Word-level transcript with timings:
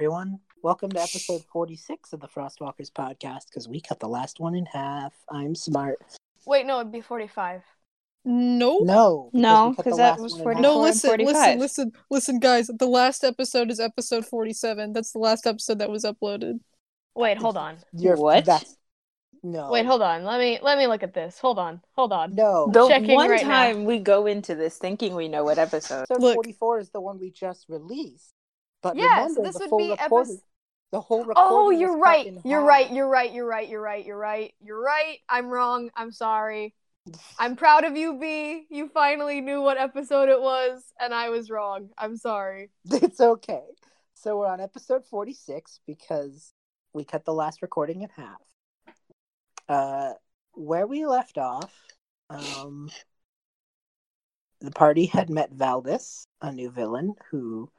Hello, 0.00 0.10
everyone. 0.16 0.38
Welcome 0.62 0.90
to 0.90 1.00
episode 1.00 1.42
46 1.52 2.12
of 2.12 2.20
the 2.20 2.28
Frostwalkers 2.28 2.92
podcast 2.92 3.46
because 3.50 3.66
we 3.66 3.80
cut 3.80 3.98
the 3.98 4.06
last 4.08 4.38
one 4.38 4.54
in 4.54 4.64
half. 4.66 5.12
I'm 5.28 5.56
smart. 5.56 5.98
Wait, 6.46 6.66
no, 6.66 6.78
it'd 6.78 6.92
be 6.92 7.00
45. 7.00 7.62
No. 8.24 8.78
No. 8.78 9.28
No, 9.32 9.70
we 9.70 9.76
cut 9.76 9.84
'cause 9.84 9.92
the 9.94 9.96
that 9.96 10.20
was 10.20 10.34
one 10.34 10.40
in 10.40 10.44
40 10.44 10.56
half. 10.56 10.62
No, 10.62 10.74
44 10.74 11.14
and 11.14 11.22
listen, 11.24 11.26
listen, 11.26 11.58
listen, 11.58 11.92
listen, 12.10 12.38
guys. 12.38 12.68
The 12.68 12.86
last 12.86 13.24
episode 13.24 13.72
is 13.72 13.80
episode 13.80 14.24
47. 14.24 14.92
That's 14.92 15.10
the 15.10 15.18
last 15.18 15.48
episode 15.48 15.80
that 15.80 15.90
was 15.90 16.04
uploaded. 16.04 16.60
Wait, 17.16 17.38
hold 17.38 17.56
on. 17.56 17.78
You're, 17.92 18.16
What? 18.16 18.44
That's, 18.44 18.76
no. 19.42 19.68
Wait, 19.68 19.84
hold 19.84 20.02
on. 20.02 20.22
Let 20.22 20.38
me 20.38 20.60
let 20.62 20.78
me 20.78 20.86
look 20.86 21.02
at 21.02 21.12
this. 21.14 21.40
Hold 21.40 21.58
on. 21.58 21.80
Hold 21.96 22.12
on. 22.12 22.36
No. 22.36 22.70
The 22.72 22.86
Checking 22.86 23.16
one 23.16 23.30
right 23.30 23.42
now. 23.42 23.48
time 23.48 23.84
we 23.84 23.98
go 23.98 24.26
into 24.26 24.54
this 24.54 24.78
thinking 24.78 25.16
we 25.16 25.26
know 25.26 25.42
what 25.42 25.58
episode. 25.58 26.02
Episode 26.02 26.22
Look. 26.22 26.34
44 26.36 26.78
is 26.78 26.90
the 26.90 27.00
one 27.00 27.18
we 27.18 27.32
just 27.32 27.68
released. 27.68 28.32
But 28.82 28.96
Yeah, 28.96 29.28
so 29.28 29.42
this 29.42 29.56
the 29.56 29.68
would 29.68 29.78
be 29.78 29.90
recording, 29.90 30.36
epis- 30.36 30.42
the 30.92 31.00
whole 31.00 31.24
recording 31.24 31.36
Oh, 31.36 31.70
you're 31.70 31.98
right. 31.98 32.32
You're 32.44 32.60
half. 32.60 32.68
right. 32.68 32.92
You're 32.92 33.08
right. 33.08 33.32
You're 33.32 33.46
right. 33.46 33.68
You're 33.68 33.82
right. 33.82 34.04
You're 34.06 34.18
right. 34.18 34.54
You're 34.60 34.80
right. 34.82 35.18
I'm 35.28 35.48
wrong. 35.48 35.90
I'm 35.96 36.12
sorry. 36.12 36.74
I'm 37.38 37.56
proud 37.56 37.84
of 37.84 37.96
you, 37.96 38.18
B. 38.18 38.66
You 38.70 38.88
finally 38.88 39.40
knew 39.40 39.62
what 39.62 39.78
episode 39.78 40.28
it 40.28 40.40
was, 40.40 40.84
and 41.00 41.14
I 41.14 41.30
was 41.30 41.50
wrong. 41.50 41.88
I'm 41.98 42.16
sorry. 42.16 42.70
It's 42.90 43.20
okay. 43.20 43.64
So 44.14 44.38
we're 44.38 44.48
on 44.48 44.60
episode 44.60 45.06
46 45.06 45.80
because 45.86 46.52
we 46.92 47.04
cut 47.04 47.24
the 47.24 47.32
last 47.32 47.62
recording 47.62 48.02
in 48.02 48.10
half. 48.10 48.40
Uh, 49.68 50.14
where 50.52 50.86
we 50.86 51.06
left 51.06 51.38
off, 51.38 51.72
um, 52.30 52.90
the 54.60 54.70
party 54.72 55.06
had 55.06 55.30
met 55.30 55.52
Valdis, 55.52 56.26
a 56.42 56.52
new 56.52 56.70
villain 56.70 57.14
who 57.30 57.70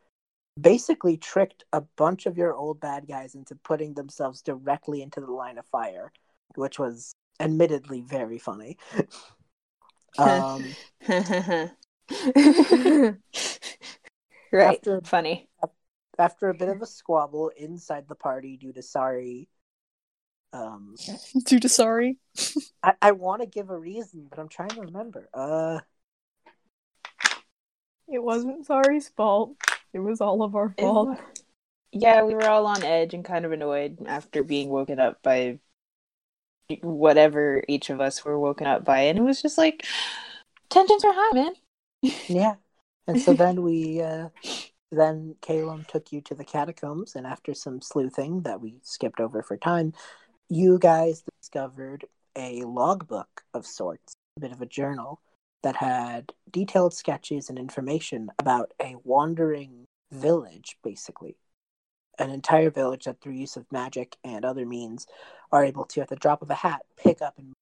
basically 0.61 1.17
tricked 1.17 1.63
a 1.73 1.81
bunch 1.95 2.25
of 2.25 2.37
your 2.37 2.53
old 2.55 2.79
bad 2.79 3.07
guys 3.07 3.35
into 3.35 3.55
putting 3.55 3.93
themselves 3.93 4.41
directly 4.41 5.01
into 5.01 5.19
the 5.21 5.31
line 5.31 5.57
of 5.57 5.65
fire, 5.67 6.11
which 6.55 6.79
was 6.79 7.15
admittedly 7.39 8.01
very 8.01 8.37
funny. 8.39 8.77
um, 10.17 10.65
right. 14.51 14.77
After- 14.77 15.01
Funny. 15.03 15.47
after 16.17 16.49
a 16.49 16.53
bit 16.53 16.69
of 16.69 16.81
a 16.81 16.85
squabble 16.85 17.49
inside 17.55 18.07
the 18.07 18.15
party 18.15 18.57
due 18.57 18.73
to 18.73 18.81
Sari. 18.81 19.47
um, 20.53 20.95
Due 21.45 21.59
to 21.59 21.69
Sari. 21.69 22.17
I, 22.83 22.93
I 23.01 23.11
want 23.11 23.41
to 23.41 23.47
give 23.47 23.69
a 23.69 23.77
reason, 23.77 24.27
but 24.29 24.39
I'm 24.39 24.49
trying 24.49 24.69
to 24.69 24.81
remember. 24.81 25.29
Uh, 25.33 25.79
It 28.11 28.23
wasn't 28.23 28.65
Sari's 28.65 29.07
fault. 29.09 29.55
It 29.93 29.99
was 29.99 30.21
all 30.21 30.43
of 30.43 30.55
our 30.55 30.69
fault. 30.77 31.09
wa- 31.09 31.17
Yeah, 31.91 32.23
we 32.23 32.35
were 32.35 32.47
all 32.47 32.65
on 32.67 32.83
edge 32.83 33.13
and 33.13 33.25
kind 33.25 33.45
of 33.45 33.51
annoyed 33.51 33.97
after 34.05 34.43
being 34.43 34.69
woken 34.69 34.99
up 34.99 35.21
by 35.23 35.59
whatever 36.81 37.63
each 37.67 37.89
of 37.89 37.99
us 37.99 38.23
were 38.23 38.39
woken 38.39 38.67
up 38.67 38.85
by, 38.85 38.99
and 39.01 39.17
it 39.17 39.23
was 39.23 39.41
just 39.41 39.57
like 39.57 39.85
tensions 40.69 41.03
are 41.03 41.13
high, 41.13 41.33
man. 41.33 41.53
yeah, 42.27 42.55
and 43.07 43.19
so 43.19 43.33
then 43.33 43.63
we, 43.63 44.01
uh, 44.01 44.29
then 44.91 45.35
Caleb 45.41 45.87
took 45.87 46.11
you 46.11 46.21
to 46.21 46.35
the 46.35 46.43
catacombs, 46.45 47.15
and 47.15 47.25
after 47.25 47.53
some 47.55 47.81
sleuthing 47.81 48.41
that 48.41 48.61
we 48.61 48.75
skipped 48.83 49.19
over 49.19 49.41
for 49.41 49.57
time, 49.57 49.93
you 50.47 50.77
guys 50.77 51.23
discovered 51.41 52.05
a 52.35 52.61
logbook 52.63 53.43
of 53.53 53.65
sorts, 53.65 54.13
a 54.37 54.41
bit 54.41 54.51
of 54.51 54.61
a 54.61 54.65
journal 54.67 55.19
that 55.63 55.75
had 55.75 56.33
detailed 56.51 56.93
sketches 56.93 57.49
and 57.49 57.59
information 57.59 58.29
about 58.39 58.71
a 58.81 58.95
wandering 59.03 59.85
village, 60.11 60.77
basically. 60.83 61.37
An 62.17 62.29
entire 62.29 62.69
village 62.69 63.05
that, 63.05 63.21
through 63.21 63.33
use 63.33 63.55
of 63.55 63.71
magic 63.71 64.17
and 64.23 64.43
other 64.43 64.65
means, 64.65 65.07
are 65.51 65.63
able 65.63 65.85
to, 65.85 66.01
at 66.01 66.09
the 66.09 66.15
drop 66.15 66.41
of 66.41 66.49
a 66.49 66.55
hat, 66.55 66.81
pick 66.97 67.21
up 67.21 67.37
and 67.37 67.47
move 67.47 67.53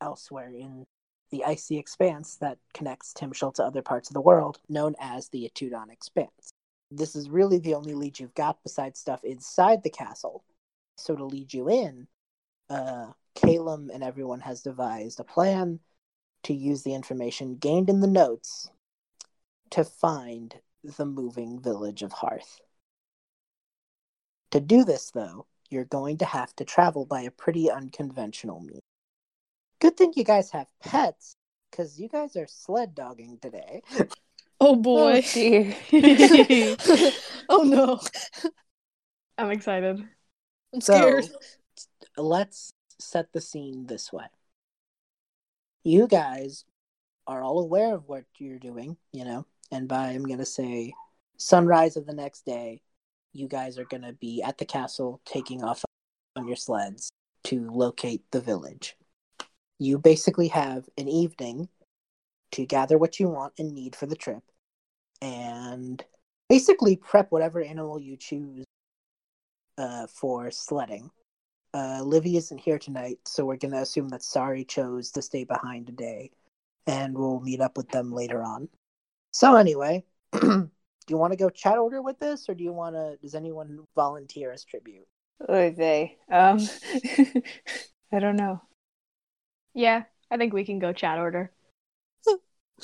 elsewhere 0.00 0.50
in 0.50 0.84
the 1.30 1.44
icy 1.44 1.78
expanse 1.78 2.36
that 2.36 2.58
connects 2.72 3.12
Timshel 3.12 3.52
to 3.54 3.64
other 3.64 3.82
parts 3.82 4.08
of 4.08 4.14
the 4.14 4.20
world, 4.20 4.60
known 4.68 4.94
as 4.98 5.28
the 5.28 5.50
Itudon 5.50 5.90
Expanse. 5.90 6.52
This 6.90 7.14
is 7.14 7.28
really 7.28 7.58
the 7.58 7.74
only 7.74 7.94
lead 7.94 8.18
you've 8.18 8.34
got 8.34 8.62
besides 8.62 8.98
stuff 8.98 9.24
inside 9.24 9.82
the 9.82 9.90
castle. 9.90 10.42
So 10.96 11.14
to 11.14 11.24
lead 11.24 11.52
you 11.52 11.68
in, 11.68 12.08
uh, 12.70 13.12
Calum 13.34 13.90
and 13.92 14.02
everyone 14.02 14.40
has 14.40 14.62
devised 14.62 15.20
a 15.20 15.24
plan 15.24 15.80
to 16.44 16.54
use 16.54 16.82
the 16.82 16.94
information 16.94 17.56
gained 17.56 17.88
in 17.90 18.00
the 18.00 18.06
notes 18.06 18.70
to 19.70 19.84
find 19.84 20.56
the 20.82 21.04
moving 21.04 21.60
village 21.60 22.02
of 22.02 22.12
Hearth. 22.12 22.60
To 24.52 24.60
do 24.60 24.84
this, 24.84 25.10
though, 25.10 25.46
you're 25.68 25.84
going 25.84 26.16
to 26.18 26.24
have 26.24 26.54
to 26.56 26.64
travel 26.64 27.04
by 27.04 27.22
a 27.22 27.30
pretty 27.30 27.70
unconventional 27.70 28.60
means. 28.60 28.80
Good 29.80 29.96
thing 29.96 30.12
you 30.16 30.24
guys 30.24 30.50
have 30.52 30.66
pets, 30.82 31.34
because 31.70 32.00
you 32.00 32.08
guys 32.08 32.34
are 32.36 32.46
sled 32.46 32.94
dogging 32.94 33.38
today. 33.40 33.82
Oh, 33.90 34.06
oh 34.60 34.76
boy. 34.76 35.22
dear. 35.32 35.76
oh 37.48 37.62
no. 37.62 38.00
I'm 39.36 39.50
excited. 39.50 40.08
I'm 40.74 40.80
So, 40.80 40.94
scared. 40.94 41.28
let's 42.16 42.72
set 42.98 43.32
the 43.32 43.40
scene 43.40 43.86
this 43.86 44.12
way. 44.12 44.24
You 45.84 46.06
guys 46.06 46.64
are 47.26 47.42
all 47.42 47.60
aware 47.60 47.94
of 47.94 48.08
what 48.08 48.24
you're 48.38 48.58
doing, 48.58 48.96
you 49.12 49.24
know, 49.24 49.46
and 49.70 49.88
by 49.88 50.08
I'm 50.08 50.24
going 50.24 50.38
to 50.38 50.46
say 50.46 50.92
sunrise 51.36 51.96
of 51.96 52.06
the 52.06 52.14
next 52.14 52.44
day, 52.44 52.82
you 53.32 53.48
guys 53.48 53.78
are 53.78 53.84
going 53.84 54.02
to 54.02 54.12
be 54.14 54.42
at 54.42 54.58
the 54.58 54.64
castle 54.64 55.20
taking 55.24 55.62
off 55.62 55.84
on 56.36 56.48
your 56.48 56.56
sleds 56.56 57.10
to 57.44 57.70
locate 57.70 58.22
the 58.30 58.40
village. 58.40 58.96
You 59.78 59.98
basically 59.98 60.48
have 60.48 60.88
an 60.96 61.08
evening 61.08 61.68
to 62.52 62.66
gather 62.66 62.98
what 62.98 63.20
you 63.20 63.28
want 63.28 63.54
and 63.58 63.72
need 63.72 63.94
for 63.94 64.06
the 64.06 64.16
trip 64.16 64.42
and 65.20 66.02
basically 66.48 66.96
prep 66.96 67.30
whatever 67.30 67.62
animal 67.62 68.00
you 68.00 68.16
choose 68.16 68.64
uh, 69.76 70.06
for 70.06 70.50
sledding. 70.50 71.10
Uh, 71.74 72.00
Livy 72.02 72.36
isn't 72.36 72.58
here 72.58 72.78
tonight, 72.78 73.18
so 73.24 73.44
we're 73.44 73.56
going 73.56 73.72
to 73.72 73.82
assume 73.82 74.08
that 74.08 74.22
Sari 74.22 74.64
chose 74.64 75.10
to 75.12 75.22
stay 75.22 75.44
behind 75.44 75.86
today, 75.86 76.30
and 76.86 77.16
we'll 77.16 77.40
meet 77.40 77.60
up 77.60 77.76
with 77.76 77.88
them 77.90 78.12
later 78.12 78.42
on. 78.42 78.68
So, 79.32 79.56
anyway, 79.56 80.04
do 80.32 80.70
you 81.08 81.16
want 81.18 81.32
to 81.32 81.38
go 81.38 81.50
chat 81.50 81.78
order 81.78 82.00
with 82.00 82.18
this, 82.18 82.48
or 82.48 82.54
do 82.54 82.64
you 82.64 82.72
want 82.72 82.96
to? 82.96 83.16
Does 83.20 83.34
anyone 83.34 83.84
volunteer 83.94 84.50
as 84.52 84.64
tribute? 84.64 85.06
Oy 85.48 85.74
vey. 85.76 86.16
Um, 86.30 86.58
I 88.12 88.18
don't 88.18 88.36
know. 88.36 88.62
Yeah, 89.74 90.04
I 90.30 90.36
think 90.36 90.52
we 90.52 90.64
can 90.64 90.78
go 90.78 90.92
chat 90.92 91.18
order. 91.18 91.52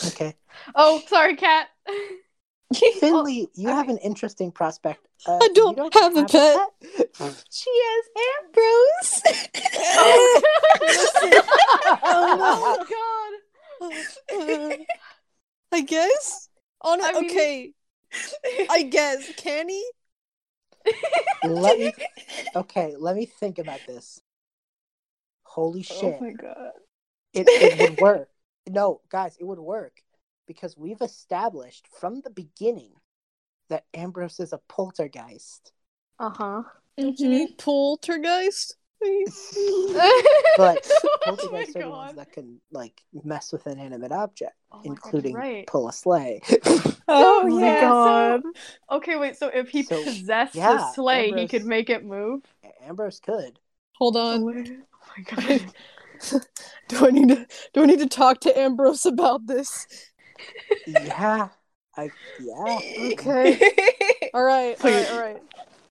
Okay, 0.06 0.34
Oh, 0.74 1.02
sorry, 1.06 1.36
cat. 1.36 1.68
Finley, 3.00 3.48
you 3.54 3.68
have 3.68 3.88
an 3.88 3.98
interesting 3.98 4.50
prospect. 4.52 5.06
Uh, 5.26 5.38
I 5.42 5.48
you 5.54 5.74
don't 5.74 5.94
have 5.94 6.16
a 6.16 6.24
pet. 6.24 6.56
pet? 6.96 7.44
She 7.50 7.70
has 7.70 8.04
Ambrose. 8.44 9.22
oh 12.02 12.84
Uh, 14.32 14.70
I 15.72 15.80
guess. 15.82 16.48
On 16.82 17.00
I 17.02 17.12
mean- 17.12 17.30
okay. 17.30 17.72
I 18.70 18.82
guess. 18.84 19.30
Can 19.36 19.68
he? 19.68 19.84
let 21.44 21.78
me. 21.78 21.92
Okay, 22.54 22.94
let 22.98 23.16
me 23.16 23.26
think 23.26 23.58
about 23.58 23.80
this. 23.86 24.20
Holy 25.42 25.82
shit! 25.82 26.16
Oh 26.20 26.24
my 26.24 26.32
god. 26.32 26.72
it, 27.32 27.46
it 27.48 27.90
would 27.90 28.00
work. 28.00 28.28
No, 28.68 29.00
guys, 29.10 29.36
it 29.40 29.44
would 29.44 29.58
work 29.58 30.00
because 30.46 30.76
we've 30.76 31.00
established 31.00 31.88
from 32.00 32.20
the 32.20 32.30
beginning 32.30 32.92
that 33.68 33.84
Ambrose 33.94 34.40
is 34.40 34.52
a 34.52 34.60
poltergeist. 34.68 35.72
Uh 36.18 36.30
huh. 36.30 36.62
Mm-hmm. 36.98 37.54
Poltergeist? 37.58 38.76
But 40.56 40.86
oh 41.04 41.18
my 41.52 41.64
poltergeists 41.66 41.76
are 41.76 41.82
the 41.82 41.90
ones 41.90 42.16
that 42.16 42.32
can 42.32 42.60
like 42.70 43.02
mess 43.24 43.52
with 43.52 43.66
an 43.66 43.72
inanimate 43.78 44.12
object, 44.12 44.54
Oh 44.72 44.78
my 44.78 44.84
God, 44.84 44.86
including 44.86 45.34
right. 45.34 45.66
pull 45.66 45.88
a 45.88 45.92
sleigh. 45.92 46.40
Oh, 47.08 47.46
my 47.48 47.60
yeah. 47.60 47.80
God. 47.80 48.42
Okay, 48.90 49.16
wait. 49.16 49.36
So 49.36 49.48
if 49.48 49.68
he 49.68 49.82
So, 49.82 50.04
possessed 50.04 50.54
yeah, 50.54 50.76
the 50.76 50.94
sleigh, 50.94 51.32
he 51.32 51.46
could 51.48 51.66
make 51.66 51.90
it 51.90 52.04
move. 52.04 52.42
Ambrose 52.82 53.20
could. 53.20 53.58
Hold 53.98 54.16
on. 54.16 54.42
Oh 54.42 54.48
on. 54.48 54.82
my 55.16 55.22
god. 55.24 55.72
Do 56.88 57.06
I 57.06 57.10
need 57.10 57.28
to 57.28 57.46
do 57.72 57.82
I 57.82 57.86
need 57.86 57.98
to 57.98 58.06
talk 58.08 58.40
to 58.40 58.58
Ambrose 58.58 59.06
about 59.06 59.46
this? 59.46 59.86
Yeah, 60.86 61.48
I 61.96 62.10
yeah. 62.38 62.78
Okay. 63.12 63.58
Alright, 64.34 64.84
alright, 64.84 65.10
alright. 65.10 65.42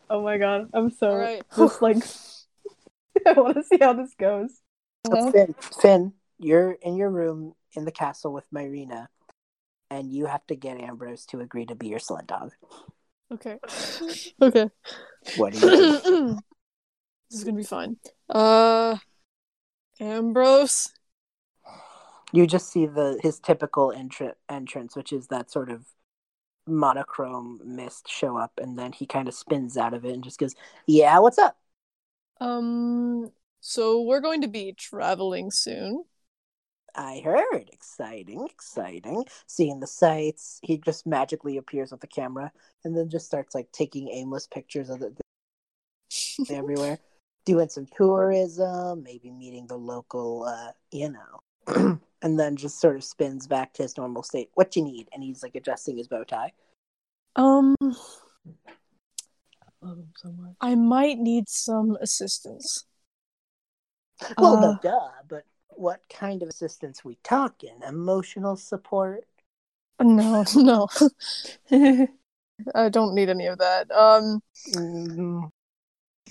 Oh 0.09 0.21
my 0.21 0.37
god. 0.37 0.69
I'm 0.73 0.89
so 0.89 1.11
Alright. 1.11 1.43
just 1.57 1.81
like 1.81 1.97
I 3.25 3.39
want 3.39 3.57
to 3.57 3.63
see 3.63 3.77
how 3.79 3.93
this 3.93 4.13
goes. 4.19 4.61
So 5.05 5.31
Finn, 5.31 5.55
Finn, 5.81 6.13
you're 6.39 6.71
in 6.71 6.95
your 6.95 7.09
room 7.09 7.53
in 7.73 7.85
the 7.85 7.91
castle 7.91 8.33
with 8.33 8.49
Myrina, 8.51 9.07
and 9.89 10.11
you 10.11 10.25
have 10.25 10.45
to 10.47 10.55
get 10.55 10.79
Ambrose 10.79 11.25
to 11.27 11.41
agree 11.41 11.65
to 11.65 11.75
be 11.75 11.87
your 11.87 11.99
sled 11.99 12.27
dog. 12.27 12.51
Okay. 13.31 13.57
okay. 14.41 14.69
What 15.35 15.53
do 15.53 15.59
you 15.59 15.69
this 17.29 17.39
is 17.39 17.43
gonna 17.43 17.57
be 17.57 17.63
fine. 17.63 17.97
Uh, 18.29 18.97
Ambrose. 19.99 20.93
You 22.33 22.47
just 22.47 22.71
see 22.71 22.87
the 22.87 23.19
his 23.21 23.39
typical 23.39 23.93
entr- 23.95 24.33
entrance, 24.49 24.95
which 24.95 25.13
is 25.13 25.27
that 25.27 25.51
sort 25.51 25.69
of 25.69 25.85
monochrome 26.67 27.61
mist 27.63 28.09
show 28.09 28.37
up, 28.37 28.53
and 28.57 28.77
then 28.77 28.91
he 28.91 29.05
kind 29.05 29.27
of 29.27 29.33
spins 29.33 29.77
out 29.77 29.93
of 29.93 30.03
it 30.03 30.13
and 30.13 30.23
just 30.23 30.39
goes, 30.39 30.55
"Yeah, 30.87 31.19
what's 31.19 31.37
up?" 31.37 31.57
Um. 32.41 33.31
So 33.61 34.01
we're 34.01 34.19
going 34.19 34.41
to 34.41 34.49
be 34.49 34.73
traveling 34.73 35.51
soon. 35.51 36.03
I 36.95 37.21
heard. 37.23 37.69
Exciting, 37.71 38.47
exciting. 38.49 39.25
Seeing 39.47 39.79
the 39.79 39.87
sights. 39.87 40.59
He 40.63 40.77
just 40.77 41.05
magically 41.07 41.57
appears 41.57 41.91
with 41.91 42.01
the 42.01 42.07
camera 42.07 42.51
and 42.83 42.95
then 42.95 43.09
just 43.09 43.25
starts 43.25 43.55
like 43.55 43.71
taking 43.71 44.09
aimless 44.09 44.47
pictures 44.47 44.89
of 44.89 44.99
the 44.99 45.15
everywhere. 46.49 46.99
Doing 47.45 47.69
some 47.69 47.87
tourism, 47.97 49.03
maybe 49.03 49.31
meeting 49.31 49.67
the 49.67 49.77
local, 49.77 50.43
uh, 50.43 50.71
you 50.91 51.09
know. 51.09 52.01
and 52.23 52.39
then 52.39 52.55
just 52.55 52.79
sort 52.79 52.95
of 52.95 53.03
spins 53.03 53.45
back 53.45 53.73
to 53.73 53.83
his 53.83 53.97
normal 53.97 54.23
state. 54.23 54.49
What 54.55 54.75
you 54.75 54.83
need? 54.83 55.09
And 55.13 55.21
he's 55.21 55.43
like 55.43 55.55
adjusting 55.55 55.97
his 55.97 56.07
bow 56.07 56.23
tie. 56.23 56.53
Um. 57.35 57.75
Love 59.81 59.97
him 59.97 60.13
so 60.15 60.31
much. 60.31 60.55
I 60.61 60.75
might 60.75 61.19
need 61.19 61.49
some 61.49 61.97
assistance. 61.99 62.85
Well, 64.37 64.55
Uh, 64.55 64.61
no, 64.61 64.79
duh, 64.81 65.09
but 65.27 65.43
what 65.69 66.01
kind 66.09 66.41
of 66.41 66.49
assistance 66.49 67.03
we 67.03 67.17
talking? 67.23 67.75
Emotional 67.85 68.55
support? 68.55 69.25
No, 69.99 70.45
no, 70.55 70.87
I 72.75 72.89
don't 72.89 73.13
need 73.13 73.29
any 73.29 73.47
of 73.47 73.59
that. 73.59 73.91
Um, 73.91 74.41
Mm, 74.73 75.49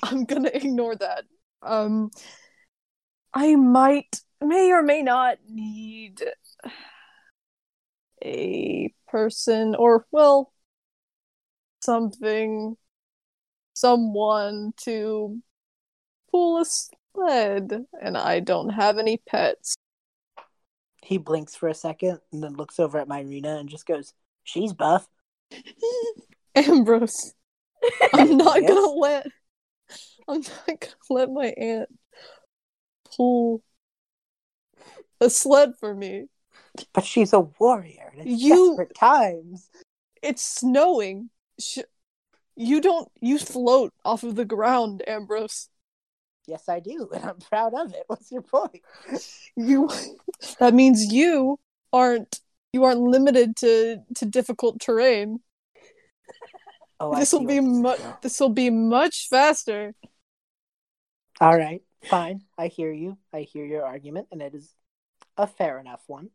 I'm 0.02 0.24
gonna 0.24 0.50
ignore 0.54 0.96
that. 0.96 1.24
Um, 1.60 2.10
I 3.34 3.56
might, 3.56 4.20
may 4.44 4.72
or 4.72 4.82
may 4.82 5.02
not 5.02 5.38
need 5.48 6.22
a 8.24 8.92
person, 9.08 9.74
or 9.74 10.06
well, 10.10 10.52
something, 11.80 12.76
someone 13.74 14.72
to 14.78 15.40
pull 16.30 16.58
a 16.60 16.64
sled, 16.64 17.86
and 18.00 18.16
I 18.16 18.40
don't 18.40 18.70
have 18.70 18.98
any 18.98 19.18
pets. 19.18 19.74
he 21.02 21.18
blinks 21.18 21.54
for 21.56 21.68
a 21.68 21.74
second 21.74 22.20
and 22.32 22.42
then 22.42 22.54
looks 22.54 22.78
over 22.78 22.98
at 22.98 23.08
Myrina 23.08 23.58
and 23.58 23.68
just 23.68 23.86
goes, 23.86 24.14
She's 24.44 24.72
buff. 24.72 25.06
Ambrose, 26.54 27.34
I'm 28.12 28.36
not 28.36 28.62
Yes? 28.62 28.68
gonna 28.68 28.86
let, 28.92 29.26
I'm 30.28 30.40
not 30.40 30.66
gonna 30.66 30.86
let 31.10 31.30
my 31.30 31.46
aunt 31.46 31.88
pull 33.16 33.62
a 35.22 35.30
sled 35.30 35.72
for 35.78 35.94
me. 35.94 36.26
But 36.92 37.04
she's 37.04 37.32
a 37.32 37.40
warrior. 37.40 38.12
And 38.16 38.26
it's 38.28 38.42
You- 38.42 38.70
desperate 38.70 38.94
times. 38.94 39.68
It's 40.22 40.42
snowing. 40.42 41.30
Sh- 41.58 41.80
you 42.56 42.80
don't. 42.80 43.10
You 43.20 43.38
float 43.38 43.92
off 44.04 44.22
of 44.22 44.34
the 44.36 44.44
ground, 44.44 45.02
Ambrose. 45.06 45.68
Yes, 46.46 46.68
I 46.68 46.80
do, 46.80 47.08
and 47.14 47.24
I'm 47.24 47.38
proud 47.38 47.72
of 47.74 47.92
it. 47.94 48.04
What's 48.06 48.30
your 48.30 48.42
point? 48.42 48.82
You. 49.56 49.88
that 50.58 50.74
means 50.74 51.12
you 51.12 51.58
aren't. 51.92 52.40
You 52.72 52.84
aren't 52.84 53.00
limited 53.00 53.56
to 53.58 53.98
to 54.16 54.24
difficult 54.26 54.80
terrain. 54.80 55.40
Oh, 57.00 57.14
This 57.18 57.32
will 57.32 57.44
be 57.46 57.60
much. 57.60 58.00
This 58.22 58.38
will 58.40 58.48
be 58.48 58.70
much 58.70 59.28
faster. 59.28 59.94
All 61.40 61.56
right, 61.56 61.82
fine. 62.04 62.42
I 62.56 62.68
hear 62.68 62.92
you. 62.92 63.18
I 63.32 63.40
hear 63.40 63.64
your 63.66 63.84
argument, 63.84 64.28
and 64.30 64.40
it 64.40 64.54
is 64.54 64.72
a 65.36 65.46
fair 65.46 65.78
enough 65.78 66.02
one. 66.06 66.30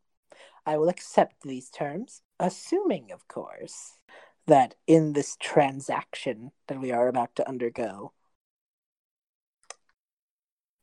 I 0.66 0.78
will 0.78 0.90
accept 0.90 1.44
these 1.44 1.70
terms, 1.70 2.22
assuming, 2.40 3.12
of 3.12 3.28
course, 3.28 4.00
that 4.48 4.76
in 4.86 5.14
this 5.14 5.38
transaction 5.40 6.52
that 6.68 6.80
we 6.80 6.92
are 6.92 7.08
about 7.08 7.36
to 7.36 7.48
undergo, 7.48 8.14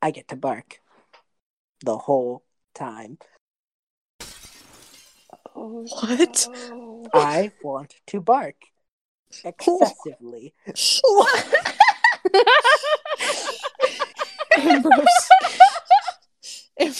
I 0.00 0.10
get 0.10 0.28
to 0.28 0.36
bark 0.36 0.80
the 1.84 1.98
whole 1.98 2.44
time. 2.74 3.18
Oh, 5.54 5.86
What? 5.88 6.46
no. 6.50 7.06
I 7.14 7.52
want 7.62 7.94
to 8.08 8.20
bark 8.20 8.56
excessively. 9.44 10.54
Ambrose. 14.56 15.28
Am- 16.78 16.92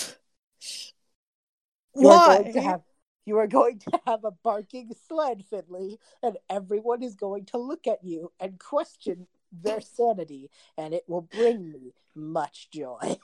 You 1.97 2.09
are 2.09 2.19
Why? 2.19 2.37
going 2.43 2.53
to 2.53 2.61
have 2.61 2.81
you 3.27 3.39
are 3.39 3.47
going 3.47 3.79
to 3.79 4.01
have 4.07 4.25
a 4.25 4.31
barking 4.31 4.93
sled, 5.09 5.45
Finley, 5.49 5.99
and 6.23 6.37
everyone 6.51 7.03
is 7.03 7.15
going 7.15 7.47
to 7.47 7.59
look 7.59 7.87
at 7.87 8.05
you 8.05 8.33
and 8.39 8.59
question 8.59 9.27
their 9.51 9.81
sanity, 9.81 10.51
and 10.77 10.93
it 10.93 11.05
will 11.09 11.23
bring 11.23 11.73
me 11.73 11.95
much 12.15 12.69
joy. 12.71 13.19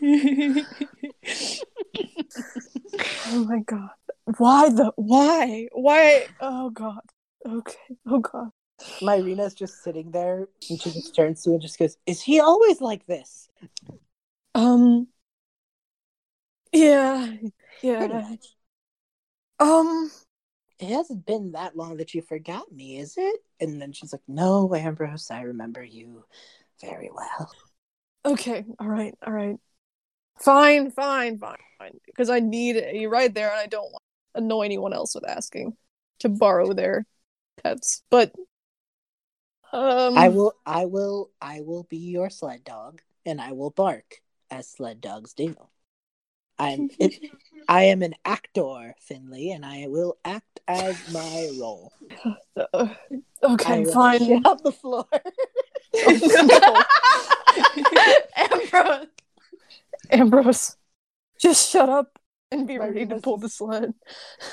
Oh 3.26 3.44
my 3.44 3.60
god. 3.60 3.90
Why 4.38 4.68
the 4.68 4.92
why? 4.96 5.68
Why 5.72 6.26
oh 6.40 6.70
god. 6.70 7.00
Okay. 7.46 7.96
Oh 8.06 8.18
god. 8.18 8.50
Myrina's 9.00 9.54
just 9.54 9.82
sitting 9.82 10.10
there, 10.10 10.48
and 10.68 10.80
she 10.80 10.90
just 10.90 11.14
turns 11.14 11.42
to 11.42 11.50
you 11.50 11.54
and 11.54 11.62
just 11.62 11.78
goes, 11.78 11.96
"Is 12.06 12.20
he 12.20 12.40
always 12.40 12.80
like 12.80 13.06
this?" 13.06 13.48
Um 14.54 15.08
Yeah. 16.72 17.32
Yeah. 17.82 18.36
Um 19.58 20.10
It 20.78 20.88
hasn't 20.88 21.26
been 21.26 21.52
that 21.52 21.76
long 21.76 21.98
that 21.98 22.14
you 22.14 22.22
forgot 22.22 22.70
me, 22.72 22.98
is 22.98 23.14
it? 23.16 23.40
And 23.60 23.80
then 23.80 23.92
she's 23.92 24.12
like, 24.12 24.22
"No, 24.26 24.74
Ambrose, 24.74 25.30
I 25.30 25.42
remember 25.42 25.82
you 25.82 26.24
very 26.80 27.10
well." 27.12 27.52
okay. 28.24 28.64
All 28.78 28.88
right. 28.88 29.14
All 29.24 29.32
right. 29.32 29.56
Fine, 30.40 30.90
fine, 30.90 31.38
fine, 31.38 31.56
fine. 31.78 32.00
Because 32.06 32.30
I 32.30 32.40
need 32.40 32.76
you 32.94 33.08
right 33.08 33.32
there 33.32 33.50
and 33.50 33.60
I 33.60 33.66
don't 33.66 33.92
want 33.92 34.02
to 34.34 34.42
annoy 34.42 34.62
anyone 34.62 34.92
else 34.92 35.14
with 35.14 35.28
asking 35.28 35.76
to 36.20 36.28
borrow 36.28 36.72
their 36.72 37.06
pets. 37.62 38.02
But 38.10 38.32
um 39.72 40.18
I 40.18 40.28
will, 40.28 40.54
I 40.66 40.86
will, 40.86 41.30
I 41.40 41.60
will 41.60 41.84
be 41.84 41.98
your 41.98 42.28
sled 42.28 42.64
dog, 42.64 43.00
and 43.24 43.40
I 43.40 43.52
will 43.52 43.70
bark 43.70 44.20
as 44.50 44.68
sled 44.68 45.00
dogs 45.00 45.32
do. 45.32 45.56
I'm, 46.58 46.90
it, 46.98 47.14
I 47.68 47.84
am 47.84 48.02
an 48.02 48.14
actor, 48.24 48.94
Finley, 49.00 49.50
and 49.50 49.64
I 49.64 49.86
will 49.88 50.16
act 50.24 50.60
as 50.68 50.96
my 51.12 51.50
role. 51.58 51.92
okay, 53.42 53.84
fine. 53.84 54.18
shit 54.18 54.46
on 54.46 54.58
the 54.62 54.72
floor. 54.72 55.06
Ambrose. 58.36 59.06
Ambrose, 60.10 60.76
just 61.38 61.70
shut 61.70 61.88
up 61.88 62.18
and 62.50 62.66
be 62.66 62.78
ready 62.78 63.06
to 63.06 63.20
pull 63.20 63.38
the 63.38 63.48
sled. 63.48 63.94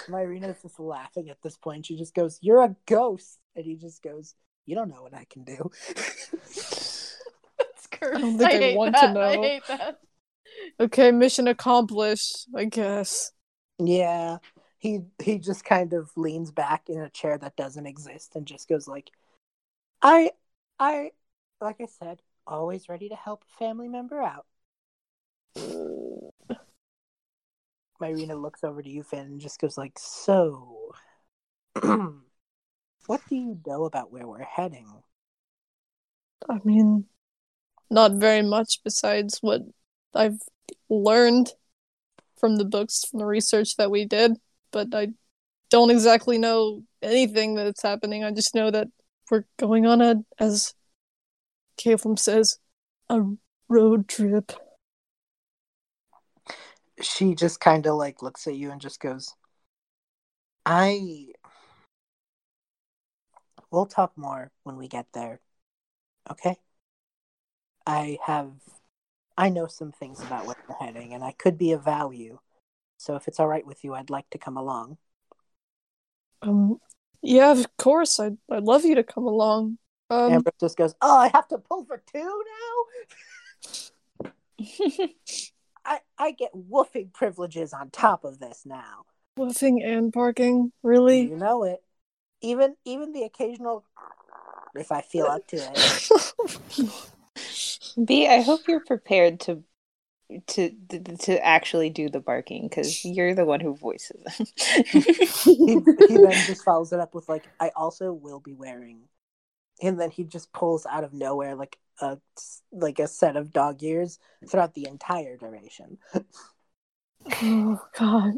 Myrina's 0.08 0.62
just 0.62 0.80
laughing 0.80 1.30
at 1.30 1.42
this 1.42 1.58
point. 1.58 1.86
She 1.86 1.98
just 1.98 2.14
goes, 2.14 2.38
"You're 2.42 2.64
a 2.64 2.76
ghost," 2.86 3.40
and 3.56 3.66
he 3.66 3.76
just 3.76 4.02
goes, 4.02 4.36
"You 4.66 4.76
don't 4.76 4.90
know 4.90 5.04
what 5.04 5.14
I 5.14 5.26
can 5.30 5.44
do." 5.44 5.70
That's 6.48 7.88
cursed. 7.92 8.18
I 8.18 8.22
don't 8.22 8.38
think 8.38 8.52
I 8.52 8.58
hate 8.58 8.78
want 8.78 8.96
to 8.96 9.14
know. 9.14 9.22
I 9.22 9.38
hate 9.38 9.64
that. 9.68 10.00
Okay, 10.80 11.12
mission 11.12 11.48
accomplished, 11.48 12.48
I 12.56 12.66
guess. 12.66 13.32
yeah, 13.80 14.38
he 14.78 15.02
he 15.22 15.38
just 15.40 15.66
kind 15.66 15.94
of 15.94 16.12
leans 16.16 16.52
back 16.52 16.90
in 16.90 17.00
a 17.00 17.10
chair 17.10 17.38
that 17.38 17.56
doesn't 17.56 17.86
exist 17.86 18.36
and 18.36 18.46
just 18.46 18.68
goes 18.70 18.88
like, 18.88 19.12
"I, 20.02 20.32
I, 20.80 21.12
like 21.62 21.82
I 21.82 21.86
said, 21.86 22.22
always 22.48 22.90
ready 22.90 23.10
to 23.10 23.16
help 23.16 23.44
a 23.44 23.58
family 23.58 23.88
member 23.90 24.22
out." 24.22 24.46
Myrina 28.02 28.42
looks 28.42 28.64
over 28.64 28.82
to 28.82 28.90
you, 28.90 29.04
Finn, 29.04 29.26
and 29.26 29.42
just 29.42 29.60
goes 29.60 29.78
like, 29.78 30.00
"So, 30.00 30.94
what 31.82 33.22
do 33.30 33.36
you 33.36 33.60
know 33.68 33.84
about 33.86 34.12
where 34.12 34.28
we're 34.28 34.44
heading?" 34.44 34.88
I 36.50 36.60
mean, 36.64 37.06
not 37.90 38.14
very 38.14 38.42
much 38.42 38.80
besides 38.84 39.40
what 39.42 39.62
I've 40.14 40.40
learned 40.90 41.52
from 42.40 42.58
the 42.58 42.66
books, 42.66 43.06
from 43.06 43.20
the 43.20 43.26
research 43.26 43.76
that 43.78 43.92
we 43.92 44.06
did, 44.06 44.38
but 44.72 44.94
I 44.94 45.10
don't 45.70 45.92
exactly 45.92 46.38
know 46.38 46.84
anything 47.02 47.56
that's 47.56 47.82
happening. 47.82 48.24
I 48.24 48.32
just 48.32 48.56
know 48.56 48.72
that 48.72 48.88
we're 49.30 49.44
going 49.58 49.86
on 49.86 50.02
a, 50.02 50.16
as 50.40 50.74
Caleb 51.78 52.18
says, 52.20 52.58
a 53.10 53.22
road 53.68 54.08
trip. 54.08 54.52
she 57.02 57.36
just 57.36 57.60
kind 57.60 57.86
of 57.86 57.96
like 57.96 58.22
looks 58.22 58.48
at 58.48 58.56
you 58.56 58.72
and 58.72 58.82
just 58.82 59.00
goes, 59.00 59.36
I 60.66 61.28
we'll 63.72 63.86
talk 63.86 64.18
more 64.18 64.52
when 64.64 64.78
we 64.78 64.88
get 64.88 65.08
there. 65.14 65.40
Okay? 66.30 66.58
I 67.86 68.18
have 68.26 68.52
I 69.40 69.48
know 69.48 69.68
some 69.68 69.94
things 69.94 70.22
about 70.22 70.46
where 70.46 70.56
we're 70.68 70.86
heading 70.86 71.14
and 71.14 71.24
I 71.24 71.32
could 71.32 71.58
be 71.58 71.72
of 71.72 71.82
value. 71.82 72.40
So 72.98 73.16
if 73.16 73.26
it's 73.30 73.40
all 73.40 73.48
right 73.48 73.66
with 73.66 73.86
you, 73.86 73.94
I'd 73.94 74.10
like 74.10 74.30
to 74.32 74.38
come 74.38 74.58
along. 74.58 74.98
Um, 76.42 76.82
yeah, 77.22 77.52
of 77.52 77.66
course. 77.78 78.20
I'd 78.20 78.38
I'd 78.52 78.64
love 78.64 78.84
you 78.84 78.96
to 78.96 79.04
come 79.04 79.24
along. 79.24 79.78
Um, 80.10 80.34
Ambrose 80.34 80.54
just 80.60 80.78
goes, 80.78 80.94
"Oh, 81.02 81.18
I 81.18 81.30
have 81.30 81.48
to 81.50 81.58
pull 81.58 81.86
for 81.86 82.04
two 82.14 82.44
now. 84.20 84.30
I 85.86 86.00
I 86.18 86.32
get 86.32 86.52
woofing 86.54 87.14
privileges 87.14 87.72
on 87.72 87.92
top 87.92 88.26
of 88.26 88.40
this 88.40 88.64
now. 88.66 89.06
woofing 89.38 89.86
and 89.86 90.12
barking, 90.12 90.74
really? 90.84 91.22
You 91.30 91.38
know 91.38 91.64
it. 91.64 91.82
Even 92.42 92.76
even 92.84 93.14
the 93.14 93.24
occasional, 93.24 93.86
if 94.76 94.92
I 94.92 95.00
feel 95.00 95.28
up 95.28 95.48
to 95.48 95.58
it. 95.58 97.06
B, 98.04 98.28
I 98.28 98.42
hope 98.42 98.62
you're 98.68 98.80
prepared 98.86 99.40
to 99.42 99.64
to 100.48 100.72
to, 100.90 101.00
to 101.18 101.46
actually 101.46 101.90
do 101.90 102.10
the 102.10 102.20
barking 102.20 102.68
because 102.68 103.04
you're 103.04 103.34
the 103.34 103.46
one 103.46 103.60
who 103.60 103.76
voices 103.76 104.22
them. 104.24 104.48
he, 105.44 105.80
he 106.08 106.18
then 106.18 106.44
just 106.46 106.64
follows 106.64 106.94
it 106.94 107.00
up 107.00 107.16
with 107.16 107.28
like, 107.30 107.46
"I 107.60 107.70
also 107.76 108.14
will 108.14 108.40
be 108.40 108.54
wearing," 108.54 109.02
and 109.82 110.00
then 110.00 110.12
he 110.12 110.24
just 110.24 110.52
pulls 110.54 110.86
out 110.86 111.04
of 111.04 111.14
nowhere 111.14 111.56
like 111.56 111.78
a 112.02 112.18
like 112.72 113.00
a 113.00 113.08
set 113.08 113.36
of 113.36 113.52
dog 113.52 113.82
ears 113.84 114.20
throughout 114.48 114.74
the 114.74 114.88
entire 114.88 115.36
duration. 115.38 115.98
oh 117.42 117.82
God. 117.98 118.34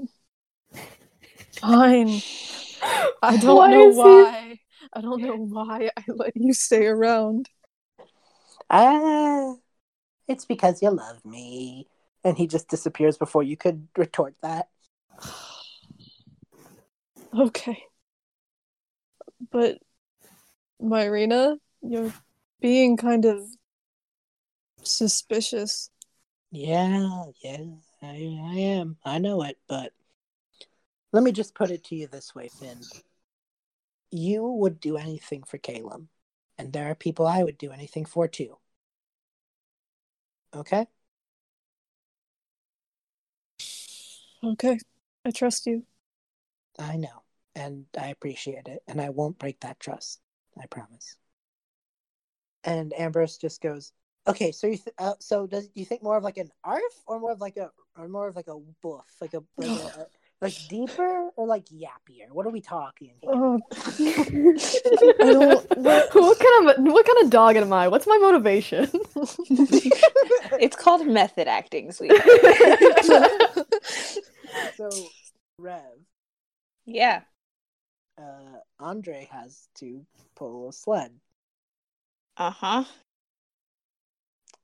Fine. 1.60 2.22
I 3.22 3.38
don't 3.38 3.56
Why 3.58 3.72
know 3.72 3.90
is 3.90 3.96
he- 3.96 4.00
why. 4.00 4.60
I 4.94 5.02
don't 5.02 5.22
know 5.22 5.36
why 5.38 5.90
I 5.96 6.04
let 6.08 6.36
you 6.36 6.54
stay 6.54 6.88
around. 6.88 7.50
Ah, 8.72 9.56
it's 10.30 10.46
because 10.46 10.82
you 10.82 10.90
love 10.90 11.24
me. 11.26 11.88
And 12.24 12.38
he 12.38 12.48
just 12.48 12.70
disappears 12.70 13.18
before 13.18 13.44
you 13.44 13.58
could 13.58 13.88
retort 13.98 14.36
that. 14.42 14.70
Okay. 17.34 17.82
But 19.52 19.78
Myrina, 20.82 21.56
you're 21.82 22.14
being 22.60 22.98
kind 22.98 23.24
of 23.24 23.40
suspicious. 24.84 25.90
Yeah, 26.52 27.24
yeah, 27.42 27.64
I, 28.02 28.38
I 28.44 28.60
am. 28.60 28.98
I 29.06 29.20
know 29.20 29.44
it, 29.44 29.58
but 29.70 29.94
let 31.14 31.24
me 31.24 31.32
just 31.32 31.56
put 31.56 31.72
it 31.72 31.86
to 31.86 31.96
you 31.96 32.08
this 32.08 32.36
way, 32.36 32.50
Finn. 32.50 32.80
You 34.12 34.44
would 34.44 34.82
do 34.82 34.98
anything 34.98 35.44
for 35.44 35.58
Caleb, 35.58 36.08
and 36.62 36.74
there 36.74 36.92
are 36.92 36.96
people 36.96 37.26
I 37.26 37.42
would 37.44 37.58
do 37.58 37.72
anything 37.72 38.06
for 38.06 38.28
too. 38.28 38.58
Okay? 40.56 40.86
Okay. 44.44 44.78
I 45.26 45.32
trust 45.32 45.66
you. 45.66 45.86
I 46.78 46.98
know, 46.98 47.24
and 47.56 47.86
I 48.00 48.10
appreciate 48.10 48.68
it, 48.68 48.84
and 48.88 49.02
I 49.02 49.10
won't 49.10 49.40
break 49.40 49.60
that 49.62 49.80
trust. 49.80 50.22
I 50.62 50.68
promise. 50.68 51.16
And 52.64 52.94
Ambrose 52.94 53.38
just 53.38 53.60
goes, 53.62 53.92
"Okay, 54.28 54.52
so 54.52 54.68
you 54.68 54.78
th- 54.78 54.96
uh, 55.00 55.16
so 55.20 55.48
does 55.48 55.68
you 55.74 55.86
think 55.86 56.04
more 56.04 56.18
of 56.18 56.24
like 56.24 56.38
an 56.38 56.52
arf 56.64 56.82
or 57.08 57.20
more 57.20 57.32
of 57.32 57.42
like 57.42 57.58
a 57.58 57.72
or 57.98 58.08
more 58.08 58.28
of 58.28 58.36
like 58.36 58.48
a 58.48 58.58
woof, 58.58 59.16
like 59.20 59.34
a 59.34 59.44
like, 59.58 59.70
a, 59.70 60.08
like 60.42 60.56
deeper 60.70 61.30
or 61.36 61.48
like 61.48 61.66
yappier? 61.68 62.32
What 62.32 62.46
are 62.46 62.50
we 62.52 62.62
talking 62.62 63.12
here?" 63.22 63.32
Oh, 63.34 63.60
What? 65.76 66.10
what 66.14 66.40
kind 66.40 66.70
of 66.70 66.94
what 66.94 67.06
kind 67.06 67.24
of 67.24 67.30
dog 67.30 67.56
am 67.56 67.74
I? 67.74 67.88
What's 67.88 68.08
my 68.08 68.18
motivation? 68.22 68.90
it's 70.60 70.76
called 70.76 71.06
method 71.08 71.48
acting, 71.48 71.92
sweetie. 71.92 72.16
so, 74.76 74.90
Rev, 75.58 75.82
yeah. 76.86 77.22
uh, 78.18 78.60
Andre 78.80 79.28
has 79.32 79.68
to 79.76 80.06
pull 80.36 80.70
a 80.70 80.74
sled. 80.74 81.12
Uh 82.38 82.52
huh. 82.52 82.84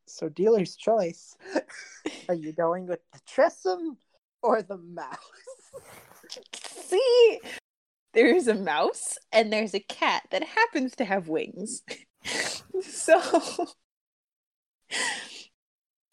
So, 0.05 0.29
dealer's 0.29 0.75
choice. 0.75 1.38
are 2.29 2.36
you 2.36 2.53
going 2.53 2.88
with 2.88 3.00
the 3.13 3.19
Tressym 3.29 3.98
or 4.41 4.62
the 4.62 4.77
mouse? 4.77 5.17
See, 6.53 7.39
there's 8.13 8.48
a 8.48 8.55
mouse 8.55 9.17
and 9.31 9.51
there's 9.51 9.74
a 9.74 9.79
cat 9.79 10.24
that 10.31 10.43
happens 10.43 10.96
to 10.96 11.05
have 11.05 11.27
wings. 11.27 11.84
so 12.81 13.22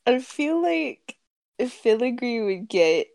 I 0.06 0.18
feel 0.18 0.62
like 0.62 1.16
Filigree 1.58 2.40
would 2.40 2.68
get 2.68 3.06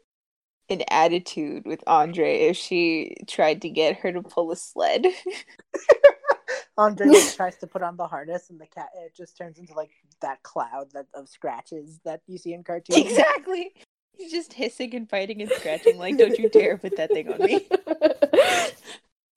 an 0.70 0.84
attitude 0.90 1.66
with 1.66 1.84
Andre 1.88 2.48
if 2.48 2.58
she 2.58 3.16
tried 3.28 3.62
to 3.64 3.70
get 3.70 3.98
her 3.98 4.12
to 4.12 4.22
pull 4.22 4.52
a 4.52 4.56
sled. 4.56 5.06
Andre 6.78 7.08
like, 7.08 7.36
tries 7.36 7.58
to 7.58 7.68
put 7.68 7.84
on 7.84 7.98
the 7.98 8.08
harness, 8.08 8.50
and 8.50 8.60
the 8.60 8.66
cat 8.66 8.88
it 8.96 9.14
just 9.16 9.38
turns 9.38 9.60
into 9.60 9.74
like 9.74 9.92
that 10.22 10.42
cloud 10.44 10.88
that 10.94 11.08
of 11.14 11.28
scratches 11.28 12.00
that 12.06 12.22
you 12.28 12.38
see 12.38 12.54
in 12.54 12.64
cartoons. 12.64 13.06
exactly. 13.06 13.74
He's 14.20 14.32
just 14.32 14.52
hissing 14.54 14.94
and 14.96 15.08
biting 15.08 15.42
and 15.42 15.50
scratching 15.50 15.98
like, 15.98 16.18
don't 16.18 16.38
you 16.38 16.50
dare 16.50 16.78
put 16.78 16.98
that 16.98 17.10
thing 17.12 17.30
on 17.30 17.40
me. 17.40 17.68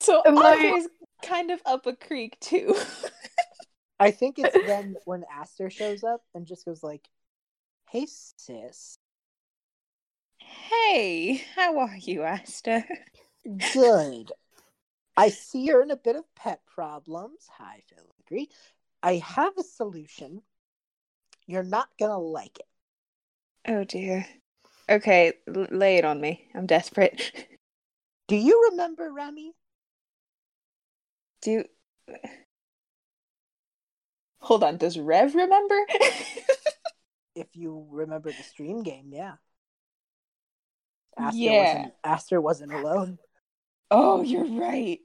So 0.00 0.20
Am 0.26 0.36
I- 0.36 0.56
Andre's 0.56 0.88
kind 1.22 1.52
of 1.52 1.60
up 1.64 1.86
a 1.86 1.94
creek 1.94 2.38
too. 2.40 2.74
I 4.00 4.10
think 4.10 4.40
it's 4.40 4.56
then 4.66 4.96
when 5.04 5.22
Aster 5.32 5.70
shows 5.70 6.02
up 6.02 6.22
and 6.34 6.44
just 6.44 6.64
goes 6.64 6.82
like, 6.82 7.08
"Hey 7.88 8.06
sis, 8.06 8.98
hey, 10.38 11.40
how 11.54 11.78
are 11.78 11.96
you, 11.96 12.24
Asta? 12.24 12.84
good. 13.72 14.32
I 15.16 15.28
see 15.28 15.60
you're 15.60 15.82
in 15.82 15.92
a 15.92 15.96
bit 15.96 16.16
of 16.16 16.24
pet 16.34 16.62
problems. 16.66 17.46
Hi, 17.58 17.84
Filigree. 17.88 18.48
I 19.04 19.18
have 19.18 19.56
a 19.56 19.62
solution. 19.62 20.42
You're 21.46 21.62
not 21.62 21.88
gonna 21.96 22.18
like 22.18 22.58
it. 22.58 22.66
Oh 23.68 23.84
dear. 23.84 24.26
Okay, 24.92 25.32
l- 25.48 25.66
lay 25.70 25.96
it 25.96 26.04
on 26.04 26.20
me. 26.20 26.46
I'm 26.54 26.66
desperate. 26.66 27.48
Do 28.28 28.36
you 28.36 28.68
remember 28.70 29.10
Remy? 29.10 29.54
Do 31.40 31.64
Hold 34.40 34.64
on, 34.64 34.76
does 34.76 34.98
Rev 34.98 35.34
remember? 35.34 35.76
If 37.34 37.46
you 37.54 37.86
remember 37.90 38.30
the 38.30 38.42
stream 38.42 38.82
game, 38.82 39.08
yeah. 39.10 39.36
Aster 41.16 41.38
Yeah. 41.38 41.58
wasn't 41.62 41.94
Aster 42.04 42.40
wasn't 42.42 42.74
alone. 42.74 43.18
oh, 43.90 44.20
you're 44.22 44.44
right. 44.60 44.98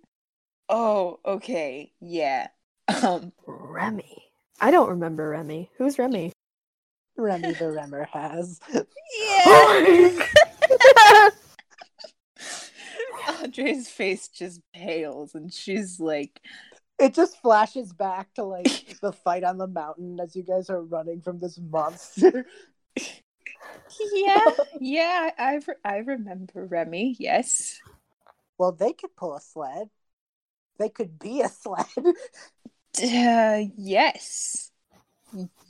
Oh, 0.67 1.19
okay. 1.25 1.93
Yeah. 2.01 2.47
Um 2.89 3.31
Remy. 3.45 4.23
I 4.59 4.71
don't 4.71 4.89
remember 4.89 5.29
Remy. 5.29 5.69
Who's 5.77 5.97
Remy? 5.97 6.33
Remy 7.17 7.53
the 7.53 7.65
Remorhaz. 7.65 8.59
Yeah. 9.45 11.29
Andre's 13.41 13.87
face 13.87 14.27
just 14.27 14.61
pales 14.73 15.35
and 15.35 15.53
she's 15.53 15.99
like 15.99 16.39
It 16.99 17.13
just 17.13 17.41
flashes 17.41 17.93
back 17.93 18.33
to 18.35 18.43
like 18.43 18.97
the 19.01 19.11
fight 19.11 19.43
on 19.43 19.57
the 19.57 19.67
mountain 19.67 20.19
as 20.19 20.35
you 20.35 20.43
guys 20.43 20.69
are 20.69 20.81
running 20.81 21.21
from 21.21 21.39
this 21.39 21.59
monster. 21.59 22.45
Yeah, 24.13 24.45
yeah, 24.79 25.29
I 25.37 25.55
re- 25.55 25.75
I 25.83 25.97
remember 25.97 26.65
Remy. 26.65 27.15
Yes. 27.19 27.79
Well, 28.57 28.71
they 28.71 28.93
could 28.93 29.15
pull 29.15 29.35
a 29.35 29.41
sled. 29.41 29.89
They 30.77 30.89
could 30.89 31.19
be 31.19 31.41
a 31.41 31.49
sled. 31.49 31.85
Uh, 33.03 33.65
yes. 33.77 34.71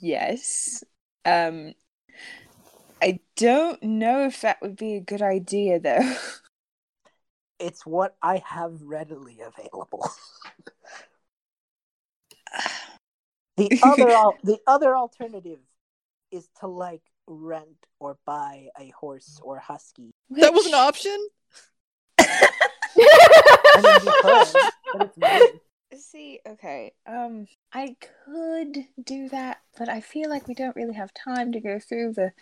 Yes. 0.00 0.82
Um 1.24 1.74
I 3.00 3.20
don't 3.36 3.82
know 3.82 4.26
if 4.26 4.40
that 4.40 4.60
would 4.60 4.76
be 4.76 4.94
a 4.94 5.00
good 5.00 5.22
idea 5.22 5.78
though. 5.78 6.16
It's 7.60 7.84
what 7.84 8.16
I 8.22 8.42
have 8.46 8.80
readily 8.82 9.38
available. 9.40 10.08
the 13.56 13.80
other 13.82 14.10
al- 14.10 14.38
the 14.44 14.58
other 14.66 14.96
alternative 14.96 15.60
is 16.30 16.48
to 16.60 16.66
like 16.66 17.02
rent 17.26 17.86
or 18.00 18.18
buy 18.24 18.68
a 18.78 18.90
horse 18.98 19.40
or 19.42 19.58
husky. 19.58 20.10
That 20.30 20.52
was 20.52 20.66
an 20.66 20.74
option? 20.74 21.28
I 22.18 22.50
mean, 23.76 24.00
you 24.04 25.60
See, 25.96 26.40
okay. 26.46 26.92
Um 27.06 27.46
I 27.72 27.96
could 28.26 28.86
do 29.02 29.28
that, 29.30 29.58
but 29.78 29.88
I 29.88 30.00
feel 30.00 30.28
like 30.30 30.46
we 30.48 30.54
don't 30.54 30.76
really 30.76 30.94
have 30.94 31.12
time 31.14 31.52
to 31.52 31.60
go 31.60 31.78
through 31.78 32.12
the 32.14 32.32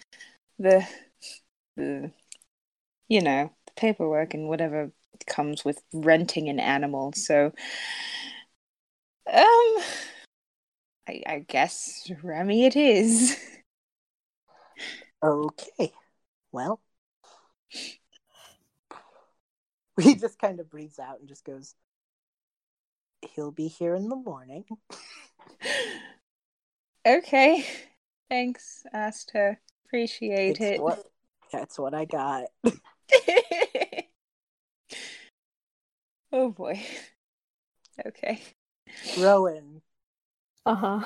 the 0.58 0.86
the 1.76 2.12
you 3.08 3.20
know, 3.22 3.52
the 3.66 3.72
paperwork 3.76 4.34
and 4.34 4.48
whatever 4.48 4.90
comes 5.26 5.64
with 5.64 5.82
renting 5.92 6.48
an 6.48 6.60
animal. 6.60 7.12
So 7.14 7.52
Um, 9.26 9.82
I, 11.08 11.22
I 11.26 11.44
guess 11.46 12.10
Remy 12.22 12.66
it 12.66 12.76
is. 12.76 13.36
Okay. 15.22 15.92
Well, 16.52 16.80
he 20.00 20.14
just 20.14 20.38
kind 20.38 20.60
of 20.60 20.70
breathes 20.70 20.98
out 20.98 21.18
and 21.20 21.28
just 21.28 21.44
goes, 21.44 21.74
He'll 23.22 23.50
be 23.50 23.68
here 23.68 23.94
in 23.94 24.08
the 24.08 24.16
morning. 24.16 24.64
okay. 27.06 27.64
Thanks, 28.28 28.84
Asta. 28.92 29.56
Appreciate 29.86 30.50
It's 30.52 30.60
it. 30.60 30.80
what, 30.80 31.02
that's 31.52 31.78
what 31.78 31.94
I 31.94 32.04
got. 32.04 32.44
oh 36.32 36.50
boy. 36.50 36.84
Okay. 38.06 38.42
Rowan, 39.18 39.80
Uh 40.66 40.74
huh. 40.74 41.00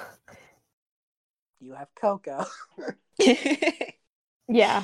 you 1.61 1.75
have 1.75 1.89
Coco. 1.95 2.45
Yeah. 4.53 4.83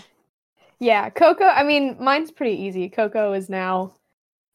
Yeah. 0.78 1.10
Coco, 1.10 1.42
I 1.44 1.64
mean, 1.64 1.96
mine's 1.98 2.30
pretty 2.30 2.62
easy. 2.62 2.88
Coco 2.88 3.32
is 3.32 3.48
now 3.48 3.94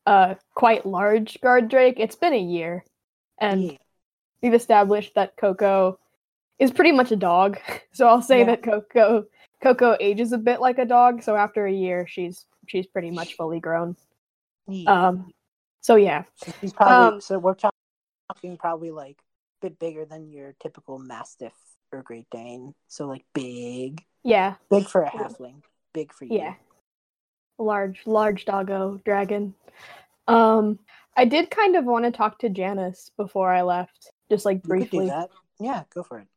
a 0.05 0.37
quite 0.55 0.85
large 0.85 1.39
guard 1.41 1.69
drake. 1.69 1.95
It's 1.99 2.15
been 2.15 2.33
a 2.33 2.39
year. 2.39 2.83
And 3.39 3.63
Yeah. 3.63 3.77
we've 4.41 4.53
established 4.53 5.15
that 5.15 5.35
Coco 5.37 5.99
is 6.59 6.71
pretty 6.71 6.91
much 6.91 7.11
a 7.11 7.15
dog. 7.15 7.57
So 7.93 8.07
I'll 8.07 8.21
say 8.21 8.39
Yeah. 8.39 8.45
that 8.45 8.63
Coco 8.63 9.25
Coco 9.61 9.95
ages 9.99 10.31
a 10.31 10.37
bit 10.37 10.59
like 10.61 10.79
a 10.79 10.85
dog. 10.85 11.21
So 11.21 11.35
after 11.35 11.65
a 11.65 11.71
year, 11.71 12.07
she's 12.07 12.45
she's 12.67 12.87
pretty 12.87 13.11
much 13.11 13.35
fully 13.35 13.59
grown. 13.59 13.95
Yeah. 14.67 15.07
Um. 15.07 15.33
So 15.81 15.95
yeah. 15.95 16.23
So 16.35 16.51
He's 16.61 16.73
probably 16.73 17.15
um, 17.15 17.21
so 17.21 17.37
we're 17.37 17.53
talk- 17.55 17.75
talking 18.29 18.57
probably 18.57 18.91
like 18.91 19.17
a 19.61 19.67
bit 19.67 19.77
bigger 19.79 20.05
than 20.05 20.31
your 20.31 20.55
typical 20.61 20.97
Mastiff 20.99 21.53
or 21.91 22.01
Great 22.01 22.27
Dane. 22.31 22.73
So 22.87 23.07
like 23.07 23.25
big, 23.33 24.03
Yeah. 24.23 24.55
big 24.69 24.87
for 24.87 25.03
a 25.03 25.09
halfling, 25.11 25.61
big 25.93 26.13
for 26.13 26.25
you. 26.25 26.37
Yeah. 26.37 26.53
Large, 27.61 28.01
large 28.05 28.45
doggo 28.45 28.99
dragon. 29.05 29.53
Um, 30.27 30.79
I 31.15 31.25
did 31.25 31.51
kind 31.51 31.75
of 31.75 31.85
want 31.85 32.05
to 32.05 32.11
talk 32.11 32.39
to 32.39 32.49
Janice 32.49 33.11
before 33.17 33.51
I 33.51 33.61
left, 33.61 34.11
just 34.29 34.45
like 34.45 34.57
you 34.57 34.61
could 34.61 34.89
do 34.89 34.97
briefly. 34.97 35.07
that. 35.09 35.29
Yeah, 35.59 35.83
go 35.93 36.03
for 36.03 36.19
it. 36.19 36.27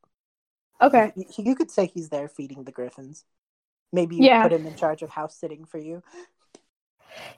Okay. 0.83 1.13
You, 1.17 1.25
you 1.39 1.55
could 1.55 1.71
say 1.71 1.87
he's 1.87 2.09
there 2.11 2.29
feeding 2.29 2.65
the 2.65 2.73
griffins. 2.73 3.25
Maybe 3.93 4.17
you 4.17 4.25
Yeah. 4.25 4.43
put 4.43 4.53
him 4.53 4.67
in 4.67 4.75
charge 4.77 5.03
of 5.03 5.11
house 5.11 5.37
sitting 5.37 5.65
for 5.65 5.79
you. 5.79 6.03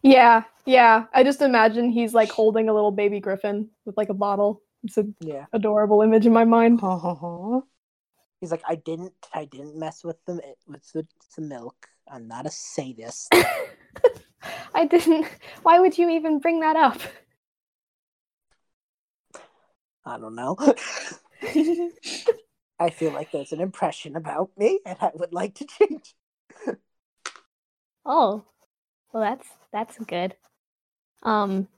Yeah, 0.02 0.44
yeah. 0.64 1.04
I 1.12 1.22
just 1.22 1.42
imagine 1.42 1.90
he's 1.90 2.14
like 2.14 2.30
holding 2.30 2.68
a 2.68 2.74
little 2.74 2.90
baby 2.92 3.20
griffin 3.20 3.68
with 3.84 3.96
like 3.96 4.08
a 4.08 4.14
bottle. 4.14 4.62
It's 4.82 4.96
an 4.96 5.14
Yeah. 5.20 5.46
adorable 5.52 6.00
image 6.02 6.26
in 6.26 6.32
my 6.32 6.44
mind. 6.44 6.80
He's 8.40 8.50
like, 8.50 8.62
I 8.68 8.74
didn't, 8.74 9.14
I 9.32 9.46
didn't 9.46 9.76
mess 9.78 10.04
with 10.04 10.22
the 10.26 10.40
with 10.66 10.92
the, 10.92 11.06
the 11.34 11.42
milk. 11.42 11.88
I'm 12.10 12.28
not 12.28 12.46
a 12.46 12.50
sadist. 12.50 13.34
I 14.74 14.86
didn't. 14.86 15.26
Why 15.62 15.80
would 15.80 15.98
you 15.98 16.08
even 16.10 16.38
bring 16.38 16.60
that 16.60 16.76
up? 16.76 17.00
I 20.04 20.18
don't 20.18 20.34
know. 20.34 20.56
I 22.78 22.90
feel 22.90 23.12
like 23.12 23.32
there's 23.32 23.52
an 23.52 23.60
impression 23.60 24.16
about 24.16 24.50
me, 24.56 24.80
and 24.86 24.96
I 25.00 25.10
would 25.14 25.32
like 25.32 25.54
to 25.56 25.66
change. 25.66 26.14
Oh, 28.04 28.44
well, 29.12 29.22
that's 29.22 29.48
that's 29.72 29.98
good. 29.98 30.36
Um, 31.22 31.68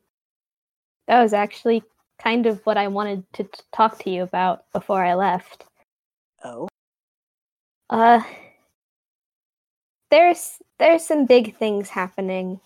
that 1.07 1.23
was 1.23 1.33
actually 1.33 1.83
kind 2.19 2.47
of 2.47 2.65
what 2.67 2.77
I 2.77 2.89
wanted 2.89 3.25
to 3.35 3.45
t- 3.45 3.51
talk 3.73 3.99
to 4.01 4.11
you 4.11 4.23
about 4.23 4.71
before 4.73 5.05
I 5.05 5.15
left. 5.15 5.65
Oh, 6.45 6.69
Uh, 7.91 8.23
there's 10.11 10.59
there's 10.79 11.05
some 11.07 11.27
big 11.27 11.57
things 11.57 11.89
happening. 11.89 12.61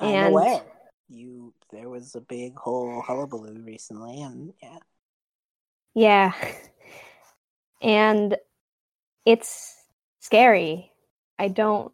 I'm 0.00 0.14
And- 0.14 0.34
aware. 0.34 0.62
You, 1.08 1.54
there 1.70 1.88
was 1.88 2.16
a 2.16 2.20
big 2.20 2.56
whole 2.58 3.00
hullabaloo 3.00 3.62
recently, 3.62 4.22
and 4.22 4.52
yeah, 4.60 4.78
Yeah, 5.94 6.32
and 7.80 8.36
it's 9.24 9.76
scary. 10.18 10.90
I 11.38 11.46
don't 11.48 11.92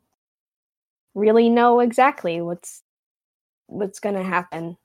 really 1.14 1.50
know 1.50 1.81
exactly 1.81 2.40
what's 2.40 2.83
what's 3.66 4.00
gonna 4.00 4.22
happen. 4.22 4.78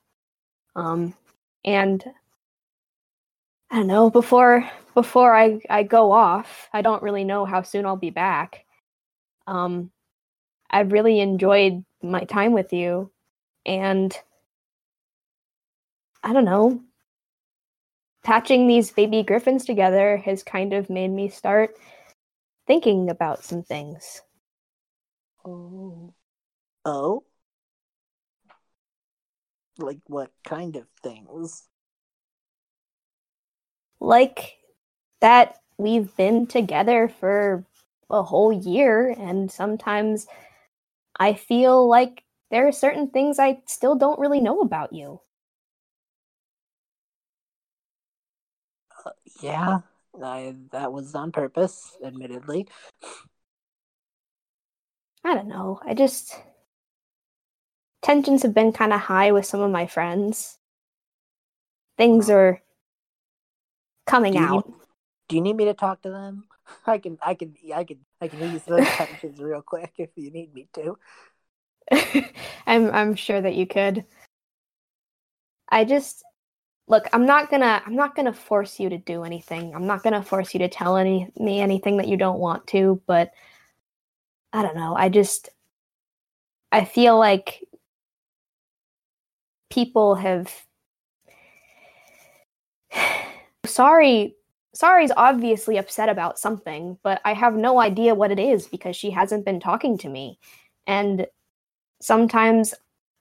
Um, 0.76 1.14
and 1.64 2.04
I 3.72 3.78
don't 3.78 3.88
know 3.88 4.10
before 4.10 4.70
before 4.94 5.34
I 5.36 5.62
I 5.70 5.84
go 5.84 6.12
off. 6.12 6.68
I 6.74 6.82
don't 6.82 7.04
really 7.04 7.24
know 7.24 7.46
how 7.46 7.62
soon 7.62 7.86
I'll 7.86 7.96
be 7.96 8.10
back. 8.10 8.66
Um, 9.48 9.92
I've 10.70 10.92
really 10.92 11.20
enjoyed 11.20 11.84
my 12.02 12.24
time 12.24 12.54
with 12.54 12.74
you, 12.74 13.12
and 13.66 14.16
I 16.24 16.34
don't 16.34 16.46
know. 16.46 16.82
Patching 18.24 18.68
these 18.68 18.92
baby 18.92 19.24
griffins 19.24 19.66
together 19.66 20.18
has 20.18 20.44
kind 20.44 20.74
of 20.74 20.90
made 20.90 21.10
me 21.10 21.30
start 21.30 21.76
thinking 22.68 23.10
about 23.10 23.44
some 23.44 23.64
things. 23.64 24.22
oh, 25.46 26.14
oh, 26.86 27.24
like 29.80 30.00
what 30.08 30.32
kind 30.44 30.76
of 30.76 30.88
things? 31.02 31.68
like 34.00 34.58
that 35.22 35.58
we've 35.78 36.16
been 36.16 36.48
together 36.48 37.08
for 37.20 37.66
a 38.10 38.24
whole 38.24 38.54
year 38.54 39.14
and 39.18 39.52
sometimes 39.52 40.28
i 41.20 41.34
feel 41.34 41.88
like 41.88 42.24
there 42.52 42.68
are 42.68 42.72
certain 42.72 43.10
things 43.10 43.40
i 43.40 43.60
still 43.68 43.96
don't 43.96 44.20
really 44.20 44.40
know 44.40 44.62
about 44.62 44.94
you 44.94 45.20
uh, 49.06 49.12
Yeah, 49.42 49.80
I, 50.24 50.56
that 50.72 50.92
was 50.92 51.14
on 51.16 51.32
purpose, 51.32 51.96
admittedly. 52.04 52.68
i 55.24 55.34
don't 55.34 55.48
know 55.48 55.80
i 55.86 55.94
just 55.94 56.42
tensions 58.02 58.44
have 58.44 58.54
been 58.54 58.72
kind 58.72 58.94
of 58.94 59.02
high 59.02 59.32
with 59.32 59.46
some 59.46 59.62
of 59.62 59.72
my 59.72 59.86
friends 59.86 60.58
things 61.98 62.30
are 62.30 62.62
coming 64.06 64.34
Do 64.34 64.40
out 64.40 64.66
need, 64.66 64.76
do 65.28 65.36
you 65.36 65.42
need 65.42 65.56
me 65.56 65.66
to 65.66 65.74
talk 65.74 66.02
to 66.04 66.10
them? 66.10 66.48
I 66.86 66.98
can, 66.98 67.18
I 67.22 67.34
can, 67.34 67.54
I 67.74 67.84
can, 67.84 67.98
I 68.22 68.28
can 68.28 68.42
ease 68.44 68.64
those 68.64 68.88
tensions 68.88 69.40
real 69.40 69.62
quick 69.62 69.94
if 69.98 70.10
you 70.16 70.32
need 70.32 70.54
me 70.54 70.68
to. 70.74 70.98
I'm 72.68 72.92
I'm 72.92 73.16
sure 73.16 73.42
that 73.42 73.56
you 73.56 73.66
could. 73.66 74.06
I 75.70 75.86
just 75.86 76.24
look, 76.88 77.08
I'm 77.14 77.26
not 77.26 77.50
gonna 77.50 77.82
I'm 77.86 77.96
not 77.96 78.16
gonna 78.16 78.34
force 78.34 78.80
you 78.80 78.90
to 78.90 78.98
do 78.98 79.24
anything. 79.24 79.74
I'm 79.76 79.88
not 79.88 80.04
gonna 80.04 80.24
force 80.24 80.54
you 80.54 80.60
to 80.60 80.70
tell 80.70 80.98
any 80.98 81.32
me 81.38 81.60
anything 81.60 81.98
that 81.98 82.08
you 82.08 82.18
don't 82.18 82.40
want 82.40 82.68
to, 82.68 83.02
but 83.08 83.32
I 84.54 84.62
don't 84.62 84.76
know. 84.76 84.96
I 84.96 85.10
just 85.10 85.50
I 86.72 86.86
feel 86.86 87.18
like 87.18 87.64
people 89.70 90.16
have 90.16 90.52
sorry 93.66 94.37
Sari's 94.78 95.12
obviously 95.18 95.78
upset 95.78 96.10
about 96.10 96.38
something 96.38 96.98
but 97.04 97.20
i 97.26 97.34
have 97.34 97.56
no 97.56 97.80
idea 97.80 98.14
what 98.14 98.32
it 98.32 98.40
is 98.40 98.68
because 98.68 98.96
she 98.96 99.10
hasn't 99.10 99.46
been 99.46 99.60
talking 99.60 99.98
to 99.98 100.10
me 100.10 100.38
and 100.86 101.28
sometimes 102.02 102.74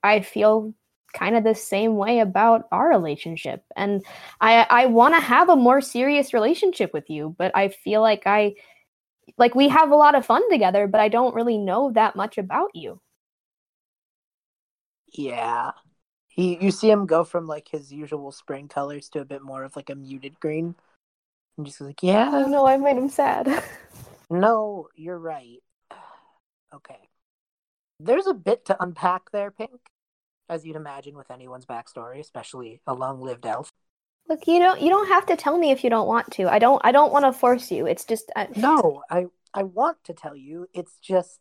I 0.03 0.21
feel 0.21 0.75
kind 1.14 1.37
of 1.37 1.45
the 1.45 1.55
same 1.55 1.97
way 1.97 2.21
about 2.21 2.69
our 2.71 2.88
relationship. 2.88 3.64
And 3.77 4.05
I 4.40 4.66
I 4.71 4.87
want 4.87 5.14
to 5.14 5.21
have 5.21 5.49
a 5.49 5.57
more 5.57 5.81
serious 5.81 6.35
relationship 6.35 6.92
with 6.92 7.11
you, 7.11 7.35
but 7.38 7.53
I 7.55 7.69
feel 7.69 8.01
like 8.01 8.27
I 8.27 8.55
like 9.38 9.55
we 9.55 9.69
have 9.69 9.90
a 9.90 9.97
lot 9.97 10.14
of 10.14 10.27
fun 10.27 10.49
together, 10.51 10.87
but 10.87 11.01
I 11.01 11.09
don't 11.09 11.35
really 11.35 11.59
know 11.59 11.90
that 11.92 12.16
much 12.16 12.38
about 12.38 12.71
you. 12.75 13.01
Yeah. 15.12 15.73
He 16.29 16.59
you 16.62 16.71
see 16.71 16.90
him 16.90 17.07
go 17.07 17.25
from 17.25 17.47
like 17.47 17.69
his 17.69 17.92
usual 17.92 18.31
spring 18.33 18.69
colors 18.69 19.09
to 19.11 19.21
a 19.21 19.25
bit 19.25 19.42
more 19.42 19.64
of 19.64 19.77
like 19.77 19.90
a 19.90 19.95
muted 19.95 20.38
green. 20.40 20.77
And 21.57 21.66
just 21.66 21.81
like, 21.81 22.03
yeah, 22.03 22.31
Oh 22.33 22.47
no, 22.47 22.66
I 22.66 22.77
made 22.77 22.97
him 22.97 23.09
sad. 23.09 23.62
no, 24.31 24.88
you're 24.95 25.19
right. 25.19 25.62
Okay. 26.75 26.99
There's 27.99 28.27
a 28.27 28.35
bit 28.35 28.66
to 28.66 28.83
unpack 28.83 29.31
there, 29.33 29.51
Pink, 29.51 29.81
as 30.49 30.66
you'd 30.66 30.77
imagine 30.77 31.16
with 31.16 31.31
anyone's 31.31 31.64
backstory, 31.64 32.21
especially 32.21 32.83
a 32.87 32.92
long-lived 32.92 33.47
elf. 33.47 33.73
Look, 34.29 34.47
you 34.47 34.59
don't 34.59 34.81
you 34.81 34.90
don't 34.90 35.09
have 35.09 35.25
to 35.27 35.37
tell 35.37 35.57
me 35.57 35.71
if 35.71 35.85
you 35.85 35.90
don't 35.90 36.09
want 36.09 36.33
to. 36.33 36.53
I 36.53 36.59
don't 36.59 36.81
I 36.85 36.92
don't 36.92 37.12
want 37.12 37.25
to 37.25 37.33
force 37.33 37.71
you. 37.71 37.87
It's 37.87 38.05
just 38.05 38.31
uh, 38.35 38.47
No, 38.57 39.03
I 39.09 39.27
I 39.55 39.62
want 39.62 39.99
to 40.05 40.14
tell 40.14 40.37
you. 40.37 40.66
It's 40.75 40.99
just 41.01 41.38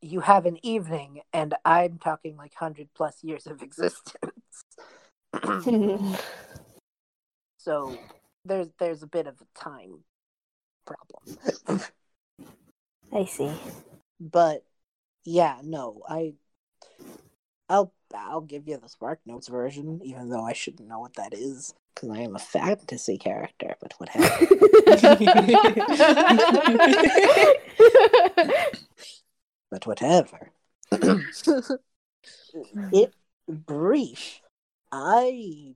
you 0.00 0.20
have 0.20 0.44
an 0.44 0.58
evening, 0.66 1.20
and 1.32 1.54
I'm 1.64 1.98
talking 1.98 2.36
like 2.36 2.52
hundred 2.54 2.88
plus 2.94 3.22
years 3.22 3.46
of 3.46 3.62
existence. 3.62 4.64
So 7.60 7.98
there's 8.48 8.68
there's 8.78 9.02
a 9.02 9.06
bit 9.06 9.26
of 9.26 9.40
a 9.40 9.46
time 9.58 10.04
problem. 10.84 11.38
I 13.12 13.24
see. 13.24 13.50
but 14.20 14.64
yeah, 15.24 15.58
no, 15.62 16.02
I 16.08 16.34
I'll 17.68 17.92
I'll 18.14 18.40
give 18.40 18.66
you 18.66 18.78
the 18.78 18.88
Spark 18.88 19.20
Notes 19.26 19.48
version, 19.48 20.00
even 20.02 20.30
though 20.30 20.44
I 20.44 20.54
shouldn't 20.54 20.88
know 20.88 21.00
what 21.00 21.14
that 21.14 21.34
is 21.34 21.74
because 21.94 22.10
I 22.10 22.20
am 22.20 22.36
a 22.36 22.38
fantasy 22.38 23.18
character. 23.18 23.76
But 23.80 23.94
whatever. 23.98 24.28
but 29.70 29.86
whatever. 29.86 30.50
it 32.92 33.14
brief. 33.48 34.40
I 34.90 35.74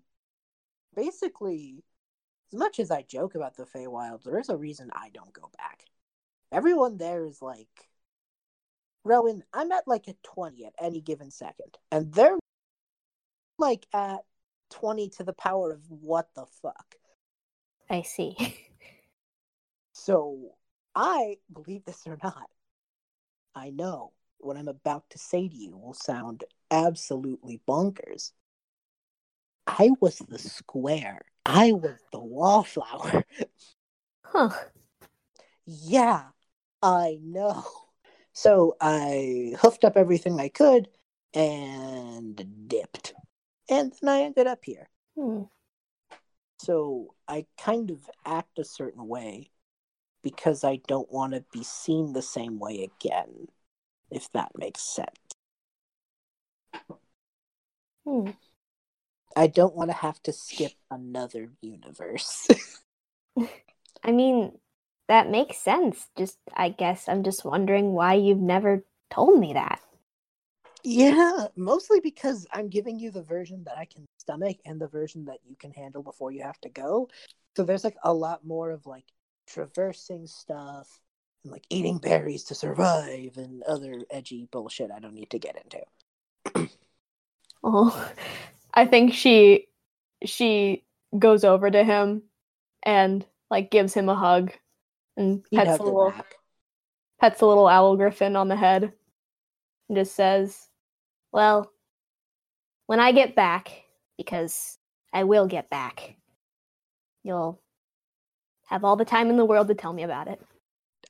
basically, 0.96 1.84
as 2.52 2.58
much 2.58 2.78
as 2.78 2.90
I 2.90 3.02
joke 3.02 3.34
about 3.34 3.56
the 3.56 3.64
Feywild, 3.64 4.24
there 4.24 4.38
is 4.38 4.48
a 4.48 4.56
reason 4.56 4.90
I 4.92 5.08
don't 5.12 5.32
go 5.32 5.50
back. 5.56 5.84
Everyone 6.50 6.98
there 6.98 7.24
is 7.24 7.40
like, 7.40 7.88
Rowan, 9.04 9.42
I'm 9.52 9.72
at 9.72 9.88
like 9.88 10.06
a 10.08 10.14
20 10.22 10.66
at 10.66 10.74
any 10.80 11.00
given 11.00 11.30
second, 11.30 11.78
and 11.90 12.12
they're 12.12 12.38
like 13.58 13.86
at 13.94 14.20
20 14.70 15.08
to 15.10 15.24
the 15.24 15.32
power 15.32 15.72
of 15.72 15.80
what 15.88 16.28
the 16.34 16.46
fuck. 16.62 16.96
I 17.88 18.02
see. 18.02 18.36
So 19.94 20.54
I, 20.94 21.36
believe 21.52 21.84
this 21.84 22.06
or 22.06 22.18
not, 22.22 22.48
I 23.54 23.70
know 23.70 24.12
what 24.38 24.56
I'm 24.56 24.68
about 24.68 25.08
to 25.10 25.18
say 25.18 25.48
to 25.48 25.54
you 25.54 25.76
will 25.76 25.94
sound 25.94 26.44
absolutely 26.70 27.60
bonkers. 27.68 28.32
I 29.78 29.90
was 30.00 30.18
the 30.18 30.38
square. 30.38 31.22
I 31.46 31.72
was 31.72 31.98
the 32.12 32.20
wallflower. 32.20 33.24
Huh. 34.24 34.50
yeah, 35.66 36.24
I 36.82 37.18
know. 37.22 37.64
So 38.32 38.76
I 38.80 39.54
hoofed 39.60 39.84
up 39.84 39.96
everything 39.96 40.40
I 40.40 40.48
could 40.48 40.88
and 41.34 42.66
dipped. 42.66 43.12
And 43.68 43.92
then 44.00 44.08
I 44.08 44.22
ended 44.22 44.46
up 44.46 44.60
here. 44.62 44.88
Hmm. 45.18 45.42
So 46.58 47.14
I 47.28 47.46
kind 47.58 47.90
of 47.90 48.08
act 48.24 48.58
a 48.58 48.64
certain 48.64 49.06
way 49.06 49.50
because 50.22 50.64
I 50.64 50.80
don't 50.86 51.10
want 51.12 51.34
to 51.34 51.44
be 51.52 51.62
seen 51.62 52.12
the 52.12 52.22
same 52.22 52.58
way 52.58 52.84
again, 52.84 53.48
if 54.10 54.30
that 54.32 54.52
makes 54.56 54.80
sense. 54.80 55.08
Hmm. 58.06 58.30
I 59.36 59.46
don't 59.46 59.74
want 59.74 59.90
to 59.90 59.96
have 59.96 60.22
to 60.24 60.32
skip 60.32 60.72
another 60.90 61.50
universe. 61.60 62.48
I 64.04 64.12
mean, 64.12 64.58
that 65.08 65.30
makes 65.30 65.58
sense. 65.58 66.08
Just, 66.16 66.38
I 66.54 66.70
guess 66.70 67.08
I'm 67.08 67.22
just 67.24 67.44
wondering 67.44 67.92
why 67.92 68.14
you've 68.14 68.40
never 68.40 68.84
told 69.10 69.38
me 69.38 69.54
that. 69.54 69.80
yeah, 70.84 71.46
mostly 71.56 72.00
because 72.00 72.46
I'm 72.52 72.68
giving 72.68 72.98
you 72.98 73.10
the 73.10 73.22
version 73.22 73.62
that 73.64 73.78
I 73.78 73.84
can 73.84 74.06
stomach 74.18 74.56
and 74.64 74.80
the 74.80 74.88
version 74.88 75.26
that 75.26 75.38
you 75.44 75.56
can 75.56 75.70
handle 75.72 76.02
before 76.02 76.32
you 76.32 76.42
have 76.42 76.60
to 76.62 76.68
go. 76.68 77.08
So 77.56 77.64
there's 77.64 77.84
like 77.84 77.96
a 78.02 78.12
lot 78.12 78.44
more 78.44 78.70
of 78.70 78.86
like 78.86 79.04
traversing 79.46 80.26
stuff 80.26 80.88
and 81.44 81.52
like 81.52 81.64
eating 81.70 81.98
berries 81.98 82.44
to 82.44 82.54
survive 82.54 83.36
and 83.36 83.62
other 83.64 84.02
edgy 84.10 84.48
bullshit 84.50 84.90
I 84.90 84.98
don't 85.00 85.14
need 85.14 85.30
to 85.30 85.38
get 85.38 85.56
into. 85.64 86.68
Oh, 87.64 88.10
I 88.74 88.86
think 88.86 89.14
she 89.14 89.68
she 90.24 90.84
goes 91.18 91.44
over 91.44 91.70
to 91.70 91.84
him 91.84 92.22
and 92.82 93.24
like 93.50 93.70
gives 93.70 93.92
him 93.92 94.08
a 94.08 94.14
hug 94.14 94.52
and 95.16 95.44
pets 95.52 95.78
a 95.78 95.82
little 95.82 96.10
back. 96.10 96.34
pets 97.20 97.40
a 97.40 97.46
little 97.46 97.68
owl 97.68 97.96
griffin 97.96 98.36
on 98.36 98.48
the 98.48 98.56
head 98.56 98.92
and 99.88 99.96
just 99.96 100.14
says, 100.14 100.68
Well, 101.32 101.70
when 102.86 103.00
I 103.00 103.12
get 103.12 103.34
back, 103.34 103.70
because 104.16 104.78
I 105.12 105.24
will 105.24 105.46
get 105.46 105.68
back, 105.68 106.16
you'll 107.22 107.60
have 108.66 108.84
all 108.84 108.96
the 108.96 109.04
time 109.04 109.28
in 109.28 109.36
the 109.36 109.44
world 109.44 109.68
to 109.68 109.74
tell 109.74 109.92
me 109.92 110.02
about 110.02 110.28
it. 110.28 110.40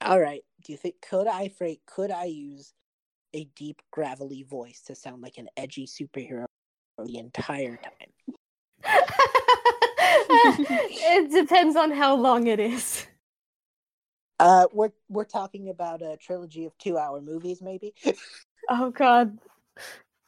All 0.00 0.20
right. 0.20 0.42
Do 0.64 0.72
you 0.72 0.78
think 0.78 0.96
could 1.00 1.28
I 1.28 1.48
Freight 1.48 1.80
could 1.86 2.10
I 2.10 2.24
use 2.24 2.72
a 3.34 3.44
deep 3.56 3.80
gravelly 3.90 4.42
voice 4.42 4.82
to 4.86 4.94
sound 4.94 5.22
like 5.22 5.38
an 5.38 5.48
edgy 5.56 5.86
superhero 5.86 6.46
for 7.02 7.08
the 7.08 7.18
entire 7.18 7.76
time? 7.76 8.10
it 10.28 11.30
depends 11.30 11.76
on 11.76 11.90
how 11.90 12.14
long 12.14 12.46
it 12.46 12.60
is. 12.60 13.06
Uh 14.38 14.66
we're 14.72 14.92
we're 15.08 15.24
talking 15.24 15.68
about 15.68 16.02
a 16.02 16.16
trilogy 16.16 16.64
of 16.64 16.76
2-hour 16.78 17.20
movies 17.20 17.60
maybe. 17.62 17.94
Oh 18.68 18.90
god. 18.90 19.38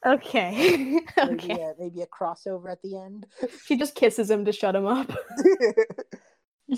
Okay. 0.06 1.00
maybe 1.16 1.32
okay. 1.32 1.54
a, 1.54 1.74
maybe 1.78 2.02
a 2.02 2.06
crossover 2.06 2.70
at 2.70 2.82
the 2.82 2.96
end. 2.98 3.26
She 3.64 3.76
just 3.76 3.94
kisses 3.94 4.30
him 4.30 4.44
to 4.44 4.52
shut 4.52 4.76
him 4.76 4.86
up. 4.86 5.08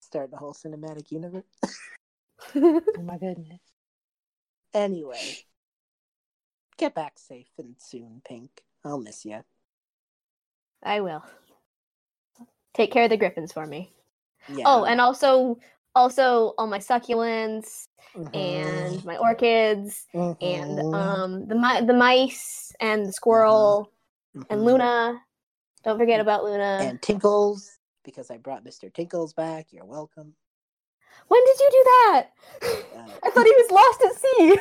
Start 0.00 0.30
the 0.30 0.36
whole 0.36 0.54
cinematic 0.54 1.10
universe. 1.10 1.44
Oh 2.54 3.02
my 3.02 3.18
goodness. 3.18 3.60
Anyway, 4.72 5.38
get 6.78 6.94
back 6.94 7.18
safe 7.18 7.48
and 7.58 7.74
soon, 7.78 8.22
Pink. 8.26 8.62
I'll 8.84 8.98
miss 8.98 9.24
you. 9.24 9.44
I 10.82 11.00
will. 11.00 11.22
Take 12.74 12.92
care 12.92 13.04
of 13.04 13.10
the 13.10 13.16
griffins 13.16 13.52
for 13.52 13.66
me. 13.66 13.92
Yeah. 14.48 14.64
Oh, 14.66 14.84
and 14.84 15.00
also 15.00 15.58
also 15.94 16.54
all 16.56 16.68
my 16.68 16.78
succulents 16.78 17.88
Mhm. 18.14 18.34
and 18.34 19.04
my 19.04 19.16
orchids 19.16 20.06
and 20.14 20.78
Mhm. 20.78 20.94
um 20.94 21.48
the 21.48 21.54
mi- 21.56 21.84
the 21.84 21.92
mice 21.94 22.72
and 22.80 23.04
the 23.06 23.12
squirrel 23.12 23.90
and 24.34 24.60
Mhm. 24.60 24.64
Luna. 24.64 25.24
Don't 25.82 25.98
forget 25.98 26.20
about 26.20 26.44
Luna. 26.44 26.78
and 26.80 27.02
Tinkles 27.02 27.78
because 28.04 28.30
I 28.30 28.36
brought 28.38 28.64
Mr. 28.64 28.92
Tinkles 28.92 29.32
back. 29.32 29.72
You're 29.72 29.84
welcome. 29.84 30.34
when 31.26 31.44
did 31.44 31.58
you 31.60 31.70
do 31.70 31.84
that? 31.84 32.30
Uh, 32.62 33.18
I 33.24 33.30
thought 33.30 33.44
he 33.46 33.52
was 33.56 33.70
lost 33.70 34.02
at 34.02 34.20
sea. 34.20 34.56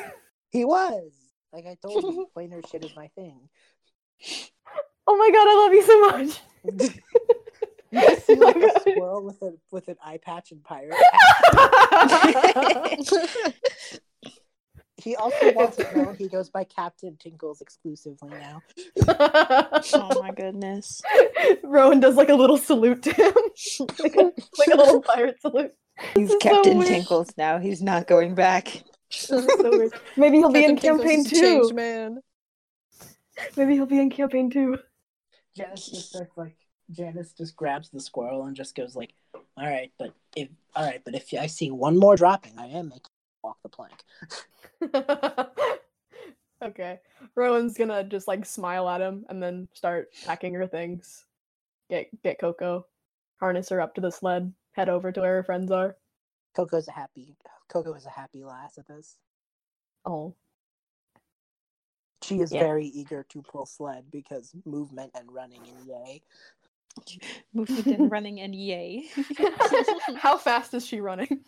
he 0.49 0.65
was 0.65 1.13
like 1.53 1.65
I 1.65 1.77
told 1.81 2.03
you, 2.03 2.27
plainer 2.33 2.61
shit 2.69 2.83
is 2.85 2.95
my 2.95 3.07
thing. 3.15 3.49
Oh 5.07 5.15
my 5.17 5.29
god, 5.31 5.47
I 5.47 5.55
love 5.63 5.73
you 5.73 5.83
so 5.83 5.99
much. 6.01 6.41
you 7.91 8.01
just 8.01 8.25
see 8.27 8.35
like 8.35 8.55
Oh 8.55 8.59
my 8.59 8.65
a 8.65 8.73
God. 8.73 8.81
squirrel 8.81 9.23
with 9.23 9.41
a 9.41 9.53
with 9.71 9.87
an 9.87 9.95
eye 10.03 10.19
patch 10.23 10.51
and 10.51 10.63
pirate. 10.63 10.95
he 14.97 15.15
also 15.15 15.53
wants 15.53 15.77
to 15.77 15.95
know 15.97 16.11
he 16.11 16.27
goes 16.27 16.49
by 16.49 16.63
Captain 16.63 17.15
Tinkles 17.17 17.61
exclusively 17.61 18.31
now. 18.31 18.61
Oh 19.07 20.21
my 20.21 20.31
goodness. 20.35 21.01
Rowan 21.63 21.99
does 21.99 22.15
like 22.15 22.29
a 22.29 22.35
little 22.35 22.57
salute 22.57 23.03
to 23.03 23.13
him, 23.13 23.33
like, 23.99 24.15
a, 24.15 24.23
like 24.57 24.69
a 24.73 24.75
little 24.77 25.01
pirate 25.01 25.39
salute. 25.39 25.71
He's 26.15 26.27
This 26.29 26.31
is 26.31 26.31
so 26.31 26.39
Captain. 26.39 26.81
Tinkles 26.83 27.29
now. 27.37 27.59
He's 27.59 27.81
not 27.81 28.07
going 28.07 28.35
back. 28.35 28.83
So 29.11 29.45
weird. 29.71 29.93
Maybe 30.17 30.37
he'll 30.37 30.51
be 30.51 30.65
in 30.65 30.77
campaign 30.77 31.19
is 31.19 31.31
a 31.31 31.35
two. 31.35 31.71
man. 31.73 32.19
Maybe 33.55 33.75
he'll 33.75 33.85
be 33.85 33.99
in 33.99 34.09
campaign 34.09 34.49
two. 34.49 34.79
Janice 35.55 35.87
just 35.87 36.09
starts 36.09 36.35
like 36.35 36.57
Janice 36.91 37.33
just 37.33 37.55
grabs 37.55 37.89
the 37.89 37.99
squirrel 37.99 38.45
and 38.45 38.55
just 38.55 38.75
goes 38.75 38.95
like, 38.95 39.13
"All 39.33 39.65
right, 39.65 39.91
but 39.97 40.13
if 40.35 40.49
all 40.75 40.85
right, 40.85 41.01
but 41.03 41.15
if 41.15 41.33
I 41.33 41.47
see 41.47 41.71
one 41.71 41.97
more 41.97 42.15
dropping, 42.15 42.57
I 42.57 42.67
am 42.67 42.89
making 42.89 43.11
walk 43.43 43.57
the 43.63 43.69
plank." 43.69 43.93
okay. 46.63 46.99
Rowan's 47.35 47.77
gonna 47.77 48.03
just 48.03 48.27
like 48.27 48.45
smile 48.45 48.87
at 48.89 49.01
him 49.01 49.25
and 49.29 49.41
then 49.41 49.67
start 49.73 50.09
packing 50.25 50.53
her 50.53 50.67
things. 50.67 51.25
Get 51.89 52.09
get 52.23 52.39
Coco, 52.39 52.85
harness 53.39 53.69
her 53.69 53.81
up 53.81 53.95
to 53.95 54.01
the 54.01 54.11
sled, 54.11 54.53
head 54.73 54.89
over 54.89 55.11
to 55.11 55.21
where 55.21 55.35
her 55.35 55.43
friends 55.43 55.71
are. 55.71 55.95
Coco's 56.55 56.87
a 56.87 56.91
happy 56.91 57.35
Coco 57.69 57.93
is 57.93 58.05
a 58.05 58.09
happy 58.09 58.43
lass 58.43 58.77
at 58.77 58.87
this. 58.87 59.17
Oh. 60.05 60.35
She 62.23 62.39
is 62.41 62.51
Yeah. 62.51 62.61
very 62.61 62.87
eager 62.87 63.23
to 63.29 63.41
pull 63.41 63.65
sled 63.65 64.09
because 64.11 64.55
movement 64.65 65.11
and 65.15 65.31
running 65.31 65.61
and 65.67 65.87
yay. 65.87 66.21
Movement 67.53 67.87
and 67.87 68.11
running 68.11 68.41
and 68.41 68.55
yay. 68.55 69.07
How 70.17 70.37
fast 70.37 70.73
is 70.73 70.85
she 70.85 70.99
running? 70.99 71.45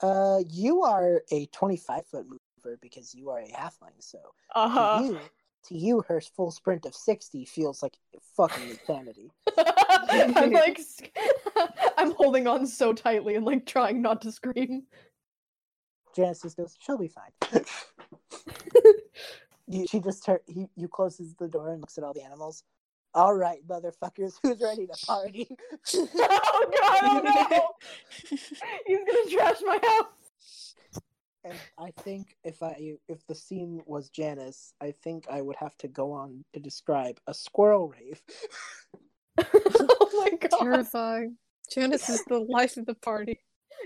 Uh, 0.00 0.40
you 0.50 0.82
are 0.82 1.22
a 1.30 1.46
twenty-five 1.46 2.04
foot 2.06 2.26
mover 2.28 2.78
because 2.82 3.14
you 3.14 3.30
are 3.30 3.40
a 3.40 3.48
halfling. 3.48 3.94
So 4.00 4.18
uh-huh. 4.54 5.00
you, 5.02 5.20
to 5.64 5.76
you, 5.76 6.04
her 6.08 6.20
full 6.20 6.50
sprint 6.50 6.86
of 6.86 6.94
sixty 6.94 7.44
feels 7.44 7.82
like 7.82 7.96
fucking 8.36 8.70
insanity. 8.70 9.30
I'm 10.08 10.52
like, 10.52 10.80
I'm 11.98 12.12
holding 12.12 12.46
on 12.46 12.66
so 12.66 12.92
tightly 12.92 13.34
and 13.34 13.44
like 13.44 13.66
trying 13.66 14.02
not 14.02 14.22
to 14.22 14.32
scream. 14.32 14.84
Janice 16.14 16.42
goes, 16.54 16.76
"She'll 16.80 16.98
be 16.98 17.08
fine." 17.08 17.64
you, 19.66 19.86
she 19.86 20.00
just 20.00 20.24
tur- 20.24 20.42
he 20.46 20.68
you 20.76 20.88
closes 20.88 21.34
the 21.34 21.48
door 21.48 21.70
and 21.70 21.80
looks 21.80 21.98
at 21.98 22.04
all 22.04 22.12
the 22.12 22.22
animals. 22.22 22.62
All 23.14 23.34
right, 23.34 23.64
motherfuckers, 23.68 24.34
who's 24.42 24.60
ready 24.60 24.86
to 24.88 25.06
party? 25.06 25.48
oh 25.94 26.70
god, 26.80 27.00
oh 27.02 27.20
no! 27.22 27.70
He's 28.86 28.98
gonna 28.98 29.30
trash 29.30 29.56
my 29.64 29.78
house. 29.82 30.74
And 31.44 31.58
I 31.78 31.90
think 32.02 32.36
if 32.42 32.62
I 32.62 32.94
if 33.06 33.26
the 33.26 33.34
scene 33.34 33.82
was 33.86 34.08
Janice, 34.08 34.72
I 34.80 34.94
think 35.02 35.26
I 35.30 35.42
would 35.42 35.56
have 35.56 35.76
to 35.78 35.88
go 35.88 36.12
on 36.12 36.44
to 36.54 36.60
describe 36.60 37.20
a 37.26 37.34
squirrel 37.34 37.88
rave. 37.88 38.22
oh 39.52 40.10
my 40.24 40.48
god. 40.48 40.58
Terrifying. 40.58 41.36
Janice 41.70 42.08
is 42.08 42.24
the 42.24 42.38
life 42.38 42.76
of 42.78 42.86
the 42.86 42.94
party. 42.94 43.40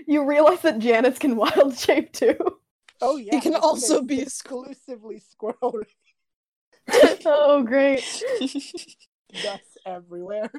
You 0.07 0.23
realize 0.25 0.61
that 0.61 0.79
Janice 0.79 1.19
can 1.19 1.35
wild 1.35 1.77
shape 1.77 2.13
too. 2.13 2.37
Oh 3.01 3.17
yeah, 3.17 3.35
He 3.35 3.41
can 3.41 3.53
it's 3.53 3.63
also 3.63 4.01
be 4.01 4.21
exclusively 4.21 5.19
squirrel 5.19 5.73
rave. 5.73 7.19
oh 7.25 7.63
great. 7.63 8.03
Nuts 9.43 9.77
everywhere. 9.85 10.49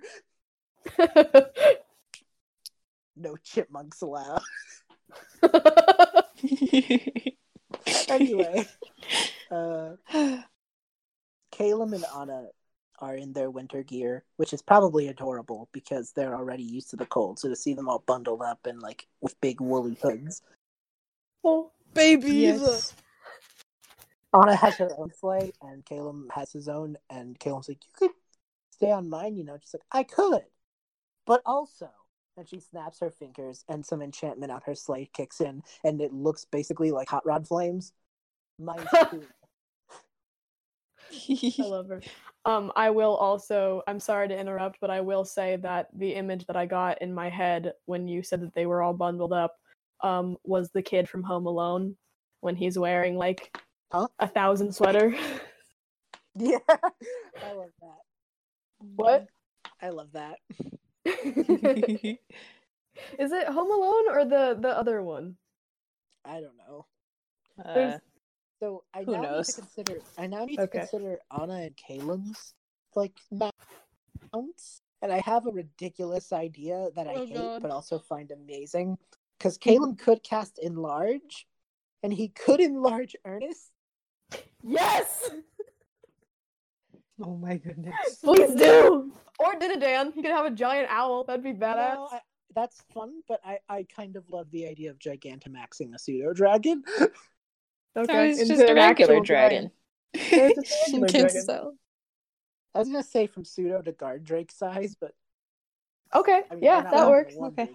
No 3.16 3.36
chipmunks 3.36 4.02
allowed. 4.02 4.42
Anyway, 8.08 8.66
uh, 9.50 9.92
Caleb 11.52 11.92
and 11.92 12.04
Anna 12.16 12.46
are 12.98 13.14
in 13.14 13.32
their 13.32 13.50
winter 13.50 13.82
gear, 13.82 14.24
which 14.36 14.52
is 14.52 14.60
probably 14.60 15.08
adorable 15.08 15.68
because 15.72 16.12
they're 16.12 16.34
already 16.34 16.62
used 16.62 16.90
to 16.90 16.96
the 16.96 17.06
cold. 17.06 17.38
So 17.38 17.48
to 17.48 17.56
see 17.56 17.72
them 17.72 17.88
all 17.88 18.02
bundled 18.06 18.42
up 18.42 18.66
and 18.66 18.80
like 18.80 19.06
with 19.20 19.40
big 19.40 19.60
woolly 19.60 19.96
hoods. 20.02 20.42
oh, 21.44 21.70
Babies. 21.94 22.34
Yes. 22.34 22.94
Anna 24.32 24.54
has 24.54 24.76
her 24.76 24.90
own 24.96 25.10
sleigh 25.18 25.52
and 25.62 25.84
Caleb 25.84 26.30
has 26.32 26.52
his 26.52 26.68
own, 26.68 26.96
and 27.08 27.38
Caleb's 27.38 27.68
like, 27.68 27.84
You 27.84 27.92
could 27.94 28.10
stay 28.70 28.92
on 28.92 29.08
mine, 29.08 29.36
you 29.36 29.44
know. 29.44 29.56
She's 29.60 29.74
like, 29.74 29.82
I 29.90 30.04
could, 30.04 30.44
but 31.26 31.42
also. 31.44 31.90
And 32.40 32.48
she 32.48 32.58
snaps 32.58 33.00
her 33.00 33.10
fingers, 33.10 33.66
and 33.68 33.84
some 33.84 34.00
enchantment 34.00 34.50
on 34.50 34.62
her 34.64 34.74
sleigh 34.74 35.10
kicks 35.12 35.42
in, 35.42 35.62
and 35.84 36.00
it 36.00 36.10
looks 36.10 36.46
basically 36.46 36.90
like 36.90 37.06
hot 37.06 37.26
rod 37.26 37.46
flames. 37.46 37.92
Mine's 38.58 38.88
too. 39.10 39.26
I 41.58 41.66
love 41.66 41.88
her. 41.90 42.00
Um, 42.46 42.72
I 42.74 42.88
will 42.88 43.14
also. 43.14 43.82
I'm 43.86 44.00
sorry 44.00 44.26
to 44.28 44.38
interrupt, 44.38 44.78
but 44.80 44.88
I 44.88 45.02
will 45.02 45.26
say 45.26 45.56
that 45.56 45.88
the 45.92 46.14
image 46.14 46.46
that 46.46 46.56
I 46.56 46.64
got 46.64 47.02
in 47.02 47.12
my 47.12 47.28
head 47.28 47.74
when 47.84 48.08
you 48.08 48.22
said 48.22 48.40
that 48.40 48.54
they 48.54 48.64
were 48.64 48.80
all 48.80 48.94
bundled 48.94 49.34
up, 49.34 49.56
um, 50.02 50.38
was 50.42 50.70
the 50.70 50.80
kid 50.80 51.10
from 51.10 51.22
Home 51.24 51.44
Alone 51.44 51.94
when 52.40 52.56
he's 52.56 52.78
wearing 52.78 53.18
like 53.18 53.54
Huh? 53.92 54.08
a 54.18 54.26
thousand 54.26 54.74
sweater. 54.74 55.14
Yeah, 56.36 56.58
I 56.70 57.52
love 57.52 57.72
that. 57.82 57.98
what 58.96 59.26
I 59.82 59.90
love 59.90 60.12
that. 60.12 60.38
is 61.04 61.16
it? 63.32 63.46
Home 63.48 63.70
Alone 63.70 64.08
or 64.10 64.24
the 64.24 64.58
the 64.60 64.76
other 64.76 65.02
one? 65.02 65.36
I 66.24 66.40
don't 66.40 66.56
know. 66.56 66.86
Uh, 67.64 67.98
So 68.60 68.84
I 68.92 69.04
now 69.04 69.22
knows? 69.22 69.46
need 69.46 69.46
to 69.46 69.62
consider. 69.82 70.00
I 70.18 70.26
now 70.26 70.44
need 70.44 70.58
Okay. 70.58 70.66
to 70.66 70.78
consider 70.78 71.18
Anna 71.30 71.54
and 71.54 71.76
Caleb's 71.76 72.54
like 72.94 73.18
mounts, 73.30 74.82
and 75.00 75.12
I 75.12 75.20
have 75.20 75.46
a 75.46 75.50
ridiculous 75.50 76.32
idea 76.32 76.90
that 76.94 77.06
I 77.06 77.14
Oh, 77.14 77.26
hate, 77.26 77.38
God. 77.38 77.62
but 77.62 77.70
also 77.70 77.98
find 77.98 78.30
amazing. 78.30 78.98
Because 79.38 79.56
Caleb 79.56 79.98
could 79.98 80.22
cast 80.22 80.58
enlarge, 80.58 81.46
and 82.02 82.12
he 82.12 82.28
could 82.28 82.60
enlarge 82.60 83.16
Ernest. 83.24 83.72
Yes, 84.62 85.30
oh 87.22 87.36
my 87.36 87.56
goodness. 87.56 87.94
please 88.24 88.54
do. 88.54 89.12
Or 89.38 89.54
Dinadan. 89.54 90.12
He 90.14 90.22
could 90.22 90.30
have 90.30 90.46
a 90.46 90.50
giant 90.50 90.88
owl. 90.90 91.24
That'd 91.24 91.44
be 91.44 91.52
badass. 91.52 91.94
No, 91.94 92.08
I, 92.10 92.20
that's 92.54 92.82
fun, 92.92 93.22
but 93.28 93.40
I, 93.44 93.58
I 93.68 93.86
kind 93.94 94.16
of 94.16 94.28
love 94.30 94.50
the 94.50 94.66
idea 94.66 94.90
of 94.90 94.98
Gigantamaxing 94.98 95.94
a 95.94 95.98
pseudo 95.98 96.32
dragon. 96.32 96.82
okay, 97.96 98.30
it's 98.30 98.48
just 98.48 98.62
a 98.62 98.74
regular 98.74 98.80
actual 98.80 99.22
dragon. 99.22 99.70
There's 100.12 100.52
a 100.92 101.00
regular 101.00 101.08
dragon. 101.08 101.42
style. 101.42 101.74
I 102.74 102.78
was 102.78 102.88
gonna 102.88 103.02
say 103.02 103.26
from 103.26 103.44
pseudo 103.44 103.82
to 103.82 103.92
guard 103.92 104.24
drake 104.24 104.52
size, 104.52 104.94
but 105.00 105.12
Okay, 106.14 106.42
I 106.50 106.54
mean, 106.54 106.64
yeah, 106.64 106.82
that 106.82 107.08
works. 107.08 107.34
Okay. 107.36 107.70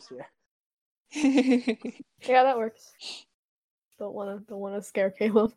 Yeah, 2.27 2.43
that 2.43 2.57
works. 2.57 2.91
Don't 3.99 4.13
wanna 4.13 4.39
don't 4.47 4.59
wanna 4.59 4.81
scare 4.81 5.11
Caleb. 5.11 5.53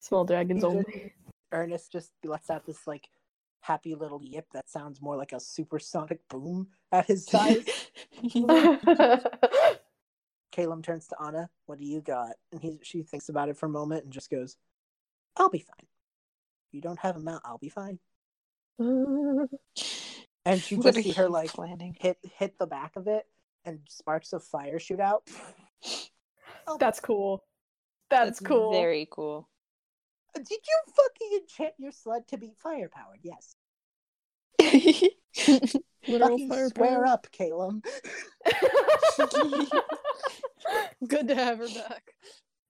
Small 0.00 0.24
dragons 0.24 0.64
only. 0.64 1.12
Ernest 1.52 1.92
just 1.92 2.12
lets 2.24 2.50
out 2.50 2.66
this 2.66 2.86
like 2.86 3.08
happy 3.60 3.94
little 3.94 4.22
yip 4.22 4.46
that 4.52 4.68
sounds 4.70 5.02
more 5.02 5.16
like 5.16 5.32
a 5.32 5.40
supersonic 5.40 6.26
boom 6.28 6.68
at 6.92 7.06
his 7.06 7.26
side. 7.30 7.64
Caleb 10.50 10.82
turns 10.82 11.06
to 11.08 11.16
Anna. 11.22 11.50
What 11.66 11.78
do 11.78 11.84
you 11.84 12.00
got? 12.00 12.32
And 12.52 12.60
he 12.60 12.78
she 12.82 13.02
thinks 13.02 13.28
about 13.28 13.48
it 13.48 13.56
for 13.56 13.66
a 13.66 13.70
moment 13.70 14.04
and 14.04 14.12
just 14.12 14.30
goes, 14.30 14.56
"I'll 15.36 15.50
be 15.50 15.60
fine. 15.60 15.86
You 16.72 16.80
don't 16.80 16.98
have 16.98 17.16
a 17.16 17.20
mount. 17.20 17.42
I'll 17.44 17.58
be 17.58 17.68
fine." 17.68 17.98
And 20.44 20.70
you 20.70 20.82
just 20.82 20.98
are 20.98 21.02
see 21.02 21.12
her 21.12 21.24
you 21.24 21.28
like 21.28 21.52
planning? 21.52 21.94
hit 22.00 22.16
hit 22.38 22.58
the 22.58 22.66
back 22.66 22.96
of 22.96 23.06
it, 23.06 23.26
and 23.66 23.80
sparks 23.86 24.32
of 24.32 24.42
fire 24.42 24.78
shoot 24.78 24.98
out. 24.98 25.28
That's 26.78 27.00
cool. 27.00 27.44
That's, 28.08 28.40
cool. 28.40 28.72
Very 28.72 29.06
cool. 29.10 29.46
Did 30.38 30.60
you 30.66 30.80
fucking 30.94 31.38
enchant 31.40 31.74
your 31.78 31.92
sled 31.92 32.26
to 32.28 32.38
be 32.38 32.52
fire 32.62 32.88
powered? 32.88 33.20
Yes. 33.22 33.54
Fucking 36.06 36.48
fire 36.48 36.68
square 36.68 37.04
up, 37.06 37.26
Caleb. 37.32 37.84
Good 41.06 41.28
to 41.28 41.34
have 41.34 41.58
her 41.58 41.68
back. 41.68 42.14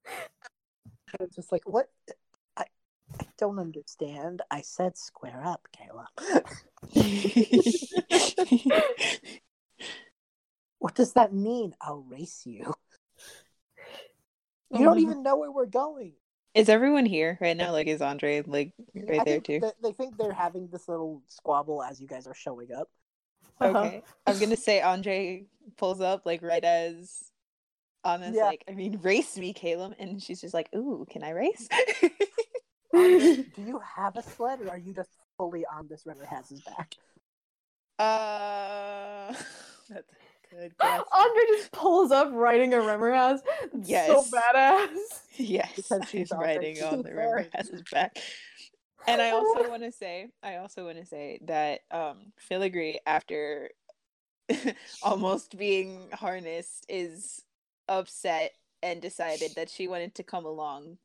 I 0.07 1.15
was 1.19 1.29
just 1.35 1.51
like, 1.51 1.67
what? 1.67 1.89
I, 2.57 2.65
I 3.19 3.25
don't 3.37 3.59
understand. 3.59 4.41
I 4.51 4.61
said 4.61 4.97
square 4.97 5.43
up, 5.45 5.67
Caleb. 5.71 6.07
what 10.79 10.95
does 10.95 11.13
that 11.13 11.33
mean? 11.33 11.75
I'll 11.81 12.05
race 12.07 12.43
you. 12.45 12.73
Oh 14.71 14.77
you 14.77 14.85
don't 14.85 14.99
even 14.99 15.23
know 15.23 15.35
where 15.37 15.51
we're 15.51 15.65
going. 15.65 16.13
Is 16.59 16.69
everyone 16.69 17.05
here 17.05 17.37
right 17.39 17.55
now? 17.55 17.71
Like, 17.71 17.87
is 17.87 18.01
Andre 18.01 18.41
like 18.45 18.73
right 18.93 19.21
I 19.21 19.23
there 19.23 19.39
too? 19.39 19.59
that- 19.61 19.81
they 19.81 19.93
think 19.93 20.17
they're 20.17 20.33
having 20.33 20.67
this 20.67 20.87
little 20.89 21.21
squabble 21.27 21.81
as 21.81 22.01
you 22.01 22.07
guys 22.07 22.27
are 22.27 22.33
showing 22.33 22.71
up. 22.73 22.89
Uh-huh. 23.61 23.77
Okay. 23.79 24.03
I'm 24.27 24.39
gonna 24.39 24.55
say 24.57 24.81
Andre 24.81 25.45
pulls 25.77 26.01
up 26.01 26.25
like 26.25 26.41
right 26.41 26.63
as 26.63 27.31
Anna's 28.05 28.35
Yeah. 28.35 28.43
like, 28.45 28.63
I 28.67 28.71
mean, 28.73 28.99
race 29.01 29.37
me, 29.37 29.53
Caleb, 29.53 29.93
and 29.99 30.21
she's 30.21 30.41
just 30.41 30.53
like, 30.53 30.69
Ooh, 30.75 31.05
can 31.09 31.23
I 31.23 31.31
race? 31.31 31.67
Andre, 32.93 33.35
do 33.55 33.61
you 33.61 33.79
have 33.95 34.15
a 34.17 34.23
sled, 34.23 34.61
or 34.61 34.69
are 34.69 34.77
you 34.77 34.93
just 34.93 35.09
fully 35.37 35.65
on 35.65 35.87
this 35.87 36.05
river 36.05 36.25
has 36.25 36.49
his 36.49 36.61
back? 36.61 36.95
uh, 37.99 39.33
that's 39.89 40.09
a 40.11 40.15
good 40.49 40.77
question. 40.77 41.03
Andre 41.13 41.43
just 41.57 41.71
pulls 41.71 42.11
up 42.11 42.29
riding 42.31 42.73
a 42.73 42.77
Remorhaz. 42.77 43.39
That's 43.73 43.89
So 44.07 44.27
Yes. 44.27 44.31
badass. 44.31 44.97
Yes, 45.37 45.71
Because 45.75 46.01
she's 46.09 46.27
she's 46.27 46.31
riding 46.31 46.81
on 46.83 47.01
the 47.01 47.13
river 47.13 47.43
Cooper. 47.43 47.49
has 47.53 47.67
his 47.69 47.83
back. 47.91 48.17
And 49.07 49.21
I 49.21 49.31
also 49.31 49.67
want 49.69 49.81
to 49.83 49.91
say, 49.91 50.27
I 50.43 50.57
also 50.57 50.85
want 50.85 50.97
to 50.99 51.05
say 51.05 51.39
that 51.45 51.79
um 51.89 52.33
Filigree, 52.37 52.99
after 53.07 53.69
almost 55.01 55.57
being 55.57 56.09
harnessed, 56.13 56.85
is 56.89 57.41
upset 57.87 58.51
and 58.83 59.01
decided 59.01 59.51
that 59.55 59.69
she 59.69 59.87
wanted 59.87 60.15
to 60.15 60.23
come 60.23 60.45
along 60.45 60.97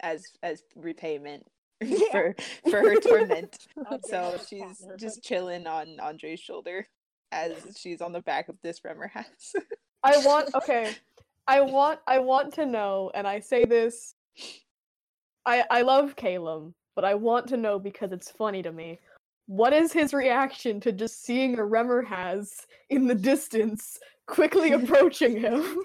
as 0.00 0.24
as 0.42 0.62
repayment 0.76 1.46
Yeah. 1.80 1.96
for 2.12 2.36
for 2.70 2.78
her 2.82 2.96
torment. 3.00 3.56
Andre 3.78 3.98
so 4.04 4.36
she's 4.48 4.86
just 4.98 5.24
chilling 5.24 5.66
on 5.66 5.98
Andre's 6.00 6.40
shoulder 6.40 6.86
as 7.32 7.52
she's 7.76 8.00
on 8.00 8.12
the 8.12 8.22
back 8.22 8.48
of 8.48 8.56
this 8.62 8.80
Remorhaz. 8.80 9.54
I 10.02 10.18
want 10.18 10.54
okay. 10.54 10.94
I 11.46 11.60
want 11.60 12.00
I 12.06 12.18
want 12.18 12.54
to 12.54 12.66
know, 12.66 13.10
and 13.14 13.26
I 13.26 13.40
say 13.40 13.64
this. 13.64 14.14
I 15.46 15.64
I 15.70 15.82
love 15.82 16.16
Caleb, 16.16 16.72
but 16.94 17.04
I 17.04 17.14
want 17.14 17.48
to 17.48 17.56
know 17.56 17.78
because 17.78 18.12
it's 18.12 18.30
funny 18.30 18.62
to 18.62 18.72
me. 18.72 18.98
What 19.46 19.72
is 19.72 19.92
his 19.92 20.12
reaction 20.12 20.78
to 20.80 20.92
just 20.92 21.24
seeing 21.24 21.54
a 21.54 21.62
Remorhaz 21.62 22.66
in 22.90 23.06
the 23.06 23.14
distance, 23.14 23.98
quickly 24.26 24.72
approaching 24.72 25.40
him? 25.40 25.84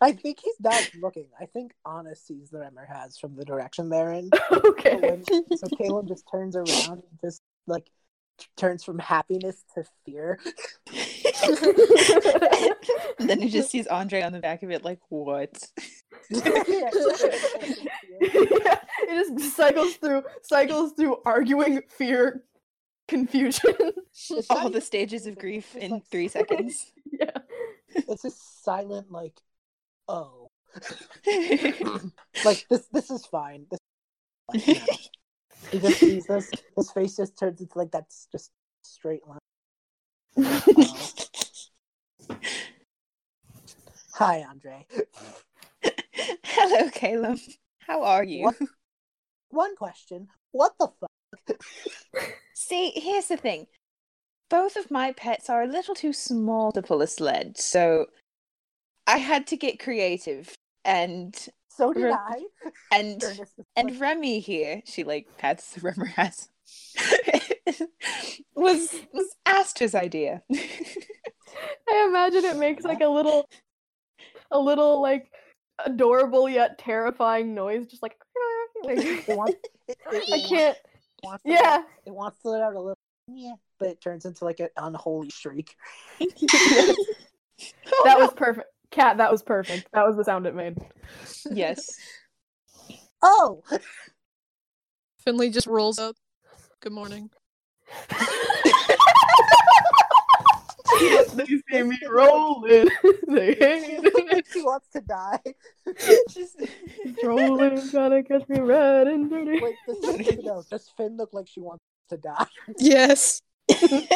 I 0.00 0.12
think 0.12 0.40
he's 0.42 0.60
not 0.60 0.90
looking. 1.00 1.28
I 1.40 1.46
think 1.46 1.72
Anna 1.86 2.14
sees 2.14 2.50
the 2.50 2.58
Remorhaz 2.58 3.18
from 3.18 3.36
the 3.36 3.44
direction 3.44 3.88
they're 3.88 4.12
in. 4.12 4.30
So, 4.48 4.60
okay. 4.70 4.96
when, 4.96 5.24
so 5.24 5.66
Caleb 5.76 6.08
just 6.08 6.24
turns 6.30 6.56
around 6.56 7.02
and 7.02 7.18
just 7.22 7.42
like 7.66 7.84
t- 7.84 7.90
turns 8.56 8.84
from 8.84 8.98
happiness 8.98 9.64
to 9.74 9.84
fear. 10.04 10.38
and 13.18 13.28
then 13.30 13.40
he 13.40 13.48
just 13.48 13.70
sees 13.70 13.86
Andrei 13.86 14.22
on 14.22 14.32
the 14.32 14.40
back 14.40 14.62
of 14.62 14.70
it, 14.70 14.84
like, 14.84 15.00
what? 15.08 15.62
Yeah. 16.30 16.40
it 18.20 19.38
just 19.38 19.56
cycles 19.56 19.94
through 19.96 20.24
cycles 20.42 20.92
through 20.92 21.18
arguing, 21.24 21.82
fear, 21.88 22.42
confusion. 23.08 23.74
It's 24.30 24.50
All 24.50 24.64
not 24.64 24.72
the 24.72 24.80
stages 24.80 25.26
of 25.26 25.38
grief 25.38 25.76
in 25.76 25.90
like- 25.92 26.06
three 26.06 26.28
seconds. 26.28 26.92
yeah. 27.12 27.30
It's 27.90 28.24
a 28.24 28.30
silent 28.30 29.10
like, 29.10 29.40
oh, 30.08 30.50
like 32.44 32.66
this. 32.68 32.86
This 32.92 33.10
is 33.10 33.24
fine. 33.26 33.66
This. 33.70 33.78
Like, 34.48 34.66
no. 34.68 34.86
He 35.70 35.78
just 35.78 35.98
sees 35.98 36.26
this. 36.26 36.50
His 36.76 36.90
face 36.90 37.16
just 37.16 37.38
turns 37.38 37.60
into 37.60 37.78
like 37.78 37.90
that's 37.90 38.28
just 38.30 38.50
straight 38.82 39.22
line. 39.26 39.38
Hi, 44.14 44.44
Andrei. 44.48 44.86
Hello, 46.44 46.90
Caleb. 46.90 47.38
How 47.80 48.02
are 48.02 48.24
you? 48.24 48.44
What? 48.44 48.56
One 49.50 49.76
question: 49.76 50.28
What 50.52 50.72
the 50.78 50.88
fuck? 51.00 51.10
See, 52.54 52.92
here's 52.96 53.28
the 53.28 53.36
thing. 53.36 53.66
Both 54.48 54.76
of 54.76 54.90
my 54.90 55.12
pets 55.12 55.50
are 55.50 55.62
a 55.62 55.68
little 55.68 55.94
too 55.94 56.12
small 56.12 56.72
to 56.72 56.82
pull 56.82 57.02
a 57.02 57.06
sled, 57.06 57.58
so 57.58 58.06
I 59.06 59.18
had 59.18 59.46
to 59.48 59.56
get 59.56 59.78
creative. 59.78 60.54
And 60.84 61.36
So 61.76 61.92
did 61.92 62.04
Re- 62.04 62.12
I. 62.12 62.42
and 62.92 63.22
and 63.76 64.00
Remy 64.00 64.40
here, 64.40 64.82
she 64.86 65.04
like 65.04 65.26
pats 65.36 65.72
the 65.74 65.80
Remorhaz 65.80 66.48
was 68.54 68.94
was 69.12 69.36
Astra's 69.44 69.94
idea. 69.94 70.42
I 71.88 72.06
imagine 72.08 72.44
it 72.44 72.56
makes 72.56 72.84
like 72.84 73.00
a 73.00 73.08
little, 73.08 73.48
a 74.50 74.58
little 74.58 75.00
like 75.02 75.30
adorable 75.84 76.48
yet 76.48 76.78
terrifying 76.78 77.54
noise, 77.54 77.86
just 77.86 78.02
like. 78.02 78.16
like 78.84 78.98
it 78.98 79.36
wants, 79.36 79.54
it, 79.88 79.96
it, 79.96 79.98
I 80.12 80.16
it 80.16 80.28
wants- 80.28 80.48
can't. 80.48 80.78
wants 81.22 81.42
Yeah. 81.46 81.60
let- 81.60 81.84
it 82.06 82.14
wants 82.14 82.42
to 82.42 82.48
let 82.50 82.62
out 82.62 82.74
a 82.74 82.80
little 82.80 82.98
yeah, 83.28 83.54
but 83.78 83.88
it 83.88 84.00
turns 84.00 84.24
into 84.24 84.44
like 84.44 84.60
an 84.60 84.68
unholy 84.76 85.30
shriek. 85.30 85.74
That 88.04 88.18
was 88.18 88.32
perfect. 88.34 88.68
Cat, 88.96 89.18
that 89.18 89.30
was 89.30 89.42
perfect. 89.42 89.88
That 89.92 90.06
was 90.06 90.16
the 90.16 90.24
sound 90.24 90.46
it 90.46 90.54
made. 90.54 90.78
yes. 91.50 91.86
Oh, 93.22 93.62
Finley 95.22 95.50
just 95.50 95.66
rolls 95.66 95.98
up. 95.98 96.16
Good 96.80 96.94
morning. 96.94 97.28
they 100.98 101.44
see 101.44 101.82
me 101.82 101.98
rolling. 102.08 102.88
they 103.28 103.48
hate 103.54 104.00
it. 104.02 104.46
she 104.50 104.62
wants 104.62 104.88
to 104.94 105.02
die. 105.02 105.40
Just 106.30 106.56
Rolling, 107.22 107.90
trying 107.90 108.12
to 108.12 108.22
catch 108.22 108.48
me 108.48 108.60
red 108.60 109.08
and 109.08 109.28
dirty. 109.28 109.60
Wait, 109.60 109.74
this 109.86 110.38
no, 110.42 110.64
does 110.70 110.90
Finn 110.96 111.18
look 111.18 111.34
like 111.34 111.48
she 111.48 111.60
wants 111.60 111.84
to 112.08 112.16
die? 112.16 112.46
Yes. 112.78 113.42
Finn, 113.70 114.08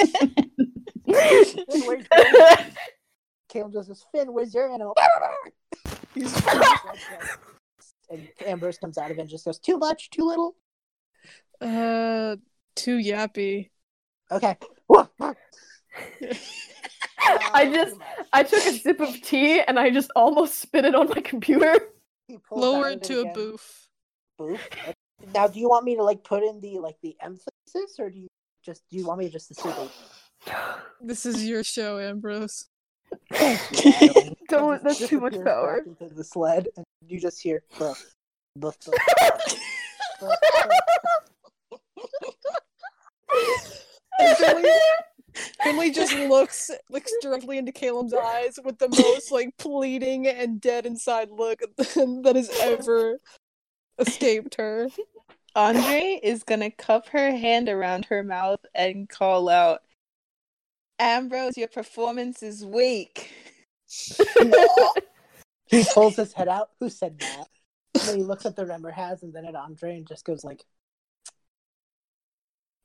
where's 1.05 1.55
your 1.69 1.99
Caleb 3.51 3.73
just 3.73 3.89
says, 3.89 4.05
Finn, 4.13 4.33
where's 4.33 4.55
your 4.55 4.73
animal? 4.73 4.95
He's 6.15 6.35
and 8.11 8.29
Ambrose 8.47 8.79
comes 8.79 8.99
out 8.99 9.11
of 9.11 9.19
it 9.19 9.21
and 9.21 9.29
just 9.31 9.45
goes, 9.45 9.59
too 9.59 9.79
much, 9.79 10.11
too 10.11 10.25
little. 10.25 10.57
uh 11.61 12.37
too 12.75 12.97
yappy. 12.99 13.71
Okay. 14.31 14.57
I 17.53 17.71
just, 17.73 17.97
I 18.33 18.43
took 18.43 18.65
a 18.65 18.73
sip 18.73 19.01
of 19.01 19.21
tea 19.23 19.61
and 19.61 19.79
I 19.79 19.91
just 19.91 20.11
almost 20.17 20.59
spit 20.61 20.85
it 20.85 20.95
on 20.95 21.09
my 21.09 21.21
computer. 21.21 21.75
He 22.27 22.39
Lower 22.51 22.89
it 22.89 22.95
of 22.95 23.03
to 23.03 23.19
a 23.19 23.21
again. 23.23 23.35
boof. 23.35 23.89
Boof. 24.39 24.69
Now, 25.35 25.47
do 25.49 25.61
you 25.61 25.69
want 25.69 25.85
me 25.85 25.97
to 25.97 26.03
like 26.03 26.25
put 26.25 26.43
in 26.43 26.61
the 26.61 26.79
like 26.79 26.97
the 27.03 27.17
emphasis, 27.21 27.99
or 27.99 28.09
do 28.09 28.19
you 28.21 28.29
just 28.65 28.83
do 28.91 28.97
you 28.97 29.07
want 29.07 29.19
me 29.19 29.27
to 29.27 29.31
just 29.33 29.49
to 29.49 29.55
say 29.55 29.69
the 29.69 29.91
This 31.01 31.27
is 31.27 31.45
your 31.45 31.63
show, 31.63 31.99
Ambrose. 31.99 32.70
Yeah, 33.33 33.59
I 33.73 34.11
don't- 34.15 34.39
Don't- 34.49 34.83
that's 34.85 35.07
too 35.09 35.21
much 35.21 35.35
power. 35.45 35.85
Into 35.87 36.15
the 36.15 36.25
sled, 36.25 36.69
and 36.77 36.85
you 37.07 37.21
just 37.21 37.41
hear. 37.41 37.63
"Buh, 37.79 37.95
buh, 38.57 38.73
buh, 38.85 38.93
buh, 40.21 40.37
And 44.19 44.37
Finley, 44.37 44.71
Finley 45.63 45.91
just 45.93 46.13
looks 46.15 46.71
looks 46.91 47.13
directly 47.23 47.59
into 47.59 47.73
Caleb's 47.73 48.13
eyes 48.13 48.59
with 48.65 48.79
the 48.79 48.89
most 48.89 49.31
like 49.33 49.57
pleading 49.57 50.27
and 50.27 50.61
dead 50.61 50.85
inside 50.87 51.31
look 51.31 51.61
that 51.77 52.33
has 52.35 52.51
ever 52.61 53.19
escaped 53.99 54.57
her. 54.57 54.89
Andrei 55.57 56.21
is 56.23 56.43
gonna 56.45 56.71
cup 56.71 57.09
her 57.09 57.31
hand 57.37 57.69
around 57.69 58.05
her 58.07 58.23
mouth 58.23 58.61
and 58.75 59.09
call 59.09 59.49
out, 59.49 59.81
Ambrose, 61.01 61.57
your 61.57 61.69
performance 61.69 62.43
is 62.43 62.65
weak. 62.65 63.31
he 65.67 65.85
pulls 65.95 66.17
his 66.17 66.35
head 66.35 66.47
out. 66.47 66.71
Who 66.79 66.91
said 66.91 67.19
that? 67.21 67.47
And 67.95 68.03
then 68.03 68.17
he 68.19 68.23
looks 68.23 68.45
at 68.45 68.55
the 68.55 68.65
Remorhaz, 68.65 69.23
and 69.23 69.33
then 69.33 69.47
at 69.47 69.57
Andrei, 69.57 69.97
and 69.97 70.07
just 70.07 70.27
goes 70.27 70.45
like, 70.45 70.63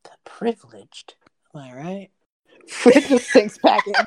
"The 0.06 0.12
privileged." 0.24 1.16
Am 1.54 1.62
I 1.62 1.74
right? 1.74 2.10
Finn 2.70 3.04
just 3.04 3.30
sinks 3.30 3.58
back 3.58 3.86
in. 3.86 3.96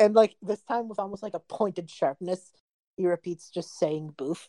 And 0.00 0.14
like 0.14 0.36
this 0.42 0.62
time 0.62 0.88
with 0.88 0.98
almost 0.98 1.22
like 1.22 1.34
a 1.34 1.40
pointed 1.40 1.90
sharpness, 1.90 2.52
he 2.96 3.06
repeats 3.06 3.50
just 3.50 3.78
saying 3.78 4.14
boof. 4.16 4.48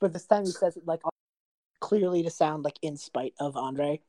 But 0.00 0.12
this 0.12 0.26
time 0.26 0.44
he 0.44 0.50
says 0.50 0.76
it 0.76 0.86
like 0.86 1.00
clearly 1.84 2.22
to 2.22 2.30
sound 2.30 2.64
like 2.64 2.78
in 2.80 2.96
spite 2.96 3.34
of 3.38 3.58
Andrei. 3.58 4.00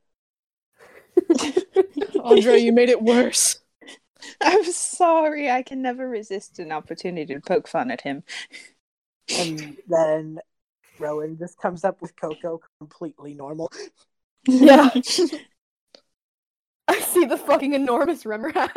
Andrei, 2.24 2.56
you 2.56 2.72
made 2.72 2.88
it 2.88 3.02
worse. 3.02 3.60
I'm 4.40 4.64
sorry, 4.64 5.50
I 5.50 5.62
can 5.62 5.82
never 5.82 6.08
resist 6.08 6.58
an 6.58 6.72
opportunity 6.72 7.34
to 7.34 7.40
poke 7.40 7.68
fun 7.68 7.90
at 7.90 8.00
him. 8.00 8.22
And 9.28 9.76
then 9.88 10.38
Rowan 10.98 11.36
just 11.36 11.58
comes 11.58 11.84
up 11.84 12.00
with 12.00 12.16
Coco 12.18 12.62
completely 12.80 13.34
normal. 13.34 13.70
Yeah. 14.46 14.88
I 16.88 17.00
see 17.00 17.26
the 17.26 17.36
fucking 17.36 17.74
enormous 17.74 18.24
Remorhaz. 18.24 18.70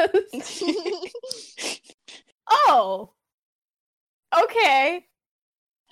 Oh. 2.50 3.14
Okay. 4.38 5.06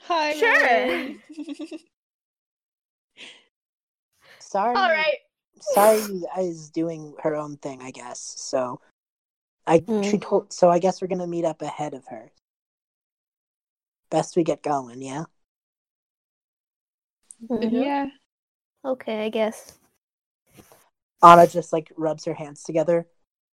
Hi, 0.07 0.33
Sure. 0.33 1.15
Rowan. 4.53 4.75
Sari. 4.75 4.77
All 4.77 4.89
right. 4.91 5.17
Sorry 5.59 6.23
is 6.39 6.69
doing 6.69 7.15
her 7.23 7.35
own 7.35 7.57
thing, 7.57 7.81
I 7.81 7.91
guess. 7.91 8.35
So 8.37 8.79
I 9.65 9.77
she 10.03 10.17
Mm. 10.17 10.21
told 10.21 10.53
so 10.53 10.69
I 10.69 10.79
guess 10.79 11.01
we're 11.01 11.07
gonna 11.07 11.27
meet 11.27 11.45
up 11.45 11.61
ahead 11.61 11.93
of 11.93 12.05
her. 12.07 12.31
Best 14.09 14.35
we 14.35 14.43
get 14.43 14.61
going, 14.63 15.01
yeah? 15.01 15.25
yeah. 17.49 18.07
Okay, 18.85 19.25
I 19.25 19.29
guess. 19.29 19.77
Anna 21.21 21.47
just 21.47 21.73
like 21.73 21.91
rubs 21.97 22.25
her 22.25 22.35
hands 22.35 22.63
together, 22.63 23.07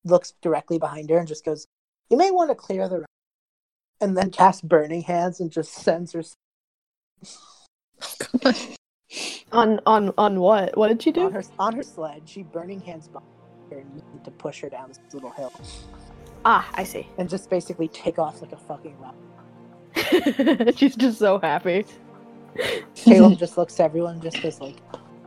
looks 0.05 0.33
directly 0.43 0.79
behind 0.79 1.09
her, 1.11 1.19
and 1.19 1.29
just 1.29 1.45
goes, 1.45 1.67
"You 2.11 2.17
may 2.17 2.31
want 2.31 2.51
to 2.51 2.55
clear 2.55 2.89
the 2.89 2.99
room." 2.99 3.07
And 4.01 4.17
then 4.17 4.31
casts 4.33 4.63
burning 4.63 5.03
hands 5.03 5.39
and 5.41 5.51
just 5.51 5.73
sends 5.73 6.13
her 6.13 6.23
On 9.53 9.81
on 9.87 10.13
on 10.17 10.41
what? 10.41 10.77
What 10.77 10.89
did 10.89 11.03
she 11.03 11.13
do? 11.13 11.27
on 11.27 11.33
her 11.33 11.43
on 11.59 11.77
her 11.77 11.83
sled. 11.83 12.23
She 12.27 12.43
burning 12.43 12.81
hands 12.81 13.09
behind 13.09 13.29
her 13.71 13.79
and 13.79 13.91
using 13.95 14.21
to 14.25 14.31
push 14.31 14.61
her 14.63 14.69
down 14.71 14.89
this 14.89 15.01
little 15.13 15.31
hill, 15.31 15.53
Ah, 16.45 16.69
I 16.75 16.85
see. 16.85 17.07
and 17.19 17.29
just 17.29 17.51
basically 17.51 17.89
take 17.89 18.19
off 18.19 18.41
like 18.43 18.53
a 18.53 18.57
fucking 18.57 18.97
rock. 18.99 19.15
She's 20.77 20.97
just 20.97 21.19
so 21.19 21.39
happy. 21.39 21.85
Caleb 22.95 23.39
just 23.45 23.57
looks 23.59 23.75
to 23.75 23.85
everyone, 23.85 24.15
and 24.15 24.23
just 24.23 24.43
goes 24.43 24.61
like, 24.61 24.77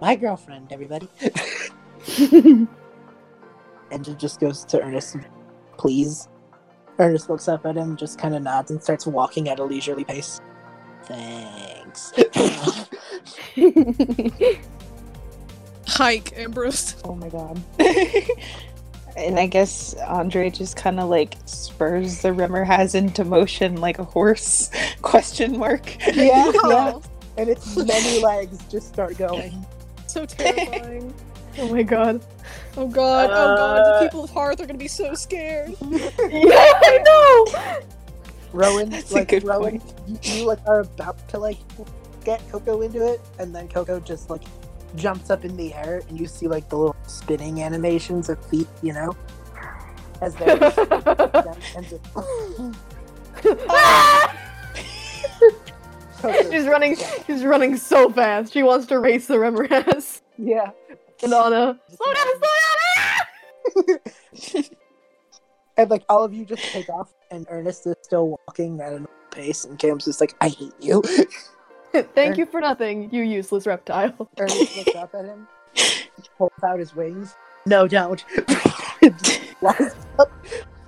"My 0.02 0.16
girlfriend, 0.16 0.72
everybody," 0.72 1.08
and 2.20 2.68
it 3.92 4.18
just 4.18 4.40
goes 4.40 4.66
to 4.66 4.82
Ernest, 4.82 5.18
"Please." 5.78 6.28
Ernest 6.98 7.30
looks 7.30 7.48
up 7.50 7.66
at 7.66 7.76
him, 7.76 7.98
just 7.98 8.18
kind 8.18 8.34
of 8.36 8.42
nods, 8.42 8.72
and 8.72 8.82
starts 8.82 9.06
walking 9.06 9.50
at 9.50 9.60
a 9.60 9.64
leisurely 9.64 10.06
pace. 10.06 10.40
Thanks. 11.04 12.14
Hike, 15.88 16.34
Ambrose. 16.38 16.96
oh 17.04 17.16
my 17.16 17.30
god. 17.30 17.62
and 19.18 19.40
I 19.40 19.46
guess 19.48 19.94
Andrei 19.94 20.50
just 20.50 20.76
kind 20.76 21.00
of 21.00 21.10
like 21.10 21.36
spurs 21.46 22.22
the 22.22 22.30
Remorhaz 22.30 22.96
into 22.96 23.24
motion 23.24 23.78
like 23.80 24.00
a 24.00 24.04
horse? 24.04 24.70
Question 25.02 25.58
mark. 25.58 25.96
Yeah, 26.14 26.52
yeah. 26.66 27.00
And 27.38 27.50
its 27.50 27.76
many 27.76 28.22
legs 28.22 28.58
just 28.70 28.88
start 28.88 29.18
going. 29.18 29.66
so 30.08 30.26
terrifying. 30.26 31.14
oh 31.60 31.70
my 31.70 31.84
god. 31.84 32.24
Oh 32.78 32.88
god, 32.88 33.30
oh 33.32 33.56
god, 33.56 33.86
the 33.86 33.92
Uh, 33.92 34.02
people 34.04 34.24
of 34.26 34.30
Hearth 34.32 34.60
are 34.60 34.66
gonna 34.66 34.78
be 34.80 34.88
so 34.88 35.14
scared. 35.14 35.74
Yeah, 35.82 36.10
I 36.20 37.00
know. 37.06 37.80
Rowan, 38.54 38.90
That's 38.90 39.12
a 39.12 39.16
like 39.16 39.28
good 39.30 39.44
Rowan, 39.44 39.82
you, 40.08 40.18
you 40.24 40.46
like 40.46 40.60
are 40.66 40.82
about 40.82 41.28
to 41.30 41.38
like 41.40 41.58
get 42.26 42.42
Coco 42.52 42.82
into 42.82 43.06
it, 43.06 43.22
and 43.40 43.56
then 43.56 43.68
Coco 43.68 44.00
just 44.00 44.30
like 44.30 44.44
jumps 44.96 45.30
up 45.30 45.46
in 45.46 45.56
the 45.56 45.72
air, 45.74 46.02
and 46.10 46.20
you 46.20 46.28
see 46.28 46.48
like 46.48 46.68
the 46.70 46.78
little 46.78 46.96
spinning 47.08 47.62
animations 47.62 48.30
of 48.30 48.44
feet, 48.48 48.68
you 48.82 48.94
know, 48.94 49.16
as 50.22 50.34
they're 50.36 50.58
just, 50.60 50.78
and 51.76 51.86
just 51.88 52.06
she's 56.52 56.66
running. 56.66 56.96
She's 57.28 57.44
running 57.44 57.78
so 57.78 58.10
fast. 58.10 58.54
She 58.54 58.64
wants 58.64 58.88
to 58.88 58.98
race 59.00 59.28
the 59.28 59.36
Remorhaz. 59.36 60.22
Yeah. 60.38 60.72
And 61.24 61.34
Anna, 61.34 61.80
slow 61.90 62.14
down, 62.14 62.28
slow 62.38 62.50
down. 63.88 64.00
ah!" 64.60 64.64
And 65.78 65.90
like 65.90 66.06
all 66.08 66.24
of 66.24 66.34
you 66.34 66.46
just 66.46 66.64
take 66.64 66.88
off, 66.88 67.14
and 67.32 67.46
Ernest 67.50 67.86
is 67.86 67.96
still 68.02 68.30
walking 68.30 68.80
at 68.80 68.88
a 68.88 68.92
normal 68.92 69.10
pace, 69.32 69.66
and 69.66 69.78
Cam's 69.78 70.06
just 70.06 70.22
like, 70.22 70.34
"I 70.40 70.48
hate 70.48 70.72
you." 70.80 71.04
Thank 72.16 72.38
you 72.38 72.46
for 72.46 72.60
nothing, 72.62 73.10
you 73.14 73.24
useless 73.24 73.66
reptile. 73.68 74.30
Ernest 74.38 74.78
looks 74.78 74.96
up 74.96 75.16
at 75.16 75.26
him, 75.26 75.48
pulls 76.38 76.52
out 76.64 76.80
his 76.80 76.96
wings. 76.96 77.36
No, 77.66 77.88
don't. 77.88 78.24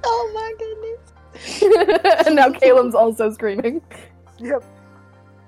Oh 0.10 0.32
my 0.34 0.54
goodness. 0.58 2.26
and 2.28 2.36
now 2.38 2.50
Caleb's 2.52 2.96
also 2.96 3.32
screaming. 3.32 3.82
Yep. 4.40 4.64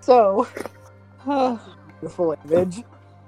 So 0.02 0.48
Oh. 1.28 1.76
beautiful 2.00 2.36
image. 2.46 2.84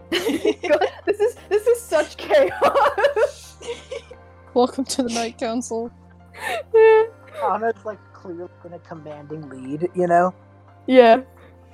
This 0.09 1.19
is 1.19 1.36
this 1.49 1.67
is 1.67 1.79
such 1.82 2.17
chaos. 2.17 3.57
Welcome 4.53 4.84
to 4.86 5.03
the 5.03 5.09
Night 5.09 5.38
Council. 5.38 5.91
Anna's 7.43 7.86
like 7.86 7.99
clearly 8.13 8.49
in 8.65 8.73
a 8.73 8.79
commanding 8.79 9.47
lead, 9.49 9.89
you 9.95 10.07
know. 10.07 10.34
yeah. 10.88 11.21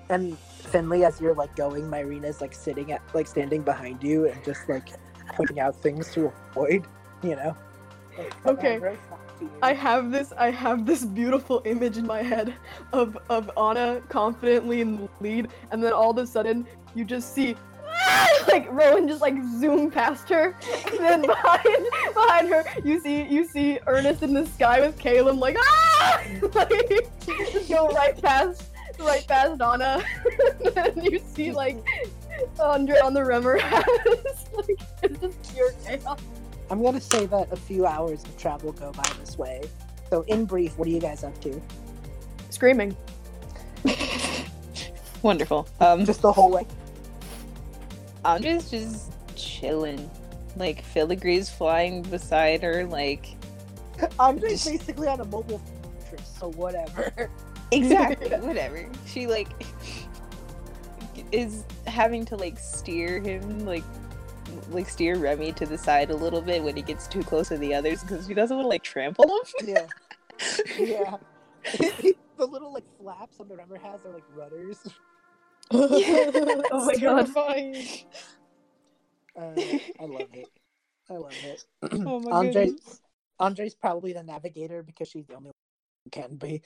And 0.09 0.37
Finley, 0.37 1.05
as 1.05 1.19
you're 1.19 1.33
like 1.33 1.55
going, 1.55 1.83
Myrina's 1.83 2.41
like 2.41 2.53
sitting 2.53 2.91
at 2.91 3.01
like 3.13 3.27
standing 3.27 3.61
behind 3.61 4.03
you 4.03 4.27
and 4.27 4.43
just 4.43 4.67
like 4.69 4.89
pointing 5.35 5.59
out 5.59 5.75
things 5.75 6.11
to 6.13 6.31
avoid, 6.51 6.85
you 7.23 7.35
know. 7.35 7.55
Okay. 8.45 8.79
I 9.61 9.73
have 9.73 10.11
this 10.11 10.33
I 10.37 10.49
have 10.49 10.85
this 10.85 11.05
beautiful 11.05 11.61
image 11.65 11.97
in 11.97 12.07
my 12.07 12.23
head 12.23 12.53
of 12.93 13.17
of 13.29 13.51
Anna 13.57 14.01
confidently 14.09 14.81
in 14.81 14.97
the 14.97 15.09
lead, 15.19 15.49
and 15.71 15.83
then 15.83 15.93
all 15.93 16.11
of 16.11 16.17
a 16.17 16.25
sudden 16.25 16.65
you 16.95 17.05
just 17.05 17.33
see 17.33 17.55
like 18.47 18.67
Rowan 18.71 19.07
just 19.07 19.21
like 19.21 19.35
zoom 19.59 19.91
past 19.91 20.29
her, 20.29 20.55
and 20.91 20.99
then 20.99 21.21
behind 21.27 21.87
behind 22.13 22.49
her 22.49 22.63
you 22.83 22.99
see 22.99 23.23
you 23.23 23.45
see 23.45 23.79
Ernest 23.85 24.23
in 24.23 24.33
the 24.33 24.45
sky 24.47 24.81
with 24.81 24.97
Caleb 24.97 25.37
like 25.37 25.57
ah 25.59 26.23
like 26.53 27.07
go 27.69 27.89
right 27.89 28.19
past 28.21 28.66
right 28.99 29.25
past 29.27 29.61
Anna, 29.61 30.03
and 30.65 30.73
then 30.75 31.03
you 31.05 31.19
see 31.19 31.51
like 31.51 31.77
Andrei 32.63 32.99
on 32.99 33.13
the 33.13 33.21
Remmer 33.21 33.57
like 34.55 34.79
it's 35.03 35.19
just 35.19 35.53
pure 35.53 35.71
chaos. 35.85 36.19
I'm 36.69 36.83
gonna 36.83 36.99
say 37.01 37.25
that 37.27 37.51
a 37.51 37.55
few 37.55 37.85
hours 37.85 38.23
of 38.23 38.37
travel 38.37 38.71
go 38.73 38.91
by 38.91 39.09
this 39.19 39.37
way. 39.37 39.61
So, 40.09 40.21
in 40.23 40.45
brief, 40.45 40.77
what 40.77 40.87
are 40.87 40.91
you 40.91 40.99
guys 41.01 41.23
up 41.23 41.39
to? 41.41 41.61
Screaming. 42.49 42.95
Wonderful. 45.21 45.67
Um, 45.79 46.05
Just 46.05 46.21
the 46.21 46.31
whole 46.31 46.51
way. 46.51 46.65
Andrei's 48.23 48.69
just 48.69 49.11
chilling. 49.35 50.09
Like 50.55 50.83
filigree's 50.83 51.49
flying 51.49 52.01
beside 52.03 52.61
her. 52.63 52.85
Like 52.85 53.35
Andrei's 54.19 54.63
Just- 54.63 54.79
basically 54.79 55.07
on 55.07 55.19
a 55.19 55.25
mobile 55.25 55.61
fortress, 55.81 56.37
so 56.39 56.51
whatever. 56.51 57.29
Exactly 57.71 58.29
whatever. 58.39 58.87
She 59.05 59.27
like 59.27 59.49
is 61.31 61.63
having 61.85 62.25
to 62.25 62.35
like 62.35 62.57
steer 62.59 63.19
him 63.19 63.65
like 63.65 63.83
like 64.69 64.87
steer 64.89 65.17
Remy 65.17 65.51
to 65.53 65.65
the 65.65 65.77
side 65.77 66.09
a 66.09 66.15
little 66.15 66.41
bit 66.41 66.63
when 66.63 66.75
he 66.75 66.81
gets 66.81 67.07
too 67.07 67.23
close 67.23 67.49
to 67.49 67.57
the 67.57 67.73
others 67.73 68.01
because 68.01 68.27
she 68.27 68.33
doesn't 68.33 68.55
want 68.55 68.65
to 68.65 68.69
like 68.69 68.83
trample 68.83 69.25
him. 69.25 69.67
Yeah, 69.67 69.87
yeah. 70.79 71.17
the 72.37 72.45
little 72.45 72.71
like 72.73 72.85
flaps 72.99 73.39
on 73.39 73.47
the 73.47 73.55
Remorhaz 73.55 74.05
are 74.05 74.13
like 74.13 74.23
rudders. 74.33 74.87
oh 75.71 76.85
my 76.85 76.95
God. 76.95 77.29
Uh, 79.35 79.61
I 79.99 80.05
love 80.05 80.29
it. 80.33 80.49
I 81.09 81.13
love 81.13 81.33
it. 81.43 81.65
oh 82.05 82.19
my 82.19 82.31
Andrei, 82.39 82.65
goodness. 82.67 83.01
Andrei's 83.39 83.75
probably 83.75 84.13
the 84.13 84.23
navigator 84.23 84.81
because 84.81 85.09
she's 85.09 85.27
the 85.27 85.35
only 85.35 85.47
one 85.47 85.53
who 86.05 86.09
can 86.09 86.35
be. 86.37 86.61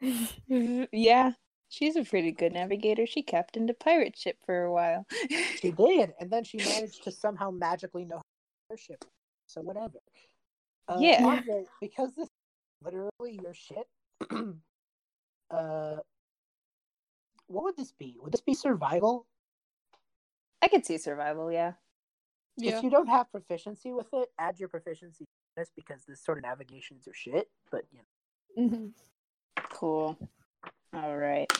yeah, 0.92 1.32
she's 1.68 1.96
a 1.96 2.04
pretty 2.04 2.32
good 2.32 2.52
navigator. 2.52 3.06
She 3.06 3.22
captained 3.22 3.70
a 3.70 3.74
pirate 3.74 4.16
ship 4.16 4.38
for 4.44 4.62
a 4.62 4.72
while. 4.72 5.06
She 5.60 5.72
did, 5.72 6.14
and 6.20 6.30
then 6.30 6.44
she 6.44 6.58
managed 6.58 7.02
to 7.02 7.10
somehow 7.10 7.50
magically 7.50 8.04
know 8.04 8.22
her 8.70 8.76
ship. 8.76 9.04
So 9.48 9.60
whatever. 9.60 9.98
Uh, 10.86 10.98
Yeah. 11.00 11.26
Andrei, 11.26 11.64
because 11.80 12.14
this 12.14 12.26
is 12.26 12.30
literally 12.84 13.40
your 13.42 13.54
shit. 13.54 13.88
uh, 15.50 15.96
what 17.48 17.64
would 17.64 17.76
this 17.76 17.92
be? 17.92 18.16
Would 18.22 18.32
this 18.32 18.40
be 18.40 18.54
survival? 18.54 19.26
I 20.62 20.68
could 20.68 20.86
see 20.86 20.98
survival. 20.98 21.50
Yeah. 21.50 21.72
Yeah. 22.56 22.76
If 22.78 22.84
you 22.84 22.90
don't 22.90 23.08
have 23.08 23.30
proficiency 23.32 23.92
with 23.92 24.12
it, 24.12 24.28
add 24.38 24.60
your 24.60 24.68
proficiency 24.68 25.24
to 25.24 25.30
this 25.56 25.70
because 25.74 26.04
this 26.04 26.22
sort 26.22 26.38
of 26.38 26.42
navigations 26.42 27.08
are 27.08 27.14
shit. 27.14 27.48
But 27.70 27.82
you 27.90 27.98
know, 27.98 28.68
Mhm. 28.68 28.92
Cool. 29.72 30.16
All 30.94 31.16
right. 31.16 31.50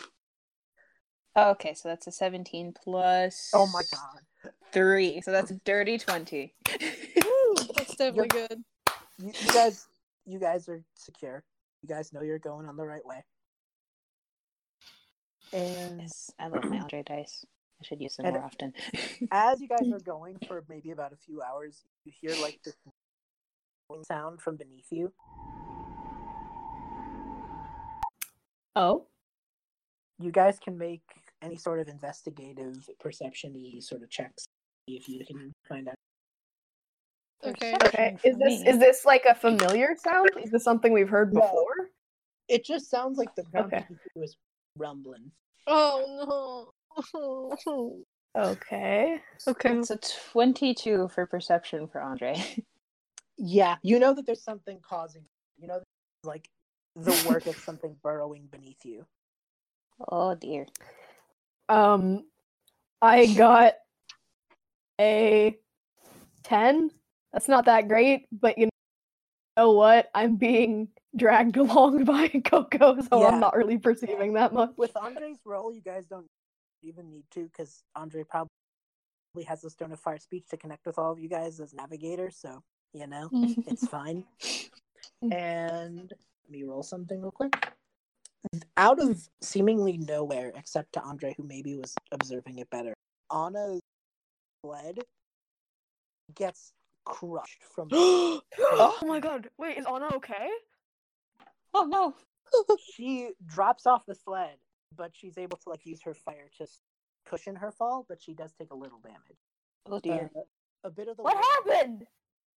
Okay, 1.36 1.74
so 1.74 1.88
that's 1.88 2.06
a 2.06 2.12
17 2.12 2.74
plus. 2.82 3.50
oh 3.54 3.66
my 3.68 3.82
god, 3.92 4.52
Three. 4.72 5.20
So 5.20 5.30
that's 5.30 5.50
a 5.50 5.54
dirty 5.64 5.98
20. 5.98 6.54
Woo, 6.68 7.54
that's 7.76 7.94
definitely 7.94 8.28
good. 8.28 8.64
you, 9.18 9.32
you 9.40 9.52
guys, 9.52 9.86
you 10.26 10.38
guys 10.40 10.68
are 10.68 10.82
secure. 10.94 11.44
You 11.82 11.88
guys 11.88 12.12
know 12.12 12.22
you're 12.22 12.40
going 12.40 12.66
on 12.66 12.76
the 12.76 12.84
right 12.84 13.04
way. 13.06 13.24
And 15.52 16.00
yes, 16.00 16.30
I 16.38 16.48
love 16.48 16.64
my 16.64 16.76
Andrei 16.76 17.04
dice. 17.04 17.44
I 17.80 17.84
should 17.84 18.00
use 18.00 18.16
them 18.16 18.32
more 18.32 18.42
often. 18.42 18.72
as 19.30 19.60
you 19.60 19.68
guys 19.68 19.90
are 19.92 20.00
going 20.00 20.38
for 20.46 20.64
maybe 20.68 20.90
about 20.90 21.12
a 21.12 21.16
few 21.16 21.40
hours, 21.42 21.84
you 22.04 22.12
hear 22.20 22.34
like 22.42 22.58
this 22.64 22.74
sound 24.04 24.42
from 24.42 24.56
beneath 24.56 24.88
you. 24.90 25.12
Oh. 28.78 29.06
You 30.20 30.30
guys 30.30 30.58
can 30.58 30.78
make 30.78 31.02
any 31.42 31.56
sort 31.56 31.80
of 31.80 31.88
investigative 31.88 32.88
perception-y 33.00 33.80
sort 33.80 34.02
of 34.02 34.10
checks 34.10 34.46
if 34.86 35.08
you 35.08 35.24
can 35.26 35.52
find 35.68 35.88
out. 35.88 35.94
Okay. 37.44 37.74
Okay. 37.84 38.16
Is 38.24 38.36
this 38.38 38.60
me. 38.62 38.68
is 38.68 38.78
this 38.78 39.04
like 39.04 39.24
a 39.28 39.34
familiar 39.34 39.94
sound? 40.02 40.30
Is 40.42 40.50
this 40.50 40.64
something 40.64 40.92
we've 40.92 41.08
heard 41.08 41.32
No. 41.34 41.40
before? 41.40 41.90
It 42.48 42.64
just 42.64 42.88
sounds 42.90 43.18
like 43.18 43.34
the 43.36 43.42
ground 43.44 43.72
Okay. 43.72 43.84
beneath 43.86 44.00
you 44.14 44.22
is 44.22 44.36
rumbling. 44.76 45.30
Oh 45.66 46.72
no. 47.14 48.02
Okay. 48.36 49.20
okay. 49.48 49.78
It's 49.78 49.90
a 49.90 49.98
22 50.32 51.08
for 51.08 51.26
perception 51.26 51.88
for 51.88 52.00
Andrei. 52.02 52.40
Yeah, 53.40 53.76
you 53.82 54.00
know 54.00 54.14
that 54.14 54.26
there's 54.26 54.42
something 54.42 54.80
causing. 54.82 55.22
You 55.58 55.68
know, 55.68 55.80
like 56.24 56.48
the 57.04 57.28
work 57.28 57.46
of 57.46 57.56
something 57.56 57.96
burrowing 58.02 58.46
beneath 58.50 58.84
you. 58.84 59.06
oh 60.10 60.34
dear. 60.34 60.66
Um 61.68 62.24
I 63.00 63.26
got 63.26 63.74
a 65.00 65.56
10. 66.44 66.90
That's 67.32 67.46
not 67.48 67.66
that 67.66 67.86
great, 67.88 68.26
but 68.32 68.58
you 68.58 68.68
know 69.56 69.72
what? 69.72 70.10
I'm 70.14 70.36
being 70.36 70.88
dragged 71.16 71.56
along 71.64 72.04
by 72.04 72.28
Coco, 72.28 73.00
so 73.02 73.20
Yeah. 73.20 73.28
I'm 73.28 73.40
not 73.40 73.56
really 73.56 73.78
perceiving 73.78 74.32
that 74.34 74.52
much. 74.52 74.72
With 74.76 74.96
Andrei's 74.96 75.38
role, 75.44 75.72
you 75.72 75.80
guys 75.80 76.06
don't 76.06 76.26
even 76.82 77.10
need 77.10 77.24
to 77.32 77.44
because 77.44 77.82
Andrei 77.96 78.24
probably 78.24 78.48
has 79.46 79.60
the 79.60 79.70
Stone 79.70 79.92
of 79.92 80.00
Fire 80.00 80.18
speech 80.18 80.48
to 80.48 80.56
connect 80.56 80.86
with 80.86 80.98
all 80.98 81.12
of 81.12 81.18
you 81.20 81.28
guys 81.28 81.60
as 81.60 81.72
navigator. 81.74 82.30
So 82.30 82.62
you 82.92 83.06
know, 83.06 83.28
it's 83.32 83.86
fine. 83.86 84.24
And 85.30 86.12
let 86.12 86.27
me 86.50 86.62
roll 86.64 86.82
something 86.82 87.20
real 87.20 87.30
quick. 87.30 87.52
Out 88.76 89.00
of 89.00 89.28
seemingly 89.42 89.98
nowhere, 89.98 90.52
except 90.56 90.92
to 90.94 91.04
Andrei, 91.04 91.34
who 91.36 91.42
maybe 91.42 91.74
was 91.74 91.94
observing 92.12 92.58
it 92.58 92.70
better, 92.70 92.94
Anna's 93.34 93.80
sled 94.64 95.00
gets 96.34 96.72
crushed 97.04 97.62
from. 97.74 97.88
oh 97.92 98.98
my 99.02 99.20
god. 99.20 99.48
Wait, 99.58 99.78
is 99.78 99.86
Anna 99.86 100.08
okay? 100.16 100.48
Oh 101.74 101.84
no. 101.84 102.14
she 102.94 103.30
drops 103.46 103.86
off 103.86 104.06
the 104.06 104.14
sled, 104.14 104.56
but 104.96 105.10
she's 105.14 105.36
able 105.36 105.58
to 105.58 105.68
like 105.68 105.84
use 105.84 106.00
her 106.02 106.14
fire 106.14 106.48
to 106.58 106.66
cushion 107.26 107.56
her 107.56 107.70
fall, 107.70 108.06
but 108.08 108.22
she 108.22 108.34
does 108.34 108.52
take 108.58 108.70
a 108.70 108.76
little 108.76 109.00
damage. 109.00 109.38
Oh 109.86 110.00
dear. 110.00 110.30
Uh, 110.34 110.40
a 110.84 110.90
bit 110.90 111.08
of 111.08 111.16
the 111.16 111.22
What 111.24 111.36
wood, 111.36 111.74
happened? 111.74 112.06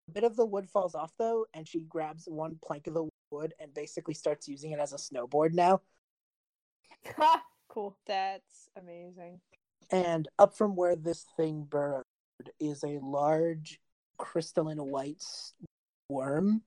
a 0.08 0.12
bit 0.12 0.24
of 0.24 0.36
the 0.36 0.46
wood 0.46 0.68
falls 0.68 0.94
off 0.94 1.12
though, 1.18 1.46
and 1.54 1.66
she 1.66 1.80
grabs 1.80 2.24
one 2.26 2.58
plank 2.64 2.86
of 2.86 2.94
the 2.94 3.08
wood 3.30 3.54
and 3.60 3.72
basically 3.74 4.14
starts 4.14 4.48
using 4.48 4.72
it 4.72 4.78
as 4.78 4.92
a 4.92 4.96
snowboard 4.96 5.52
now. 5.52 5.80
Cool. 7.70 7.96
That's 8.04 8.68
amazing. 8.76 9.40
And 9.92 10.28
up 10.40 10.56
from 10.56 10.74
where 10.74 10.96
this 10.96 11.24
thing 11.36 11.66
burrowed 11.70 12.02
is 12.58 12.82
a 12.82 12.98
large 13.00 13.78
crystalline 14.18 14.78
white 14.78 15.24
worm 16.08 16.62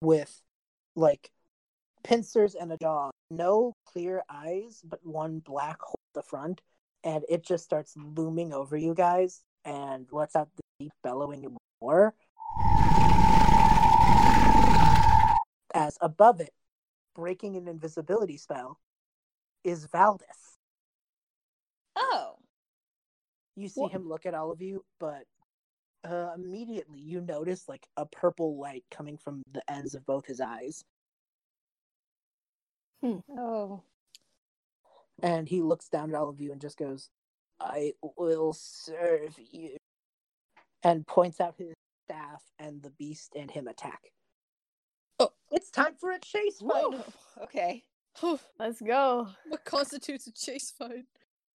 with 0.00 0.40
like 0.94 1.30
pincers 2.04 2.54
and 2.54 2.72
a 2.72 2.76
jaw. 2.76 3.10
No 3.32 3.72
clear 3.84 4.22
eyes, 4.30 4.80
but 4.84 5.00
one 5.04 5.40
black 5.40 5.82
hole 5.82 5.98
at 6.14 6.22
the 6.22 6.28
front. 6.28 6.60
And 7.02 7.24
it 7.28 7.44
just 7.44 7.64
starts 7.64 7.94
looming 7.96 8.52
over 8.52 8.76
you 8.76 8.94
guys 8.94 9.42
and 9.64 10.06
lets 10.12 10.36
out 10.36 10.48
the 10.54 10.62
deep 10.78 10.92
bellowing 11.02 11.56
roar. 11.80 12.14
As 15.76 15.98
above 16.00 16.40
it, 16.40 16.54
breaking 17.14 17.56
an 17.56 17.68
invisibility 17.68 18.38
spell, 18.38 18.80
is 19.62 19.86
Valdis. 19.88 20.56
Oh. 21.94 22.36
You 23.56 23.68
see 23.68 23.82
What? 23.82 23.92
him 23.92 24.08
look 24.08 24.24
at 24.24 24.32
all 24.32 24.50
of 24.50 24.62
you, 24.62 24.84
but 24.98 25.24
uh, 26.02 26.30
immediately 26.34 26.98
you 26.98 27.20
notice 27.20 27.68
like 27.68 27.86
a 27.98 28.06
purple 28.06 28.58
light 28.58 28.84
coming 28.90 29.18
from 29.18 29.42
the 29.52 29.62
ends 29.70 29.94
of 29.94 30.06
both 30.06 30.24
his 30.24 30.40
eyes. 30.40 30.82
Oh. 33.02 33.82
And 35.22 35.46
he 35.46 35.60
looks 35.60 35.88
down 35.88 36.08
at 36.10 36.16
all 36.16 36.30
of 36.30 36.40
you 36.40 36.52
and 36.52 36.60
just 36.60 36.78
goes, 36.78 37.10
I 37.60 37.92
will 38.16 38.54
serve 38.54 39.38
you. 39.50 39.76
And 40.82 41.06
points 41.06 41.40
out 41.40 41.56
his 41.58 41.74
staff, 42.06 42.42
and 42.58 42.82
the 42.82 42.90
beast 42.90 43.34
and 43.36 43.50
him 43.50 43.66
attack. 43.68 44.00
It's 45.50 45.70
time 45.70 45.94
for 45.98 46.12
a 46.12 46.18
chase 46.18 46.60
fight. 46.60 47.04
Okay. 47.42 47.82
Let's 48.58 48.80
go. 48.80 49.28
what 49.48 49.64
constitutes 49.64 50.26
a 50.26 50.32
chase 50.32 50.72
fight? 50.76 51.04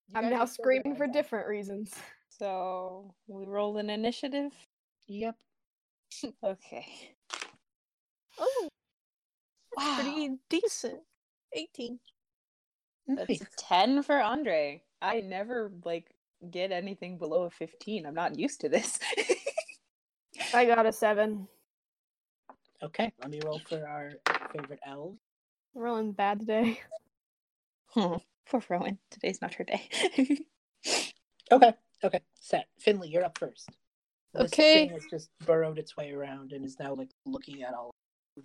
You 0.08 0.16
I'm 0.16 0.30
now 0.30 0.46
screaming 0.46 0.96
for 0.96 1.08
different 1.08 1.48
reasons. 1.48 1.94
So 2.30 3.14
we 3.28 3.46
roll 3.46 3.78
an 3.78 3.90
initiative. 3.90 4.52
Yep. 5.08 5.36
Okay. 6.44 6.86
Oh, 8.38 8.68
Wow. 9.78 9.96
pretty 10.02 10.38
decent. 10.50 11.00
18. 11.54 12.00
That's 13.08 13.30
Nice. 13.30 13.42
ten 13.58 14.04
for 14.04 14.20
Andrei. 14.20 14.84
I 15.02 15.22
never 15.22 15.72
like 15.86 16.14
get 16.52 16.72
anything 16.72 17.18
below 17.18 17.44
a 17.44 17.50
fifteen. 17.50 18.06
I'm 18.06 18.14
not 18.14 18.38
used 18.38 18.60
to 18.62 18.70
this. 18.70 19.00
I 20.54 20.66
got 20.66 20.86
a 20.86 20.92
seven. 20.92 21.48
Okay, 22.84 23.12
let 23.20 23.30
me 23.30 23.40
roll 23.46 23.60
for 23.60 23.88
our 23.88 24.12
favorite 24.52 24.80
elves. 24.86 25.20
Rolling 25.76 26.12
bad 26.14 26.40
today. 26.40 26.80
Hmm. 27.90 28.16
Poor 28.50 28.62
Rowan. 28.70 28.98
Today's 29.10 29.42
not 29.42 29.54
her 29.56 29.64
day. 29.64 29.90
Okay, 31.52 31.74
okay, 32.02 32.22
set. 32.40 32.68
Finley, 32.80 33.10
you're 33.10 33.26
up 33.26 33.38
first. 33.38 33.68
This 34.34 34.54
Okay. 34.54 34.88
thing 34.88 34.90
has 34.92 35.04
just 35.10 35.30
burrowed 35.46 35.78
its 35.78 35.98
way 35.98 36.12
around 36.14 36.54
and 36.54 36.64
is 36.64 36.80
now 36.80 36.94
like 36.94 37.10
looking 37.26 37.62
at 37.64 37.74
all. 37.74 37.92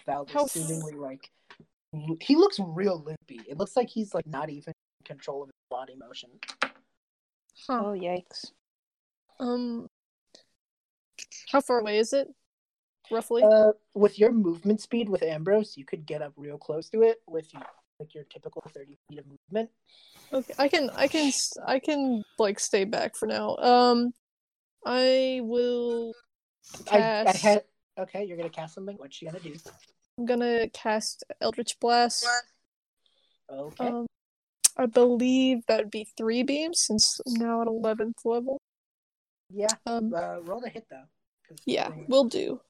Valdez 0.04 0.34
How 0.34 0.42
f- 0.42 0.50
seemingly 0.50 0.94
like 0.94 1.30
he 2.20 2.34
looks 2.34 2.58
real 2.58 3.00
limpy. 3.00 3.40
It 3.48 3.58
looks 3.58 3.76
like 3.76 3.88
he's 3.88 4.12
like 4.12 4.26
not 4.26 4.50
even 4.50 4.72
in 5.00 5.04
control 5.04 5.44
of 5.44 5.48
his 5.50 5.54
body 5.70 5.94
motion. 5.94 6.30
Huh. 7.68 7.80
oh 7.84 7.92
yikes. 7.96 8.50
Um, 9.38 9.86
how 11.52 11.60
far 11.60 11.78
away 11.78 11.98
is 11.98 12.12
it? 12.12 12.26
Roughly? 13.10 13.42
Uh, 13.44 13.72
with 13.94 14.18
your 14.18 14.32
movement 14.32 14.80
speed 14.80 15.08
with 15.08 15.22
Ambrose, 15.22 15.76
you 15.76 15.84
could 15.84 16.06
get 16.06 16.22
up 16.22 16.32
real 16.36 16.58
close 16.58 16.88
to 16.90 17.02
it 17.02 17.18
with 17.28 17.48
like 18.00 18.14
your 18.14 18.24
typical 18.24 18.62
thirty 18.74 18.98
feet 19.08 19.18
of 19.20 19.24
movement. 19.26 19.70
Okay, 20.32 20.54
I 20.58 20.68
can, 20.68 20.90
I 20.90 21.06
can, 21.08 21.30
I 21.66 21.78
can 21.78 22.22
like 22.38 22.58
stay 22.60 22.84
back 22.84 23.16
for 23.16 23.26
now. 23.26 23.56
Um, 23.56 24.12
I 24.84 25.40
will 25.42 26.12
I, 26.90 26.96
I 26.96 27.00
cast. 27.24 27.42
had 27.42 27.64
okay. 27.98 28.24
You're 28.24 28.36
gonna 28.36 28.50
cast 28.50 28.74
something. 28.74 28.96
What 28.96 29.20
you 29.22 29.28
gonna 29.28 29.42
do? 29.42 29.54
I'm 30.18 30.26
gonna 30.26 30.68
cast 30.70 31.24
Eldritch 31.40 31.78
Blast. 31.80 32.26
Okay. 33.50 33.86
Um, 33.88 34.06
I 34.76 34.86
believe 34.86 35.60
that 35.68 35.78
would 35.78 35.90
be 35.90 36.06
three 36.16 36.42
beams 36.42 36.80
since 36.80 37.20
I'm 37.26 37.34
now 37.34 37.62
at 37.62 37.68
eleventh 37.68 38.18
level. 38.24 38.58
yeah. 39.48 39.68
Um, 39.86 40.12
Uh, 40.12 40.40
roll 40.42 40.60
the 40.60 40.68
hit 40.68 40.86
though. 40.90 41.04
yeah, 41.64 41.90
will 42.08 42.24
do. 42.24 42.60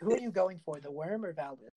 Who 0.00 0.14
are 0.14 0.18
you 0.18 0.30
going 0.30 0.60
for, 0.64 0.80
the 0.80 0.90
worm 0.90 1.24
or 1.24 1.32
Valdez? 1.32 1.70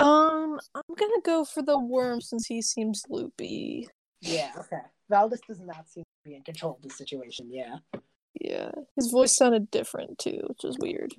Um, 0.00 0.58
I'm 0.74 0.94
gonna 0.96 1.20
go 1.24 1.44
for 1.44 1.62
the 1.62 1.78
worm 1.78 2.20
since 2.20 2.46
he 2.46 2.62
seems 2.62 3.02
loopy. 3.08 3.88
Yeah. 4.20 4.52
Okay. 4.56 4.82
Valdez 5.08 5.40
does 5.46 5.60
not 5.60 5.88
seem 5.88 6.04
to 6.04 6.30
be 6.30 6.36
in 6.36 6.42
control 6.42 6.76
of 6.76 6.82
the 6.82 6.90
situation. 6.90 7.48
Yeah. 7.50 7.76
Yeah, 8.40 8.70
his 8.94 9.10
voice 9.10 9.36
sounded 9.36 9.70
different 9.70 10.18
too, 10.18 10.40
which 10.46 10.64
is 10.64 10.78
weird. 10.78 11.12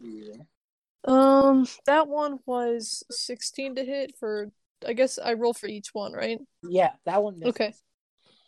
Um, 1.05 1.67
that 1.85 2.07
one 2.07 2.39
was 2.45 3.03
16 3.11 3.75
to 3.75 3.83
hit 3.83 4.13
for. 4.19 4.51
I 4.87 4.93
guess 4.93 5.19
I 5.19 5.33
roll 5.33 5.53
for 5.53 5.67
each 5.67 5.89
one, 5.91 6.13
right? 6.13 6.39
Yeah, 6.63 6.91
that 7.05 7.21
one. 7.21 7.39
Misses. 7.39 7.49
Okay. 7.49 7.73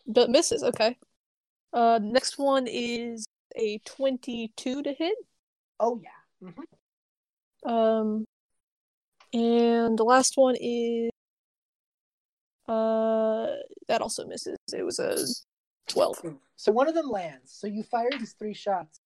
But 0.08 0.30
misses. 0.30 0.64
Okay. 0.64 0.98
Uh, 1.74 2.00
next 2.02 2.38
one 2.38 2.68
is 2.68 3.26
a 3.58 3.80
22 3.80 4.84
to 4.84 4.94
hit. 4.94 5.18
Oh 5.80 6.00
yeah. 6.02 6.50
hmm 6.50 6.62
Um, 7.66 8.26
and 9.34 9.98
the 9.98 10.04
last 10.04 10.34
one 10.36 10.56
is 10.60 11.10
uh 12.68 13.48
that 13.88 14.02
also 14.02 14.26
misses. 14.26 14.58
It 14.74 14.84
was 14.84 15.00
a 15.00 15.18
12. 15.88 16.38
So 16.56 16.72
one 16.72 16.88
of 16.88 16.96
them 16.96 17.10
lands. 17.10 17.52
So 17.52 17.68
you 17.68 17.84
fire 17.84 18.10
these 18.12 18.34
three 18.34 18.54
shots, 18.54 19.00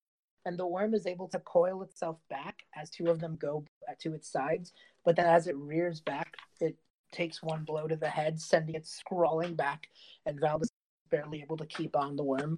and 0.45 0.57
the 0.57 0.67
worm 0.67 0.93
is 0.93 1.07
able 1.07 1.27
to 1.29 1.39
coil 1.39 1.81
itself 1.81 2.17
back 2.29 2.63
as 2.75 2.89
two 2.89 3.09
of 3.09 3.19
them 3.19 3.35
go 3.35 3.65
to 3.99 4.13
its 4.13 4.31
sides. 4.31 4.73
But 5.03 5.15
then 5.15 5.25
as 5.25 5.47
it 5.47 5.55
rears 5.55 6.01
back, 6.01 6.35
it 6.59 6.75
takes 7.11 7.41
one 7.41 7.63
blow 7.63 7.87
to 7.87 7.95
the 7.95 8.09
head, 8.09 8.39
sending 8.39 8.75
it 8.75 8.85
scrawling 8.85 9.55
back, 9.55 9.87
and 10.25 10.39
Val 10.39 10.59
is 10.61 10.71
barely 11.09 11.41
able 11.41 11.57
to 11.57 11.65
keep 11.65 11.95
on 11.95 12.15
the 12.15 12.23
worm. 12.23 12.57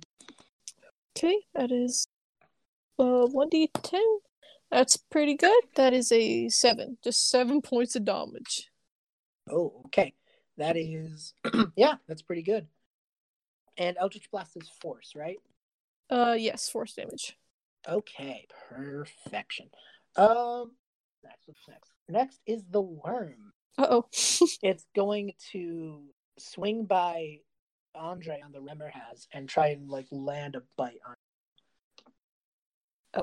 Okay, 1.17 1.37
that 1.55 1.71
is 1.71 2.05
uh 2.99 3.27
1d10. 3.27 4.01
That's 4.71 4.97
pretty 4.97 5.35
good. 5.35 5.63
That 5.75 5.93
is 5.93 6.11
a 6.11 6.49
7. 6.49 6.97
Just 7.03 7.29
7 7.29 7.61
points 7.63 7.95
of 7.95 8.05
damage. 8.05 8.69
Oh, 9.49 9.81
okay. 9.87 10.13
That 10.57 10.75
is, 10.75 11.33
yeah, 11.75 11.95
that's 12.07 12.21
pretty 12.21 12.41
good. 12.41 12.67
And 13.77 13.95
Eldritch 13.99 14.29
Blast 14.31 14.57
is 14.57 14.69
force, 14.81 15.13
right? 15.15 15.37
Uh 16.09 16.35
yes, 16.37 16.67
force 16.69 16.93
damage. 16.93 17.37
Okay, 17.87 18.47
perfection. 18.69 19.69
Um, 20.15 20.71
next, 21.23 21.41
what's 21.45 21.67
next? 21.67 21.91
Next 22.09 22.39
is 22.45 22.63
the 22.69 22.81
worm. 22.81 23.53
Uh-oh. 23.77 24.05
It's 24.63 24.85
going 24.95 25.33
to 25.51 26.01
swing 26.39 26.85
by 26.85 27.39
Andrei 27.95 28.41
on 28.43 28.51
the 28.51 28.59
Remorhaz 28.59 29.27
and 29.31 29.47
try 29.47 29.67
and 29.67 29.89
like 29.89 30.07
land 30.11 30.55
a 30.55 30.63
bite 30.75 30.99
on. 31.07 31.15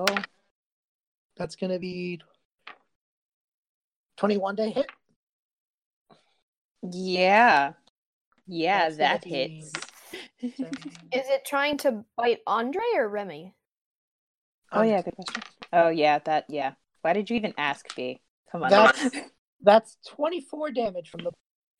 Oh. 0.09 0.22
That's 1.37 1.57
gonna 1.57 1.78
be 1.78 2.20
twenty-one 4.16 4.55
day 4.55 4.70
hit. 4.70 4.87
Yeah. 6.91 7.72
Yeah, 8.47 8.85
That's 8.91 8.97
that 8.99 9.24
hits. 9.24 9.72
seven- 10.41 10.72
Is 11.12 11.28
it 11.28 11.45
trying 11.47 11.78
to 11.78 12.05
bite 12.16 12.41
Andrei 12.47 12.82
or 12.97 13.09
Remy? 13.09 13.55
oh 14.72 14.82
yeah, 14.82 15.01
good 15.03 15.14
question. 15.16 15.43
Oh 15.72 15.89
yeah, 15.89 16.18
that 16.20 16.45
yeah. 16.49 16.74
Why 17.03 17.12
did 17.14 17.30
you 17.30 17.37
even 17.37 17.55
ask 17.59 17.95
B? 17.97 18.20
Come 18.53 18.62
on. 18.64 18.70
That's- 18.70 19.11
That's 19.62 19.97
twenty-four 20.07 20.72
damage 20.72 21.09
from 21.11 21.24
the. 21.24 21.32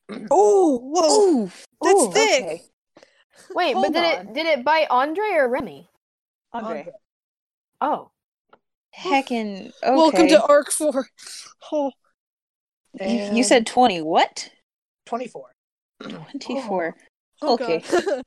Oh, 0.31 0.79
whoa. 0.79 1.43
Ooh, 1.45 1.51
That's 1.81 2.03
ooh, 2.03 2.11
thick. 2.11 2.43
okay. 2.43 2.61
Wait, 3.53 3.73
Hold 3.73 3.85
but 3.85 3.93
did 3.93 4.03
on. 4.03 4.27
it 4.27 4.33
did 4.33 4.45
it 4.47 4.65
bite 4.65 4.87
Andrei 4.89 5.33
or 5.35 5.47
Remy? 5.47 5.87
Andrei. 6.53 6.87
Oh, 7.81 8.09
Heckin' 8.97 9.71
okay. 9.83 9.95
Welcome 9.95 10.27
to 10.29 10.43
Arc 10.43 10.71
4. 10.71 11.07
Oh, 11.71 11.91
you, 13.01 13.37
you 13.37 13.43
said 13.43 13.65
twenty 13.65 14.01
what? 14.01 14.49
twenty-four. 15.07 15.51
Twenty 15.99 16.61
four. 16.61 16.95
oh 17.41 17.53
Okay. 17.55 17.79
God. 17.91 18.21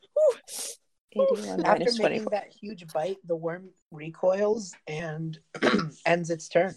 Eighty-one 1.13 1.61
After 1.61 1.63
minus 1.63 1.99
making 1.99 2.01
twenty-four. 2.01 2.31
that 2.33 2.49
huge 2.61 2.85
bite, 2.93 3.17
the 3.25 3.37
worm 3.37 3.71
recoils 3.93 4.75
and 4.89 5.39
ends 6.07 6.31
its 6.31 6.49
turn. 6.49 6.75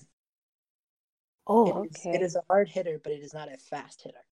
oh, 1.47 1.83
It 1.83 1.89
is- 1.89 1.97
okay. 2.05 2.15
it 2.17 2.21
is 2.21 2.35
a 2.35 2.43
hard 2.47 2.69
hitter, 2.69 2.99
but 3.03 3.11
it 3.11 3.21
is 3.23 3.33
not 3.33 3.51
a 3.51 3.57
fast 3.57 4.03
hitter. 4.03 4.23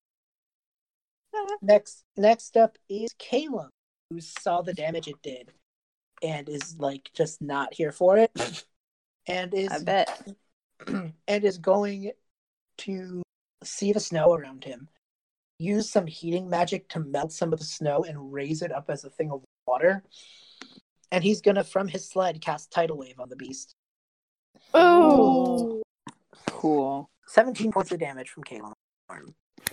Ah. 1.36 1.48
Next, 1.62 2.04
next 2.16 2.56
up 2.58 2.78
is 2.88 3.10
Caleb, 3.18 3.70
who 4.12 4.22
saw 4.22 4.62
the 4.62 4.74
damage 4.74 5.08
it 5.08 5.22
did, 5.24 5.52
and 6.22 6.48
is 6.48 6.76
like 6.80 7.10
just 7.14 7.42
not 7.42 7.74
here 7.74 7.92
for 7.92 8.18
it, 8.18 8.32
and 9.30 9.54
is 9.54 9.70
I 9.72 9.80
bet. 9.84 10.28
and 10.88 11.14
is 11.28 11.58
going 11.58 12.12
to 12.80 13.22
see 13.64 13.94
the 13.94 14.00
snow 14.00 14.34
around 14.34 14.64
him, 14.64 14.88
use 15.60 15.90
some 15.90 16.08
heating 16.08 16.50
magic 16.50 16.90
to 16.90 17.00
melt 17.00 17.32
some 17.32 17.54
of 17.54 17.60
the 17.60 17.66
snow 17.66 18.04
and 18.04 18.34
raise 18.34 18.62
it 18.62 18.72
up 18.72 18.90
as 18.90 19.04
a 19.04 19.10
thing 19.10 19.32
of 19.32 19.44
water. 19.68 20.04
And 21.12 21.24
he's 21.24 21.42
gonna, 21.42 21.64
from 21.64 21.88
his 21.88 22.08
sled, 22.10 22.42
cast 22.42 22.72
tidal 22.72 22.98
wave 22.98 23.20
on 23.20 23.30
the 23.30 23.36
beast. 23.36 23.76
Oh, 24.74 25.82
Cool. 26.48 27.10
17 27.28 27.72
points 27.72 27.92
of 27.92 28.00
damage 28.00 28.30
from 28.30 28.44
Caleb. 28.44 28.74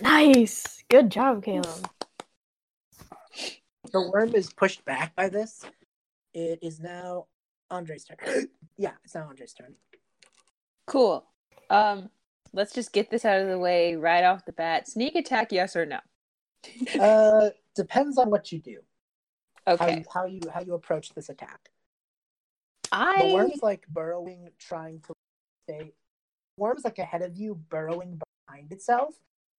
nice. 0.01 0.83
Good 0.89 1.09
job, 1.09 1.43
Caleb. 1.43 1.89
The 3.91 4.09
worm 4.09 4.33
is 4.35 4.53
pushed 4.53 4.85
back 4.85 5.15
by 5.15 5.29
this. 5.29 5.63
It 6.33 6.59
is 6.61 6.79
now 6.79 7.27
Andrei's 7.69 8.05
turn. 8.05 8.17
yeah, 8.77 8.91
it's 9.03 9.15
now 9.15 9.27
Andrei's 9.29 9.53
turn. 9.53 9.75
Cool. 10.85 11.25
Um, 11.69 12.09
let's 12.53 12.73
just 12.73 12.93
get 12.93 13.09
this 13.09 13.25
out 13.25 13.41
of 13.41 13.47
the 13.49 13.59
way 13.59 13.95
right 13.95 14.23
off 14.23 14.45
the 14.45 14.53
bat. 14.53 14.87
Sneak 14.87 15.15
attack, 15.15 15.51
yes 15.51 15.75
or 15.75 15.85
no? 15.85 15.99
Uh, 16.99 17.49
depends 17.75 18.17
on 18.17 18.29
what 18.29 18.51
you 18.51 18.59
do. 18.59 18.79
How 19.65 19.73
Okay. 19.73 19.97
you, 19.97 20.03
how 20.13 20.25
you 20.25 20.39
how 20.53 20.61
you 20.61 20.73
approach 20.75 21.09
this 21.09 21.27
attack. 21.27 21.69
I 22.91 23.27
The 23.27 23.33
worm's 23.33 23.61
like 23.61 23.85
burrowing, 23.89 24.49
trying 24.59 25.01
to 25.07 25.13
stay. 25.67 25.91
Worm's 26.55 26.85
like 26.85 26.99
ahead 26.99 27.21
of 27.21 27.35
you, 27.35 27.55
burrowing 27.69 28.17
behind 28.47 28.71
itself, 28.71 29.13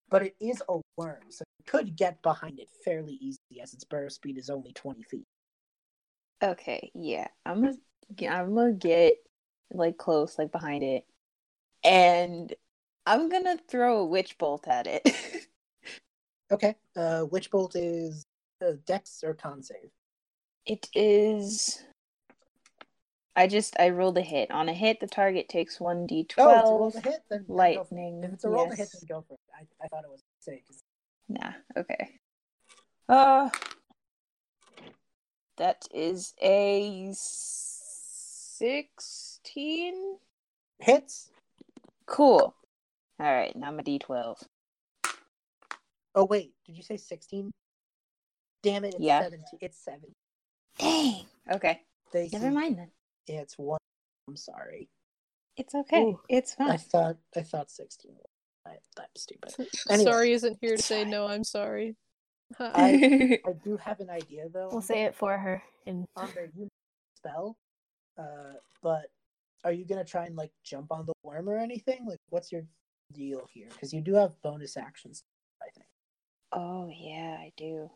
but 0.08 0.22
it 0.22 0.34
is 0.40 0.62
a 0.68 0.80
worm, 0.96 1.20
so 1.28 1.44
it 1.60 1.66
could 1.66 1.94
get 1.94 2.22
behind 2.22 2.58
it 2.58 2.70
fairly 2.84 3.18
easily, 3.20 3.60
as 3.62 3.74
its 3.74 3.84
burrow 3.84 4.08
speed 4.08 4.38
is 4.38 4.48
only 4.48 4.72
twenty 4.72 5.02
feet. 5.02 5.26
Okay, 6.42 6.90
yeah. 6.94 7.28
I'm 7.44 7.62
gonna 7.62 8.30
I'm 8.30 8.54
gonna 8.54 8.72
get 8.72 9.14
like 9.72 9.98
close, 9.98 10.38
like 10.38 10.52
behind 10.52 10.82
it. 10.82 11.04
And 11.84 12.54
I'm 13.06 13.28
gonna 13.28 13.58
throw 13.68 13.98
a 13.98 14.06
witch 14.06 14.38
bolt 14.38 14.66
at 14.68 14.86
it. 14.86 15.08
Okay. 16.50 16.76
Uh, 16.96 17.26
witch 17.30 17.50
bolt 17.50 17.76
is 17.76 18.24
uh, 18.66 18.72
Dex 18.86 19.22
or 19.22 19.34
con 19.34 19.62
save. 19.62 19.90
it 20.64 20.88
is 20.94 21.84
I 23.36 23.46
just 23.46 23.78
I 23.78 23.90
rolled 23.90 24.18
a 24.18 24.22
hit. 24.22 24.50
On 24.50 24.68
a 24.68 24.72
hit 24.72 24.98
the 24.98 25.06
target 25.06 25.48
takes 25.48 25.78
one 25.78 26.08
d12. 26.08 26.34
Oh, 26.38 26.88
it's 26.88 26.96
a 26.96 27.00
hit. 27.00 27.20
Then 27.30 27.44
then 27.46 27.46
go 27.46 27.46
for 27.46 27.50
it. 27.50 27.54
lightning. 27.54 28.24
If 28.24 28.32
it's 28.32 28.44
a 28.44 28.48
roll 28.48 28.64
to 28.68 28.70
hit, 28.70 28.78
yes. 28.78 28.90
then 28.92 29.06
go 29.08 29.24
for 29.28 29.34
it. 29.34 29.40
I, 29.54 29.84
I 29.84 29.88
thought 29.88 30.04
it 30.04 30.10
was 30.10 30.22
because 30.44 30.82
Nah, 31.28 31.52
okay. 31.76 32.18
Uh 33.08 33.48
that 35.58 35.86
is 35.92 36.34
a 36.42 37.10
sixteen. 38.58 40.16
hits. 40.80 41.30
Cool. 42.06 42.54
Alright, 43.20 43.54
now 43.56 43.68
I'm 43.68 43.78
a 43.78 43.82
D 43.82 43.98
twelve. 43.98 44.38
Oh 46.14 46.24
wait, 46.24 46.52
did 46.66 46.76
you 46.76 46.82
say 46.82 46.96
sixteen? 46.96 47.50
Damn 48.62 48.84
it! 48.84 48.94
It's 48.94 49.02
Yeah. 49.02 49.22
seventeen. 49.22 49.58
It's 49.60 49.78
seven. 49.78 50.14
Dang. 50.78 51.26
Okay. 51.50 51.82
They 52.12 52.28
Never 52.32 52.50
mind 52.50 52.78
then. 52.78 52.90
Yeah, 53.26 53.40
It's 53.40 53.58
one. 53.58 53.78
I'm 54.28 54.36
sorry. 54.36 54.88
It's 55.56 55.74
okay. 55.74 56.00
Ooh. 56.02 56.20
It's 56.28 56.54
fine. 56.54 56.70
I 56.70 56.76
thought 56.76 57.16
I 57.36 57.42
thought 57.42 57.70
sixteen. 57.70 58.16
I, 58.66 58.70
I'm 58.98 59.06
stupid. 59.16 59.54
Anyway. 59.90 60.04
Sari 60.10 60.32
isn't 60.32 60.58
here 60.60 60.76
to 60.76 60.82
say 60.82 61.02
fine. 61.02 61.10
no. 61.10 61.26
I'm 61.26 61.44
sorry. 61.44 61.96
I- 62.60 63.38
I 63.46 63.52
do 63.64 63.76
have 63.76 64.00
an 64.00 64.10
idea 64.10 64.48
though. 64.48 64.68
We'll 64.70 64.82
say 64.82 65.04
it 65.04 65.14
for 65.14 65.36
her. 65.36 65.62
In 65.86 66.04
Andrei, 66.16 66.48
you 66.56 66.68
spell, 67.16 67.56
uh, 68.18 68.54
but 68.82 69.10
are 69.64 69.72
you 69.72 69.84
gonna 69.84 70.04
try 70.04 70.26
and 70.26 70.36
like 70.36 70.52
jump 70.64 70.92
on 70.92 71.06
the 71.06 71.12
worm 71.22 71.48
or 71.48 71.56
anything? 71.58 72.06
Like, 72.06 72.20
what's 72.30 72.52
your 72.52 72.62
deal 73.12 73.46
here? 73.52 73.68
Because 73.70 73.92
you 73.92 74.00
do 74.00 74.14
have 74.14 74.40
bonus 74.42 74.76
actions, 74.76 75.22
I 75.62 75.70
think. 75.74 75.86
oh 76.52 76.90
yeah, 76.94 77.36
I 77.38 77.52
do. 77.56 77.90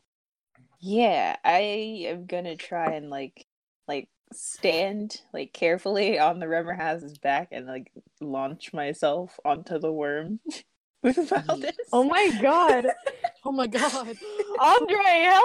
Yeah, 0.81 1.37
I 1.45 2.05
am 2.07 2.27
gonna 2.27 2.57
try 2.57 2.93
and 2.95 3.09
like 3.11 3.47
like 3.87 4.09
stand 4.33 5.21
like 5.33 5.53
carefully 5.53 6.19
on 6.19 6.39
the 6.39 6.47
Remorhaz's 6.47 7.19
back 7.19 7.49
and 7.53 7.67
like 7.67 7.93
launch 8.21 8.73
myself 8.73 9.39
onto 9.45 9.79
the 9.79 9.93
worm 9.93 10.41
with 11.03 11.17
Valdez. 11.29 11.73
oh 11.93 12.05
my 12.05 12.31
god, 12.41 12.87
oh 13.45 13.53
my 13.53 13.67
god. 13.67 14.17
Andrei, 14.61 15.23
hell 15.25 15.43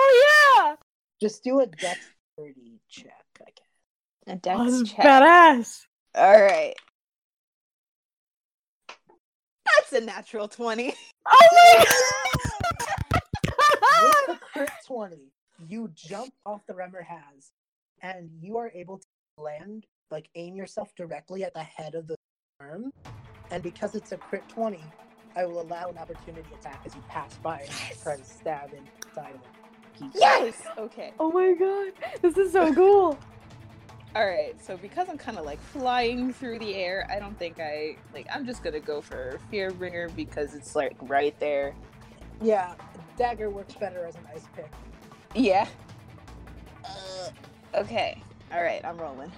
yeah! 0.59 0.75
Just 1.21 1.43
do 1.43 1.59
a 1.61 1.65
dexterity 1.65 2.79
check, 2.89 3.25
I 3.41 3.45
guess. 3.45 4.27
A 4.27 4.31
Oh, 4.33 4.35
dex 4.35 4.63
this 4.65 4.73
is 4.81 4.91
check. 4.91 5.05
badass. 5.05 5.85
All 6.15 6.41
right. 6.41 6.73
That's 9.79 9.93
a 9.93 10.05
natural 10.05 10.47
20. 10.47 10.93
Oh 11.25 11.47
my 11.51 11.85
With 13.45 13.81
god! 13.81 14.27
the 14.27 14.39
crit 14.53 14.69
twenty, 14.85 15.31
you 15.67 15.89
jump 15.95 16.33
off 16.45 16.61
the 16.67 16.73
Remorhaz, 16.73 17.51
and 18.01 18.29
you 18.41 18.57
are 18.57 18.69
able 18.73 18.99
to 18.99 19.43
land, 19.43 19.85
like 20.11 20.29
aim 20.35 20.55
yourself 20.55 20.93
directly 20.95 21.43
at 21.43 21.53
the 21.53 21.63
head 21.63 21.95
of 21.95 22.07
the 22.07 22.15
worm. 22.59 22.91
And 23.51 23.63
because 23.63 23.95
it's 23.95 24.11
a 24.11 24.17
crit 24.17 24.47
twenty, 24.49 24.83
I 25.37 25.45
will 25.45 25.61
allow 25.61 25.87
an 25.89 25.97
opportunity 25.99 26.47
attack 26.59 26.81
as 26.83 26.95
you 26.95 27.03
pass 27.07 27.35
by 27.43 27.59
and 27.61 27.99
try 28.01 28.15
to 28.15 28.23
stab 28.23 28.71
inside 28.73 29.35
of 29.35 29.35
it. 29.35 29.99
Keep- 29.99 30.11
Yes! 30.15 30.55
Okay. 30.77 31.13
oh 31.19 31.31
my 31.31 31.53
god, 31.53 31.93
this 32.21 32.37
is 32.37 32.51
so 32.51 32.73
cool. 32.73 33.17
All 34.15 34.25
right. 34.25 34.55
So 34.63 34.77
because 34.77 35.09
I'm 35.09 35.17
kind 35.17 35.37
of 35.37 35.45
like 35.45 35.61
flying 35.61 36.33
through 36.33 36.57
the 36.57 36.73
air, 36.73 37.07
I 37.11 37.19
don't 37.19 37.37
think 37.37 37.59
I 37.59 37.97
like 38.15 38.25
I'm 38.33 38.47
just 38.47 38.63
going 38.63 38.73
to 38.73 38.79
go 38.79 38.99
for 38.99 39.39
Fear 39.51 39.69
Fearbringer 39.71 40.15
because 40.15 40.55
it's 40.55 40.75
like 40.75 40.95
right 41.01 41.39
there. 41.39 41.75
Yeah, 42.41 42.73
dagger 43.15 43.51
works 43.51 43.75
better 43.75 44.05
as 44.05 44.15
an 44.15 44.21
ice 44.33 44.45
pick. 44.55 44.71
Yeah. 45.35 45.67
Uh, 46.83 47.29
okay. 47.75 48.19
All 48.51 48.63
right, 48.63 48.83
I'm 48.83 48.97
rolling. 48.97 49.31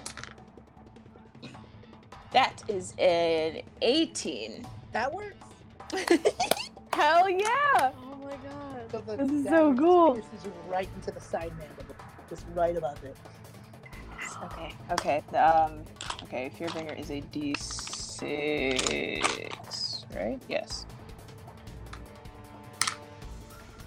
That 2.31 2.61
is 2.69 2.93
an 2.99 3.61
18. 3.81 4.65
That 4.93 5.11
works. 5.11 5.35
Hell 6.93 7.29
yeah! 7.29 7.91
Oh 7.97 8.17
my 8.23 8.35
god. 8.37 8.91
So 8.91 9.01
the 9.01 9.17
This 9.17 9.31
is 9.31 9.45
so 9.45 9.69
just 9.71 9.79
cool. 9.79 10.13
pierces 10.13 10.45
you 10.45 10.53
right 10.67 10.89
into 10.95 11.11
the 11.11 11.19
side 11.21 11.51
man. 11.57 11.67
just 12.29 12.45
right 12.53 12.75
above 12.75 13.03
it. 13.03 13.15
okay. 14.43 14.75
Okay. 14.91 15.23
Um. 15.37 15.83
Okay. 16.23 16.51
Fearbringer 16.57 16.97
is 16.99 17.09
a 17.09 17.21
D6, 17.33 18.21
right? 20.15 20.39
Yes. 20.47 20.85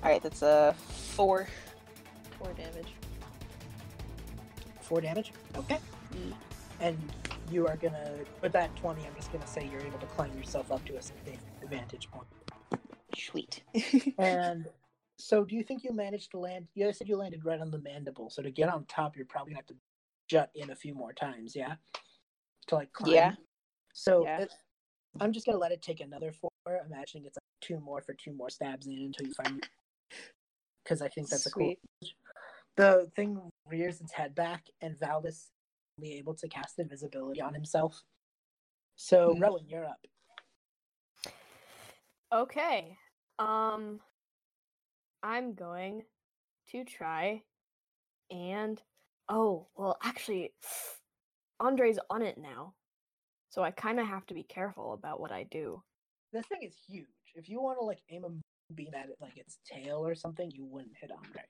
All 0.02 0.10
right. 0.10 0.22
That's 0.22 0.42
a 0.42 0.74
four. 1.14 1.48
Four 2.38 2.52
damage. 2.54 2.94
Four 4.80 5.00
damage. 5.00 5.32
Okay. 5.56 5.78
And 6.80 6.98
you 7.50 7.66
are 7.66 7.76
gonna 7.76 8.10
with 8.40 8.52
that 8.52 8.74
twenty. 8.76 9.02
I'm 9.06 9.14
just 9.16 9.30
gonna 9.32 9.46
say 9.46 9.68
you're 9.70 9.80
able 9.80 9.98
to 9.98 10.06
climb 10.06 10.36
yourself 10.36 10.72
up 10.72 10.84
to 10.86 10.96
a 10.96 11.02
safe 11.02 11.38
vantage 11.66 12.10
point. 12.10 12.26
Sweet. 13.16 13.62
And 14.18 14.66
so, 15.18 15.44
do 15.44 15.54
you 15.54 15.62
think 15.62 15.84
you 15.84 15.92
managed 15.92 16.30
to 16.32 16.38
land? 16.38 16.66
You 16.74 16.92
said 16.92 17.08
you 17.08 17.16
landed 17.16 17.44
right 17.44 17.60
on 17.60 17.70
the 17.70 17.78
mandible. 17.78 18.30
So 18.30 18.42
to 18.42 18.50
get 18.50 18.68
on 18.68 18.84
top, 18.86 19.16
you're 19.16 19.26
probably 19.26 19.52
gonna 19.52 19.58
have 19.58 19.66
to 19.66 19.76
jut 20.28 20.50
in 20.54 20.70
a 20.70 20.76
few 20.76 20.94
more 20.94 21.12
times. 21.12 21.54
Yeah. 21.54 21.74
To 22.68 22.74
like 22.76 22.92
climb. 22.92 23.12
Yeah. 23.12 23.34
So 23.92 24.24
Yeah. 24.24 24.46
I'm 25.20 25.32
just 25.32 25.46
gonna 25.46 25.58
let 25.58 25.72
it 25.72 25.82
take 25.82 26.00
another 26.00 26.32
four, 26.32 26.50
imagining 26.86 27.26
it's 27.26 27.36
like 27.36 27.60
two 27.60 27.78
more 27.80 28.00
for 28.00 28.14
two 28.14 28.32
more 28.32 28.50
stabs 28.50 28.86
in 28.86 28.98
until 28.98 29.26
you 29.26 29.34
find. 29.34 29.66
Because 30.84 31.00
I 31.00 31.08
think 31.08 31.28
that's 31.28 31.46
a 31.46 31.50
cool. 31.50 31.74
The 32.76 33.08
thing 33.14 33.40
rears 33.66 34.00
its 34.00 34.12
head 34.12 34.34
back, 34.34 34.66
and 34.80 34.98
Valdis 34.98 35.28
is 35.28 35.50
only 35.96 36.14
able 36.14 36.34
to 36.34 36.48
cast 36.48 36.80
invisibility 36.80 37.40
on 37.40 37.54
himself. 37.54 38.02
So, 38.96 39.34
Mhm. 39.36 39.40
Rowan, 39.40 39.68
you're 39.68 39.84
up. 39.84 40.04
Okay. 42.32 42.96
Um 43.38 44.00
I'm 45.22 45.54
going 45.54 46.02
to 46.70 46.84
try 46.84 47.42
and 48.30 48.80
oh, 49.28 49.68
well 49.76 49.98
actually 50.02 50.52
Andrei's 51.60 51.98
on 52.10 52.22
it 52.22 52.38
now. 52.38 52.74
So 53.50 53.62
I 53.62 53.70
kind 53.70 54.00
of 54.00 54.06
have 54.06 54.26
to 54.26 54.34
be 54.34 54.42
careful 54.42 54.94
about 54.94 55.20
what 55.20 55.30
I 55.30 55.44
do. 55.50 55.82
This 56.32 56.46
thing 56.46 56.62
is 56.62 56.74
huge. 56.88 57.06
If 57.34 57.48
you 57.48 57.60
want 57.60 57.78
to 57.78 57.84
like 57.84 58.00
aim 58.10 58.24
a 58.24 58.30
beam 58.74 58.90
at 58.94 59.10
it 59.10 59.16
like 59.20 59.36
its 59.36 59.58
tail 59.70 59.98
or 59.98 60.14
something, 60.14 60.50
you 60.54 60.64
wouldn't 60.64 60.96
hit 60.98 61.10
Andrei. 61.10 61.42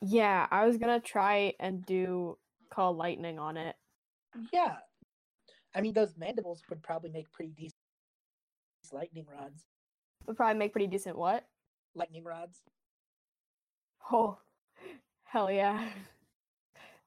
Yeah, 0.00 0.46
I 0.50 0.66
was 0.66 0.78
going 0.78 1.00
to 1.00 1.06
try 1.06 1.54
and 1.60 1.84
do 1.84 2.38
call 2.72 2.94
lightning 2.94 3.38
on 3.38 3.56
it. 3.56 3.74
Yeah. 4.52 4.76
I 5.74 5.80
mean, 5.80 5.92
those 5.92 6.14
mandibles 6.16 6.62
would 6.68 6.82
probably 6.82 7.10
make 7.10 7.30
pretty 7.32 7.52
decent 7.56 7.81
lightning 8.92 9.26
rods. 9.30 9.64
Would 10.26 10.36
probably 10.36 10.58
make 10.58 10.72
pretty 10.72 10.86
decent 10.86 11.16
what? 11.16 11.44
Lightning 11.94 12.24
rods. 12.24 12.60
Oh. 14.12 14.38
Hell 15.24 15.50
yeah. 15.50 15.88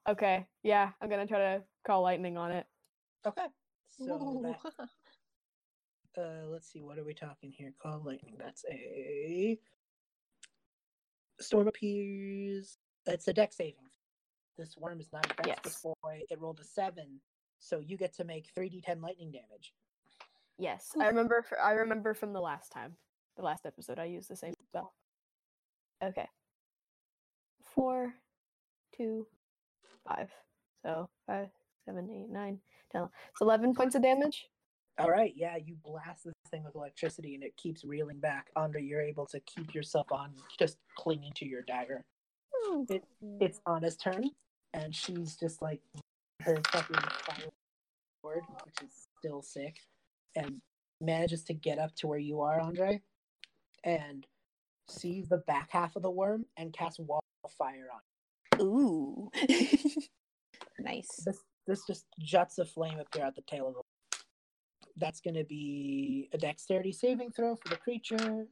Okay. 0.08 0.46
Yeah, 0.62 0.90
I'm 1.00 1.08
going 1.08 1.20
to 1.20 1.32
try 1.32 1.38
to 1.38 1.62
call 1.86 2.02
lightning 2.02 2.36
on 2.36 2.52
it. 2.52 2.66
Okay. 3.26 3.46
So 3.90 4.04
that 4.42 6.22
Uh, 6.22 6.46
let's 6.48 6.70
see. 6.70 6.82
What 6.82 6.98
are 6.98 7.04
we 7.04 7.14
talking 7.14 7.50
here? 7.52 7.72
Call 7.82 8.02
lightning. 8.04 8.34
That's 8.38 8.64
a 8.70 9.58
storm 11.40 11.68
appears. 11.68 12.78
It's 13.06 13.28
a 13.28 13.32
deck 13.32 13.52
saving. 13.52 13.74
This 14.58 14.76
worm 14.76 15.00
is 15.00 15.08
not 15.12 15.26
a 15.38 15.42
dex 15.42 15.60
Yes. 15.64 15.82
boy. 15.82 16.22
It 16.30 16.40
rolled 16.40 16.60
a 16.60 16.64
seven, 16.64 17.20
so 17.58 17.78
you 17.80 17.96
get 17.96 18.14
to 18.14 18.24
make 18.24 18.48
three 18.54 18.70
d10 18.70 19.02
lightning 19.02 19.30
damage. 19.30 19.74
Yes, 20.58 20.92
I 20.98 21.06
remember. 21.08 21.42
fr- 21.42 21.58
I 21.62 21.72
remember 21.72 22.14
from 22.14 22.32
the 22.32 22.40
last 22.40 22.72
time, 22.72 22.96
the 23.36 23.42
last 23.42 23.66
episode. 23.66 23.98
I 23.98 24.04
used 24.04 24.30
the 24.30 24.36
same 24.36 24.54
spell. 24.68 24.94
Okay. 26.02 26.28
Four, 27.74 28.14
two, 28.96 29.26
five. 30.06 30.30
So 30.84 31.08
five, 31.26 31.48
seven, 31.84 32.08
eight, 32.10 32.30
nine, 32.30 32.60
ten. 32.90 33.08
It's 33.30 33.40
eleven 33.40 33.74
points 33.74 33.94
of 33.94 34.02
damage. 34.02 34.46
All 34.98 35.10
right, 35.10 35.34
yeah, 35.36 35.56
you 35.62 35.76
blast 35.84 36.24
this 36.24 36.32
thing 36.50 36.64
with 36.64 36.74
electricity 36.74 37.34
and 37.34 37.44
it 37.44 37.54
keeps 37.58 37.84
reeling 37.84 38.18
back. 38.18 38.46
Andrei, 38.56 38.80
you're 38.82 39.02
able 39.02 39.26
to 39.26 39.40
keep 39.40 39.74
yourself 39.74 40.06
on, 40.10 40.32
just 40.58 40.78
clinging 40.96 41.32
to 41.36 41.44
your 41.46 41.60
dagger. 41.60 42.02
Hmm. 42.54 42.84
It, 42.88 43.04
it's 43.38 43.60
Anna's 43.68 43.98
turn, 43.98 44.30
and 44.72 44.94
she's 44.94 45.36
just 45.36 45.60
like 45.60 45.82
her 46.40 46.56
fucking 46.68 46.96
fire 46.96 47.50
sword, 48.22 48.40
which 48.64 48.88
is 48.88 49.08
still 49.18 49.42
sick, 49.42 49.76
and 50.36 50.60
manages 51.00 51.44
to 51.44 51.54
get 51.54 51.78
up 51.78 51.94
to 51.96 52.06
where 52.06 52.18
you 52.18 52.40
are, 52.40 52.60
Andrei, 52.60 53.00
and 53.84 54.26
sees 54.88 55.28
the 55.28 55.38
back 55.38 55.70
half 55.70 55.96
of 55.96 56.02
the 56.02 56.10
worm 56.10 56.44
and 56.56 56.72
casts 56.72 56.98
wall 56.98 57.22
of 57.44 57.50
fire 57.52 57.88
on. 57.92 58.00
it. 58.58 58.62
Ooh. 58.62 59.30
nice. 60.78 61.08
This 61.24 61.38
this 61.66 61.84
just 61.86 62.06
juts 62.20 62.58
a 62.58 62.64
flame 62.64 63.00
up 63.00 63.10
there 63.12 63.24
at 63.24 63.34
the 63.34 63.42
tail 63.42 63.68
of 63.68 63.74
the. 63.74 63.80
That's 64.98 65.20
going 65.20 65.34
to 65.34 65.44
be 65.44 66.28
a 66.32 66.38
dexterity 66.38 66.92
saving 66.92 67.32
throw 67.32 67.56
for 67.56 67.68
the 67.68 67.76
creature. 67.76 68.46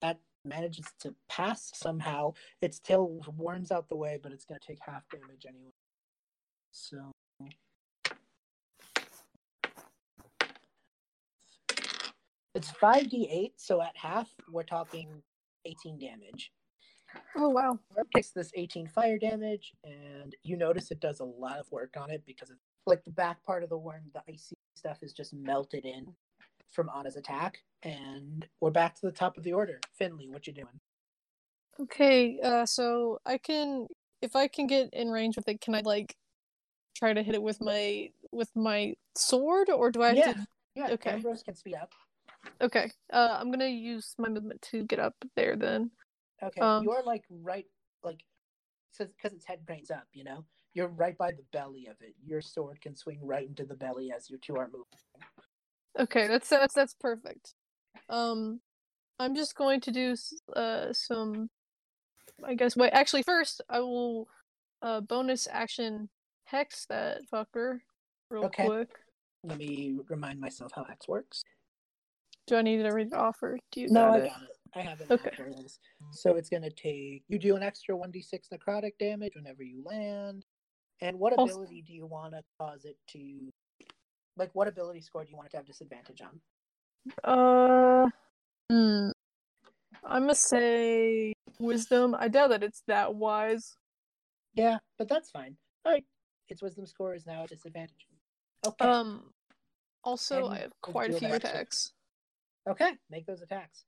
That 0.00 0.18
manages 0.44 0.86
to 1.00 1.14
pass 1.28 1.70
somehow. 1.74 2.32
Its 2.60 2.80
tail 2.80 3.20
warms 3.36 3.70
out 3.70 3.88
the 3.88 3.96
way, 3.96 4.18
but 4.20 4.32
it's 4.32 4.44
going 4.44 4.58
to 4.60 4.66
take 4.66 4.78
half 4.84 5.02
damage 5.10 5.46
anyway. 5.46 5.70
So. 6.72 7.12
It's 12.54 12.70
5d8, 12.70 13.52
so 13.56 13.80
at 13.80 13.96
half, 13.96 14.28
we're 14.50 14.62
talking 14.62 15.22
18 15.64 15.98
damage. 15.98 16.52
Oh 17.36 17.48
wow. 17.48 17.78
Worm 17.96 18.06
takes 18.14 18.30
this 18.30 18.50
18 18.54 18.88
fire 18.88 19.18
damage, 19.18 19.72
and 19.84 20.34
you 20.42 20.56
notice 20.56 20.90
it 20.90 21.00
does 21.00 21.20
a 21.20 21.24
lot 21.24 21.58
of 21.58 21.70
work 21.70 21.94
on 21.98 22.10
it 22.10 22.22
because 22.26 22.50
it's 22.50 22.60
like 22.86 23.04
the 23.04 23.10
back 23.10 23.42
part 23.44 23.62
of 23.62 23.70
the 23.70 23.76
worm, 23.78 24.02
the 24.12 24.22
icy 24.28 24.54
stuff 24.76 24.98
is 25.02 25.12
just 25.12 25.32
melted 25.32 25.84
in 25.84 26.14
from 26.70 26.90
Anna's 26.94 27.16
attack. 27.16 27.58
And 27.82 28.46
we're 28.60 28.70
back 28.70 28.94
to 28.96 29.06
the 29.06 29.12
top 29.12 29.36
of 29.36 29.44
the 29.44 29.52
order. 29.52 29.78
Finley, 29.98 30.28
what 30.28 30.46
you 30.46 30.52
doing? 30.52 30.80
Okay, 31.80 32.38
uh, 32.42 32.66
so 32.66 33.18
I 33.24 33.38
can, 33.38 33.86
if 34.20 34.36
I 34.36 34.46
can 34.46 34.66
get 34.66 34.90
in 34.92 35.10
range 35.10 35.36
with 35.36 35.48
it, 35.48 35.60
can 35.60 35.74
I 35.74 35.80
like 35.80 36.16
try 36.96 37.12
to 37.14 37.22
hit 37.22 37.34
it 37.34 37.42
with 37.42 37.60
my 37.62 38.10
with 38.30 38.50
my 38.54 38.94
sword, 39.16 39.70
or 39.70 39.90
do 39.90 40.02
I 40.02 40.08
have 40.08 40.16
Yeah, 40.16 40.32
to? 40.32 40.46
yeah. 40.74 40.88
okay. 40.92 41.10
Ambrose 41.12 41.42
can 41.42 41.54
speed 41.54 41.74
up. 41.74 41.92
Okay, 42.60 42.90
uh, 43.12 43.36
I'm 43.40 43.50
gonna 43.50 43.66
use 43.66 44.14
my 44.18 44.28
movement 44.28 44.62
to 44.70 44.84
get 44.84 44.98
up 44.98 45.14
there. 45.36 45.56
Then, 45.56 45.90
Okay, 46.42 46.60
Um, 46.60 46.84
you're 46.84 47.02
like 47.04 47.24
right, 47.30 47.66
like 48.02 48.22
because 48.98 49.32
its 49.32 49.44
head 49.44 49.60
cranes 49.66 49.90
up. 49.90 50.06
You 50.12 50.24
know, 50.24 50.44
you're 50.74 50.88
right 50.88 51.16
by 51.16 51.32
the 51.32 51.44
belly 51.52 51.86
of 51.86 51.96
it. 52.00 52.14
Your 52.24 52.40
sword 52.40 52.80
can 52.80 52.94
swing 52.94 53.18
right 53.22 53.46
into 53.46 53.64
the 53.64 53.74
belly 53.74 54.12
as 54.12 54.30
you 54.30 54.38
two 54.38 54.56
are 54.56 54.66
moving. 54.68 54.84
okay, 55.98 56.26
that's 56.28 56.48
that's 56.48 56.74
that's 56.74 56.94
perfect. 56.94 57.54
Um, 58.08 58.60
I'm 59.18 59.34
just 59.34 59.54
going 59.56 59.80
to 59.82 59.90
do 59.90 60.16
uh 60.54 60.92
some, 60.92 61.48
I 62.44 62.54
guess. 62.54 62.76
Wait, 62.76 62.90
actually, 62.92 63.22
first 63.22 63.60
I 63.68 63.80
will 63.80 64.28
uh 64.82 65.00
bonus 65.00 65.48
action 65.50 66.08
hex 66.44 66.86
that 66.86 67.22
fucker 67.32 67.78
real 68.30 68.44
Okay. 68.44 68.66
quick. 68.66 68.88
Let 69.44 69.58
me 69.58 69.98
remind 70.08 70.40
myself 70.40 70.72
how 70.74 70.84
hex 70.84 71.08
works. 71.08 71.42
Do 72.46 72.56
I 72.56 72.62
need 72.62 72.82
to 72.82 72.90
read 72.90 73.08
it 73.08 73.14
off, 73.14 73.42
or 73.42 73.58
do 73.70 73.80
you 73.80 73.88
No, 73.88 74.12
got 74.12 74.14
I 74.14 74.26
got 74.26 74.42
it. 74.42 74.48
I 74.74 74.80
have 74.80 75.00
it. 75.00 75.10
Okay. 75.10 75.30
So 76.12 76.36
it's 76.36 76.48
going 76.48 76.62
to 76.62 76.70
take 76.70 77.24
you 77.28 77.38
do 77.38 77.56
an 77.56 77.62
extra 77.62 77.94
1d6 77.94 78.48
necrotic 78.52 78.92
damage 78.98 79.34
whenever 79.36 79.62
you 79.62 79.82
land. 79.84 80.44
And 81.00 81.18
what 81.18 81.34
Also- 81.34 81.54
ability 81.54 81.82
do 81.82 81.92
you 81.92 82.06
want 82.06 82.32
to 82.32 82.42
cause 82.58 82.84
it 82.84 82.96
to 83.08 83.50
like 84.36 84.50
what 84.54 84.66
ability 84.66 85.02
score 85.02 85.24
do 85.24 85.30
you 85.30 85.36
want 85.36 85.48
it 85.48 85.50
to 85.50 85.56
have 85.58 85.66
disadvantage 85.66 86.22
on? 86.22 86.40
Uh, 87.22 88.08
hmm. 88.70 89.10
I'm 90.04 90.22
gonna 90.22 90.34
say 90.34 91.34
wisdom. 91.58 92.16
I 92.18 92.28
doubt 92.28 92.48
that 92.50 92.62
it's 92.62 92.82
that 92.86 93.14
wise. 93.14 93.76
Yeah, 94.54 94.78
but 94.98 95.08
that's 95.08 95.30
fine. 95.30 95.56
All 95.84 95.92
right. 95.92 96.04
Its 96.48 96.62
wisdom 96.62 96.86
score 96.86 97.14
is 97.14 97.26
now 97.26 97.42
at 97.44 97.50
disadvantage. 97.50 98.06
Okay. 98.66 98.84
Um, 98.84 99.32
also, 100.04 100.46
And 100.46 100.54
I 100.54 100.58
have 100.60 100.72
quite 100.80 101.10
a 101.10 101.18
few 101.18 101.32
attacks. 101.32 101.92
Okay, 102.68 102.92
make 103.10 103.26
those 103.26 103.42
attacks. 103.42 103.84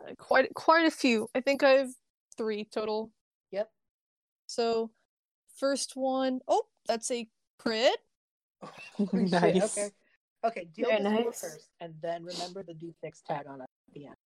Uh, 0.00 0.12
Quite, 0.18 0.52
quite 0.54 0.86
a 0.86 0.90
few. 0.90 1.28
I 1.34 1.40
think 1.40 1.62
I 1.62 1.70
have 1.70 1.90
three 2.36 2.64
total. 2.64 3.10
Yep. 3.50 3.68
So, 4.46 4.90
first 5.56 5.92
one, 5.94 6.40
oh, 6.48 6.64
that's 6.86 7.10
a 7.10 7.28
crit. 7.58 7.96
Nice. 9.12 9.76
Okay. 9.76 9.90
Okay, 10.44 10.68
deal 10.74 10.88
Very 10.88 11.00
score 11.02 11.12
nice. 11.12 11.40
first 11.40 11.68
and 11.80 11.94
then 12.02 12.24
remember 12.24 12.64
the 12.64 12.74
d6 12.74 13.22
tag 13.26 13.46
on 13.48 13.60
at 13.60 13.68
the 13.94 14.06
end. 14.06 14.16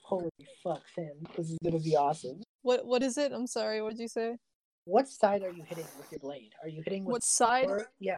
Holy 0.00 0.28
fuck, 0.62 0.82
Finn. 0.94 1.12
This 1.36 1.50
is 1.50 1.58
to 1.64 1.78
be 1.78 1.96
awesome. 1.96 2.42
What, 2.62 2.84
what 2.84 3.02
is 3.02 3.16
it? 3.16 3.32
I'm 3.32 3.46
sorry. 3.46 3.80
What 3.80 3.90
did 3.90 4.00
you 4.00 4.08
say? 4.08 4.36
What 4.84 5.06
side 5.06 5.42
are 5.42 5.52
you 5.52 5.62
hitting 5.62 5.86
with 5.96 6.10
your 6.10 6.18
blade? 6.18 6.52
Are 6.62 6.68
you 6.68 6.82
hitting 6.84 7.04
with 7.04 7.12
What 7.12 7.24
side? 7.24 7.66
Or, 7.68 7.86
yeah, 8.00 8.16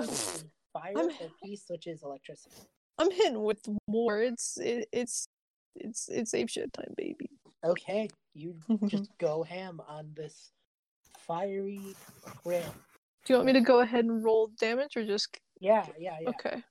is 0.00 0.44
fire, 0.72 0.92
I'm- 0.96 1.08
or 1.08 1.28
peace, 1.42 1.64
which 1.68 1.86
is 1.86 2.02
electricity. 2.02 2.56
I'm 2.98 3.10
hitting 3.10 3.42
with 3.42 3.60
more. 3.88 4.20
It's, 4.20 4.58
it, 4.58 4.88
it's, 4.92 5.26
it's, 5.76 6.08
it's 6.08 6.34
ape 6.34 6.48
shit 6.48 6.72
time, 6.72 6.94
baby. 6.96 7.30
Okay, 7.64 8.08
you 8.34 8.56
just 8.86 9.10
go 9.18 9.42
ham 9.42 9.80
on 9.88 10.10
this 10.16 10.50
fiery 11.18 11.94
crit. 12.24 12.66
Do 13.24 13.32
you 13.32 13.36
want 13.36 13.46
me 13.46 13.52
to 13.52 13.60
go 13.60 13.80
ahead 13.80 14.04
and 14.04 14.24
roll 14.24 14.50
damage, 14.58 14.96
or 14.96 15.04
just 15.04 15.38
Yeah, 15.60 15.86
yeah, 15.98 16.16
yeah. 16.20 16.28
okay? 16.30 16.62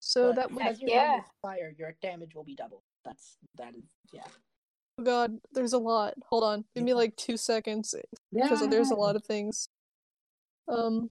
So 0.00 0.28
But 0.28 0.36
that 0.36 0.50
was 0.50 0.58
because 0.58 0.80
your 0.80 0.90
yeah. 0.90 1.10
hand 1.12 1.22
fire, 1.40 1.74
your 1.78 1.94
damage 2.02 2.34
will 2.34 2.42
be 2.42 2.56
double. 2.56 2.82
That's 3.04 3.36
that 3.56 3.76
is 3.76 3.84
yeah. 4.12 4.24
Oh 4.98 5.04
god, 5.04 5.38
there's 5.52 5.72
a 5.74 5.78
lot. 5.78 6.14
Hold 6.28 6.42
on. 6.44 6.64
Give 6.74 6.84
me 6.84 6.92
like 6.92 7.14
two 7.16 7.36
seconds 7.36 7.94
Yeah, 8.32 8.42
because 8.42 8.68
there's 8.68 8.90
a 8.90 8.96
lot 8.96 9.14
of 9.14 9.24
things. 9.24 9.68
Um, 10.68 11.08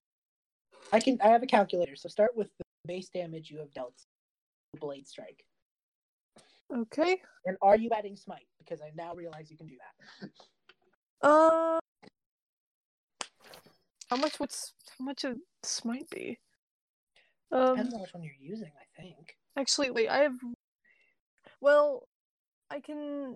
I 0.91 0.99
can. 0.99 1.17
I 1.23 1.29
have 1.29 1.41
a 1.41 1.47
calculator. 1.47 1.95
So 1.95 2.09
start 2.09 2.35
with 2.35 2.49
the 2.57 2.65
base 2.85 3.09
damage 3.09 3.49
you 3.49 3.59
have 3.59 3.73
dealt. 3.73 3.95
Blade 4.79 5.07
strike. 5.07 5.43
okay. 6.73 7.21
And 7.45 7.57
are 7.61 7.75
you 7.75 7.89
adding 7.95 8.15
smite? 8.15 8.47
Because 8.59 8.81
I 8.81 8.91
now 8.95 9.13
realize 9.13 9.49
you 9.51 9.57
can 9.57 9.67
do 9.67 9.75
that. 10.21 10.29
Uh, 11.27 11.79
how 14.09 14.15
much? 14.17 14.39
What's 14.39 14.73
how 14.97 15.05
much 15.05 15.23
of 15.23 15.37
smite 15.63 16.09
be? 16.09 16.39
Um, 17.51 17.75
Depends 17.75 17.93
on 17.93 18.01
which 18.01 18.13
one 18.13 18.23
you're 18.23 18.33
using. 18.39 18.71
I 18.79 19.01
think. 19.01 19.35
actually, 19.57 19.91
wait. 19.91 20.07
I 20.09 20.19
have. 20.19 20.33
Well, 21.59 22.07
I 22.69 22.79
can. 22.79 23.35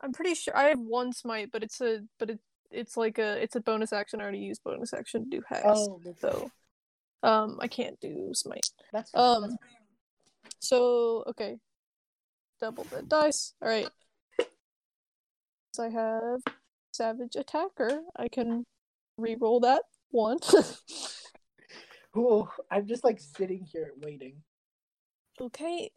I'm 0.00 0.12
pretty 0.12 0.34
sure 0.34 0.56
I 0.56 0.68
have 0.68 0.78
one 0.78 1.12
smite, 1.12 1.50
but 1.52 1.62
it's 1.64 1.80
a 1.80 2.00
but 2.18 2.30
it 2.30 2.38
it's 2.70 2.96
like 2.96 3.18
a 3.18 3.42
it's 3.42 3.56
a 3.56 3.60
bonus 3.60 3.92
action. 3.92 4.20
I 4.20 4.24
already 4.24 4.38
used 4.38 4.62
bonus 4.62 4.92
action 4.92 5.24
to 5.24 5.30
do 5.38 5.42
hex, 5.48 5.62
Oh, 5.64 6.00
so 6.20 6.50
um 7.24 7.58
I 7.60 7.66
can't 7.66 7.98
do 8.00 8.30
smite. 8.34 8.68
that's 8.92 9.10
fine. 9.10 9.22
Um, 9.22 9.42
that's 9.42 9.54
fine. 9.54 9.77
So 10.60 11.24
okay, 11.28 11.58
double 12.60 12.84
the 12.84 13.02
dice. 13.02 13.54
All 13.62 13.68
right. 13.68 13.88
So 15.72 15.84
I 15.84 15.88
have 15.90 16.40
savage 16.92 17.36
attacker. 17.36 18.00
I 18.16 18.28
can 18.28 18.64
re-roll 19.16 19.60
that 19.60 19.82
one. 20.10 20.38
oh, 22.16 22.48
I'm 22.70 22.86
just 22.86 23.04
like 23.04 23.20
sitting 23.20 23.64
here 23.70 23.92
waiting. 24.02 24.42
okay, 25.40 25.90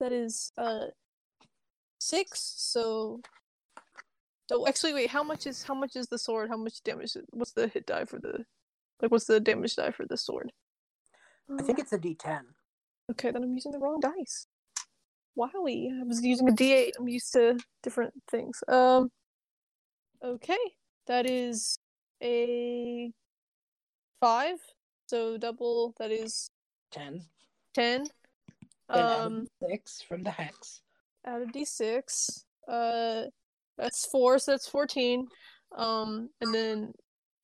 that 0.00 0.12
is 0.12 0.50
uh 0.58 0.86
six. 2.00 2.54
So 2.56 3.20
oh, 4.50 4.66
actually, 4.66 4.94
wait. 4.94 5.10
How 5.10 5.22
much 5.22 5.46
is 5.46 5.62
how 5.62 5.74
much 5.74 5.94
is 5.94 6.08
the 6.08 6.18
sword? 6.18 6.48
How 6.50 6.56
much 6.56 6.82
damage? 6.82 7.14
is- 7.16 7.24
What's 7.30 7.52
the 7.52 7.68
hit 7.68 7.86
die 7.86 8.04
for 8.04 8.18
the 8.18 8.44
like? 9.00 9.12
What's 9.12 9.26
the 9.26 9.38
damage 9.40 9.76
die 9.76 9.92
for 9.92 10.06
the 10.06 10.16
sword? 10.16 10.50
I 11.58 11.62
think 11.62 11.78
it's 11.78 11.92
a 11.94 11.98
D10. 11.98 12.42
Okay, 13.10 13.30
then 13.30 13.42
I'm 13.42 13.54
using 13.54 13.72
the 13.72 13.78
wrong 13.78 14.00
dice. 14.00 14.46
Wowie, 15.36 15.88
I 16.00 16.02
was 16.04 16.22
using 16.22 16.48
a 16.48 16.52
D8. 16.52 16.92
I'm 16.98 17.08
used 17.08 17.32
to 17.34 17.58
different 17.82 18.12
things. 18.30 18.60
Um, 18.68 19.10
okay, 20.22 20.58
that 21.06 21.26
is 21.30 21.78
a 22.22 23.10
five. 24.20 24.58
So 25.08 25.38
double. 25.38 25.94
That 25.98 26.10
is 26.10 26.50
Ten. 26.90 27.22
ten. 27.74 28.04
Then 28.92 29.04
add 29.04 29.20
Um, 29.20 29.46
six 29.68 30.02
from 30.02 30.22
the 30.22 30.30
hex. 30.30 30.80
add 31.24 31.42
a 31.42 31.46
d6. 31.46 32.44
Uh, 32.66 33.24
that's 33.76 34.06
four, 34.06 34.38
so 34.38 34.52
that's 34.52 34.68
fourteen. 34.68 35.28
Um, 35.76 36.30
and 36.40 36.52
then 36.52 36.92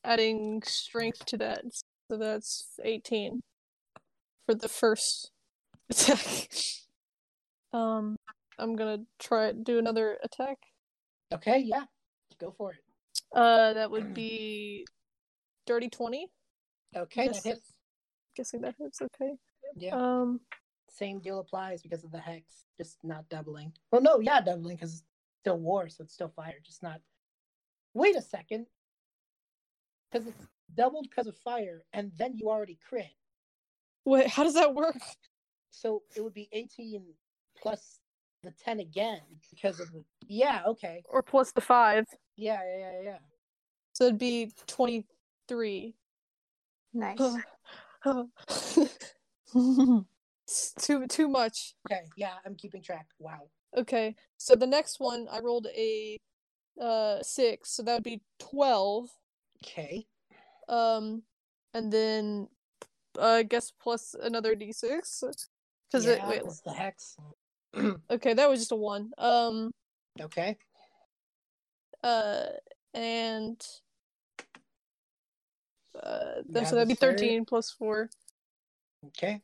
adding 0.02 0.62
strength 0.64 1.24
to 1.26 1.36
that, 1.38 1.62
so 2.10 2.16
that's 2.18 2.66
eighteen 2.82 3.42
for 4.46 4.54
the 4.54 4.68
first 4.68 5.26
attack. 5.26 5.33
um, 7.72 8.16
I'm 8.58 8.76
gonna 8.76 8.98
try 9.18 9.52
do 9.52 9.78
another 9.78 10.18
attack. 10.22 10.58
Okay, 11.32 11.58
yeah. 11.58 11.84
Go 12.40 12.52
for 12.56 12.72
it. 12.72 12.78
Uh, 13.34 13.72
that 13.74 13.90
would 13.90 14.14
be 14.14 14.86
dirty 15.66 15.88
twenty. 15.88 16.28
Okay, 16.96 17.26
Yes. 17.26 17.42
that 17.42 17.48
hits. 17.48 17.72
Guessing 18.36 18.60
that 18.62 18.74
hits. 18.78 19.00
Okay. 19.02 19.32
Yeah. 19.76 19.94
Um, 19.96 20.40
Same 20.90 21.20
deal 21.20 21.40
applies 21.40 21.82
because 21.82 22.04
of 22.04 22.12
the 22.12 22.18
hex, 22.20 22.66
just 22.78 22.98
not 23.02 23.28
doubling. 23.28 23.72
Well, 23.90 24.00
no, 24.02 24.20
yeah, 24.20 24.40
doubling 24.40 24.76
because 24.76 24.92
it's 24.94 25.02
still 25.42 25.58
war, 25.58 25.88
so 25.88 26.04
it's 26.04 26.14
still 26.14 26.28
fire, 26.34 26.54
just 26.64 26.82
not. 26.82 27.00
Wait 27.94 28.16
a 28.16 28.22
second. 28.22 28.66
Because 30.10 30.28
it's 30.28 30.46
doubled 30.74 31.06
because 31.10 31.26
of 31.26 31.36
fire, 31.38 31.82
and 31.92 32.12
then 32.16 32.36
you 32.36 32.48
already 32.48 32.78
crit. 32.88 33.10
wait, 34.04 34.28
how 34.28 34.44
does 34.44 34.54
that 34.54 34.74
work? 34.74 34.96
so 35.74 36.02
it 36.16 36.22
would 36.22 36.34
be 36.34 36.48
18 36.52 37.04
plus 37.60 37.98
the 38.42 38.52
10 38.64 38.80
again 38.80 39.20
because 39.50 39.80
of 39.80 39.90
the 39.92 40.04
yeah 40.28 40.62
okay. 40.66 41.02
Or 41.08 41.22
plus 41.22 41.52
the 41.52 41.60
five. 41.60 42.06
Yeah 42.36 42.60
yeah 42.64 42.78
yeah, 42.78 43.00
yeah. 43.02 43.18
so 43.92 44.04
it'd 44.04 44.18
be 44.18 44.52
23 44.66 45.94
nice. 46.92 47.18
Too 50.78 51.06
too 51.06 51.28
much. 51.28 51.74
Okay 51.90 52.02
yeah 52.16 52.34
i'm 52.46 52.54
keeping 52.54 52.82
track. 52.82 53.06
Wow. 53.18 53.48
Okay 53.76 54.14
so 54.36 54.54
the 54.54 54.66
next 54.66 55.00
one 55.00 55.26
i 55.32 55.40
rolled 55.40 55.66
a 55.74 56.18
uh 56.80 57.22
six 57.22 57.70
so 57.70 57.82
that 57.82 57.94
would 57.94 58.02
be 58.04 58.20
12 58.38 59.08
okay. 59.64 60.06
Um 60.68 61.22
and 61.72 61.92
then 61.92 62.48
uh, 63.18 63.26
i 63.26 63.42
guess 63.42 63.70
plus 63.70 64.14
another 64.22 64.54
d6 64.54 65.24
because 65.94 66.06
yeah, 66.06 66.28
it, 66.32 66.44
was 66.44 66.60
the 66.62 66.72
hex. 66.72 67.16
okay, 68.10 68.34
that 68.34 68.50
was 68.50 68.58
just 68.58 68.72
a 68.72 68.76
one. 68.76 69.12
Um. 69.16 69.70
Okay. 70.20 70.56
Uh, 72.02 72.46
and 72.94 73.64
uh, 76.02 76.42
so 76.64 76.74
that'd 76.74 76.88
be 76.88 76.94
thirteen 76.94 77.42
third. 77.42 77.46
plus 77.46 77.70
four. 77.70 78.10
Okay. 79.06 79.40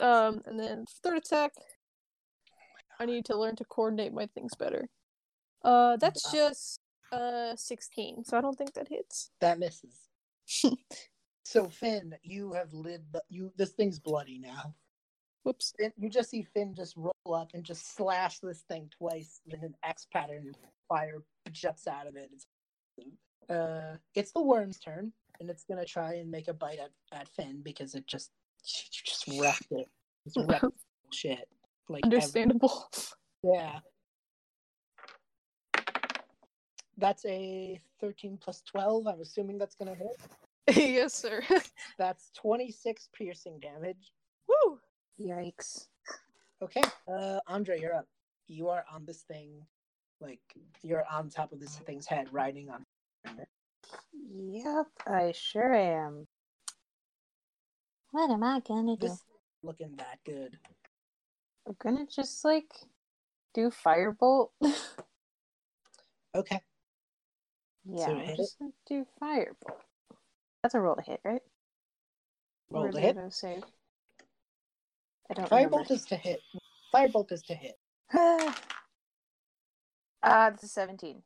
Um, 0.00 0.42
and 0.46 0.60
then 0.60 0.84
third 1.02 1.18
attack. 1.18 1.50
I 3.00 3.06
need 3.06 3.24
to 3.24 3.36
learn 3.36 3.56
to 3.56 3.64
coordinate 3.64 4.12
my 4.12 4.26
things 4.26 4.54
better. 4.54 4.88
Uh, 5.64 5.96
that's 5.96 6.30
just 6.30 6.78
uh 7.10 7.56
sixteen, 7.56 8.22
so 8.22 8.38
I 8.38 8.42
don't 8.42 8.56
think 8.56 8.74
that 8.74 8.86
hits. 8.86 9.32
That 9.40 9.58
misses. 9.58 10.06
so 11.42 11.66
Finn, 11.68 12.14
you 12.22 12.52
have 12.52 12.72
lived. 12.72 13.16
You 13.28 13.52
this 13.56 13.70
thing's 13.70 13.98
bloody 13.98 14.38
now. 14.38 14.76
Whoops. 15.44 15.72
Finn, 15.78 15.92
you 15.98 16.10
just 16.10 16.30
see 16.30 16.42
Finn 16.42 16.74
just 16.74 16.96
roll 16.96 17.34
up 17.34 17.50
and 17.54 17.64
just 17.64 17.96
slash 17.96 18.38
this 18.40 18.60
thing 18.68 18.90
twice 18.96 19.40
in 19.46 19.62
an 19.64 19.74
X 19.82 20.06
pattern. 20.12 20.52
Fire 20.88 21.22
jets 21.50 21.86
out 21.86 22.06
of 22.06 22.16
it. 22.16 22.30
It's, 22.32 22.46
uh, 23.48 23.96
it's 24.14 24.32
the 24.32 24.42
worm's 24.42 24.78
turn, 24.78 25.12
and 25.40 25.48
it's 25.48 25.64
gonna 25.64 25.84
try 25.84 26.14
and 26.14 26.30
make 26.30 26.48
a 26.48 26.52
bite 26.54 26.78
at, 26.78 26.90
at 27.18 27.28
Finn 27.28 27.60
because 27.62 27.94
it 27.94 28.06
just 28.06 28.30
just 28.64 29.26
wrecked 29.40 29.68
it. 29.70 29.86
It's 30.26 30.36
wrecked 30.36 30.64
shit. 31.12 31.48
Like 31.88 32.04
every- 32.04 32.16
Understandable. 32.16 32.90
yeah. 33.42 33.78
That's 36.98 37.24
a 37.24 37.80
thirteen 38.00 38.36
plus 38.38 38.62
twelve. 38.62 39.06
I'm 39.06 39.20
assuming 39.20 39.56
that's 39.56 39.74
gonna 39.74 39.94
hit. 39.94 40.76
yes, 40.76 41.14
sir. 41.14 41.42
That's 41.98 42.30
twenty 42.36 42.70
six 42.70 43.08
piercing 43.14 43.58
damage. 43.60 44.12
Woo! 45.20 45.28
Yikes. 45.28 45.86
Okay, 46.62 46.82
uh, 47.08 47.40
Andrei, 47.48 47.80
you're 47.80 47.94
up. 47.94 48.06
You 48.46 48.68
are 48.68 48.84
on 48.92 49.04
this 49.06 49.22
thing, 49.22 49.64
like 50.20 50.40
you're 50.82 51.04
on 51.10 51.30
top 51.30 51.52
of 51.52 51.60
this 51.60 51.76
thing's 51.78 52.06
head, 52.06 52.28
riding 52.32 52.68
on. 52.70 52.84
Yep, 54.34 54.86
I 55.06 55.32
sure 55.32 55.72
am. 55.72 56.26
What 58.10 58.30
am 58.30 58.42
I 58.42 58.60
gonna 58.66 58.96
do? 58.96 59.08
This 59.08 59.24
looking 59.62 59.94
that 59.96 60.18
good. 60.26 60.58
I'm 61.66 61.76
gonna 61.78 62.06
just 62.06 62.44
like 62.44 62.72
do 63.54 63.70
firebolt. 63.70 64.48
Okay, 66.32 66.60
yeah, 67.84 68.06
So 68.06 68.12
I'm 68.12 68.36
just 68.36 68.58
gonna 68.60 68.70
do 68.86 69.04
firebolt. 69.20 69.80
That's 70.62 70.76
a 70.76 70.80
roll 70.80 70.94
to 70.94 71.02
hit, 71.02 71.20
right? 71.24 71.42
roll 72.70 72.92
to 72.92 73.00
hit. 73.00 73.16
it 73.16 73.32
save? 73.32 73.64
I 75.30 75.34
don't 75.34 75.48
Firebolt 75.48 75.90
is 75.90 76.04
to 76.06 76.16
hit. 76.16 76.40
Firebolt 76.94 77.30
is 77.32 77.42
to 77.42 77.54
hit. 77.54 77.78
remember. 78.12 78.54
Ah, 80.22 80.48
it's 80.48 80.64
a 80.64 80.68
seventeen. 80.68 81.22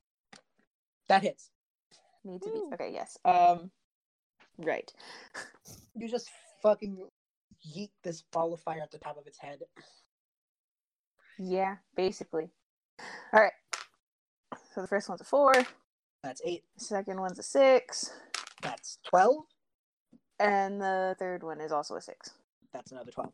That 1.08 1.22
hits. 1.22 1.50
Need 2.24 2.42
to 2.42 2.50
be 2.50 2.62
okay. 2.74 2.90
Yes. 2.92 3.18
Um. 3.24 3.70
Right. 4.58 4.92
You 5.96 6.08
just 6.08 6.28
fucking 6.60 6.98
yeet 7.64 7.90
this 8.02 8.22
ball 8.32 8.52
of 8.52 8.60
fire 8.60 8.80
at 8.82 8.90
the 8.90 8.98
top 8.98 9.16
of 9.16 9.28
its 9.28 9.38
head. 9.38 9.60
Yeah, 11.38 11.76
basically. 11.96 12.50
All 13.32 13.40
right. 13.40 13.52
So 14.74 14.80
the 14.82 14.88
first 14.88 15.08
one's 15.08 15.20
a 15.20 15.24
four. 15.24 15.52
That's 16.24 16.42
eight. 16.44 16.64
Second 16.78 17.20
one's 17.20 17.38
a 17.38 17.44
six, 17.44 18.10
That's 18.60 18.98
twelve. 19.04 19.44
and 20.40 20.80
the 20.80 21.14
third 21.18 21.44
one 21.44 21.60
is 21.60 21.70
also 21.70 21.94
a 21.94 22.00
six. 22.00 22.32
That's 22.72 22.90
another 22.90 23.12
twelve. 23.12 23.32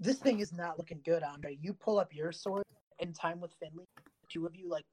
This 0.00 0.18
thing 0.18 0.40
is 0.40 0.52
not 0.52 0.78
looking 0.78 1.00
good, 1.04 1.22
Andrei. 1.22 1.58
You 1.60 1.74
pull 1.74 1.98
up 1.98 2.14
your 2.14 2.32
sword 2.32 2.64
in 2.98 3.12
time 3.12 3.38
with 3.40 3.52
Finley. 3.60 3.84
Two 4.32 4.46
of 4.46 4.56
you 4.56 4.68
like 4.68 4.84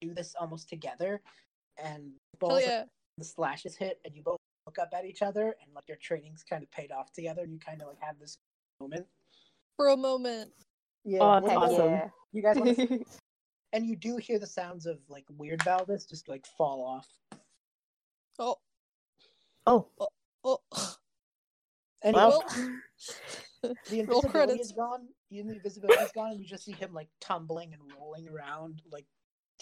do 0.00 0.12
this 0.12 0.34
almost 0.38 0.68
together, 0.68 1.20
and 1.82 2.10
both 2.38 2.50
balls 2.50 2.62
yeah. 2.66 2.84
the 3.18 3.24
slashes 3.24 3.76
hit 3.76 3.98
and 4.04 4.14
you 4.14 4.22
both 4.22 4.38
look 4.66 4.78
up 4.78 4.90
at 4.96 5.04
each 5.04 5.22
other 5.22 5.54
and 5.62 5.72
like 5.74 5.84
your 5.88 5.96
training's 5.98 6.42
kind 6.42 6.62
of 6.62 6.70
paid 6.70 6.90
off 6.90 7.12
together 7.12 7.42
and 7.42 7.52
you 7.52 7.58
kind 7.58 7.80
of 7.80 7.88
like 7.88 8.00
have 8.00 8.18
this 8.18 8.36
moment 8.80 9.06
For 9.76 9.88
a 9.88 9.96
moment. 9.96 10.50
yeah 11.04 11.20
Oh, 11.20 11.40
what 11.40 11.56
awesome. 11.56 11.90
Yeah. 11.92 12.08
you 12.32 12.42
guys 12.42 12.56
want 12.56 12.76
to 12.76 13.04
and 13.72 13.86
you 13.86 13.96
do 13.96 14.16
hear 14.16 14.38
the 14.38 14.46
sounds 14.46 14.84
of 14.86 14.98
like 15.08 15.24
weird 15.38 15.60
Valdis 15.60 16.08
just 16.08 16.28
like 16.28 16.44
fall 16.58 16.84
off 16.84 17.06
Oh, 18.38 18.56
Oh, 19.66 19.86
oh. 20.00 20.08
oh. 20.44 20.58
anyway 22.02 22.18
well, 22.20 22.44
the 23.88 24.00
invisibility 24.00 24.60
is 24.60 24.72
gone 24.72 25.08
the 25.30 25.38
invisibility 25.38 26.02
is 26.02 26.12
gone 26.12 26.30
and 26.32 26.40
you 26.40 26.46
just 26.46 26.64
see 26.64 26.72
him 26.72 26.92
like 26.92 27.08
tumbling 27.20 27.72
and 27.72 27.82
rolling 27.98 28.28
around 28.28 28.82
like 28.90 29.06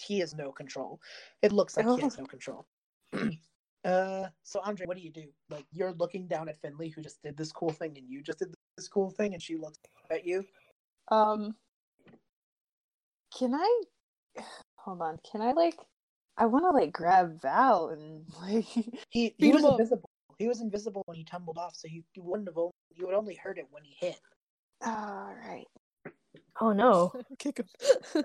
he 0.01 0.19
has 0.19 0.35
no 0.35 0.51
control 0.51 0.99
it 1.41 1.51
looks 1.51 1.77
like 1.77 1.85
he 1.95 2.01
has 2.01 2.17
no 2.17 2.25
control 2.25 2.65
uh 3.85 4.27
so 4.43 4.61
andrei 4.65 4.85
what 4.87 4.97
do 4.97 5.03
you 5.03 5.11
do 5.11 5.25
like 5.49 5.65
you're 5.71 5.93
looking 5.93 6.27
down 6.27 6.49
at 6.49 6.59
finley 6.61 6.89
who 6.89 7.01
just 7.01 7.21
did 7.21 7.37
this 7.37 7.51
cool 7.51 7.69
thing 7.71 7.97
and 7.97 8.09
you 8.09 8.21
just 8.21 8.39
did 8.39 8.53
this 8.77 8.87
cool 8.87 9.09
thing 9.09 9.33
and 9.33 9.41
she 9.41 9.55
looks 9.55 9.79
at 10.09 10.25
you 10.25 10.43
Um. 11.09 11.55
Can 13.37 13.53
I? 13.53 13.81
Hold 14.77 15.01
on. 15.01 15.19
Can 15.29 15.41
I 15.41 15.51
like? 15.51 15.75
I 16.37 16.45
want 16.45 16.65
to 16.65 16.69
like 16.69 16.91
grab 16.91 17.41
Val 17.41 17.89
and 17.89 18.25
like. 18.41 18.65
He 19.09 19.35
he 19.37 19.51
was 19.51 19.63
invisible. 19.63 20.09
He 20.37 20.47
was 20.47 20.61
invisible 20.61 21.03
when 21.05 21.17
he 21.17 21.23
tumbled 21.23 21.57
off, 21.57 21.75
so 21.75 21.87
you, 21.89 22.03
you 22.15 22.23
wouldn't 22.23 22.49
have 22.49 22.57
only, 22.57 22.71
you 22.93 23.05
would 23.05 23.15
only 23.15 23.35
heard 23.35 23.57
it 23.57 23.67
when 23.71 23.83
he 23.83 23.95
hit. 23.99 24.19
All 24.85 25.33
right. 25.47 25.65
oh 26.61 26.73
no. 26.73 27.11
Kick 27.39 27.57
him. 27.59 27.67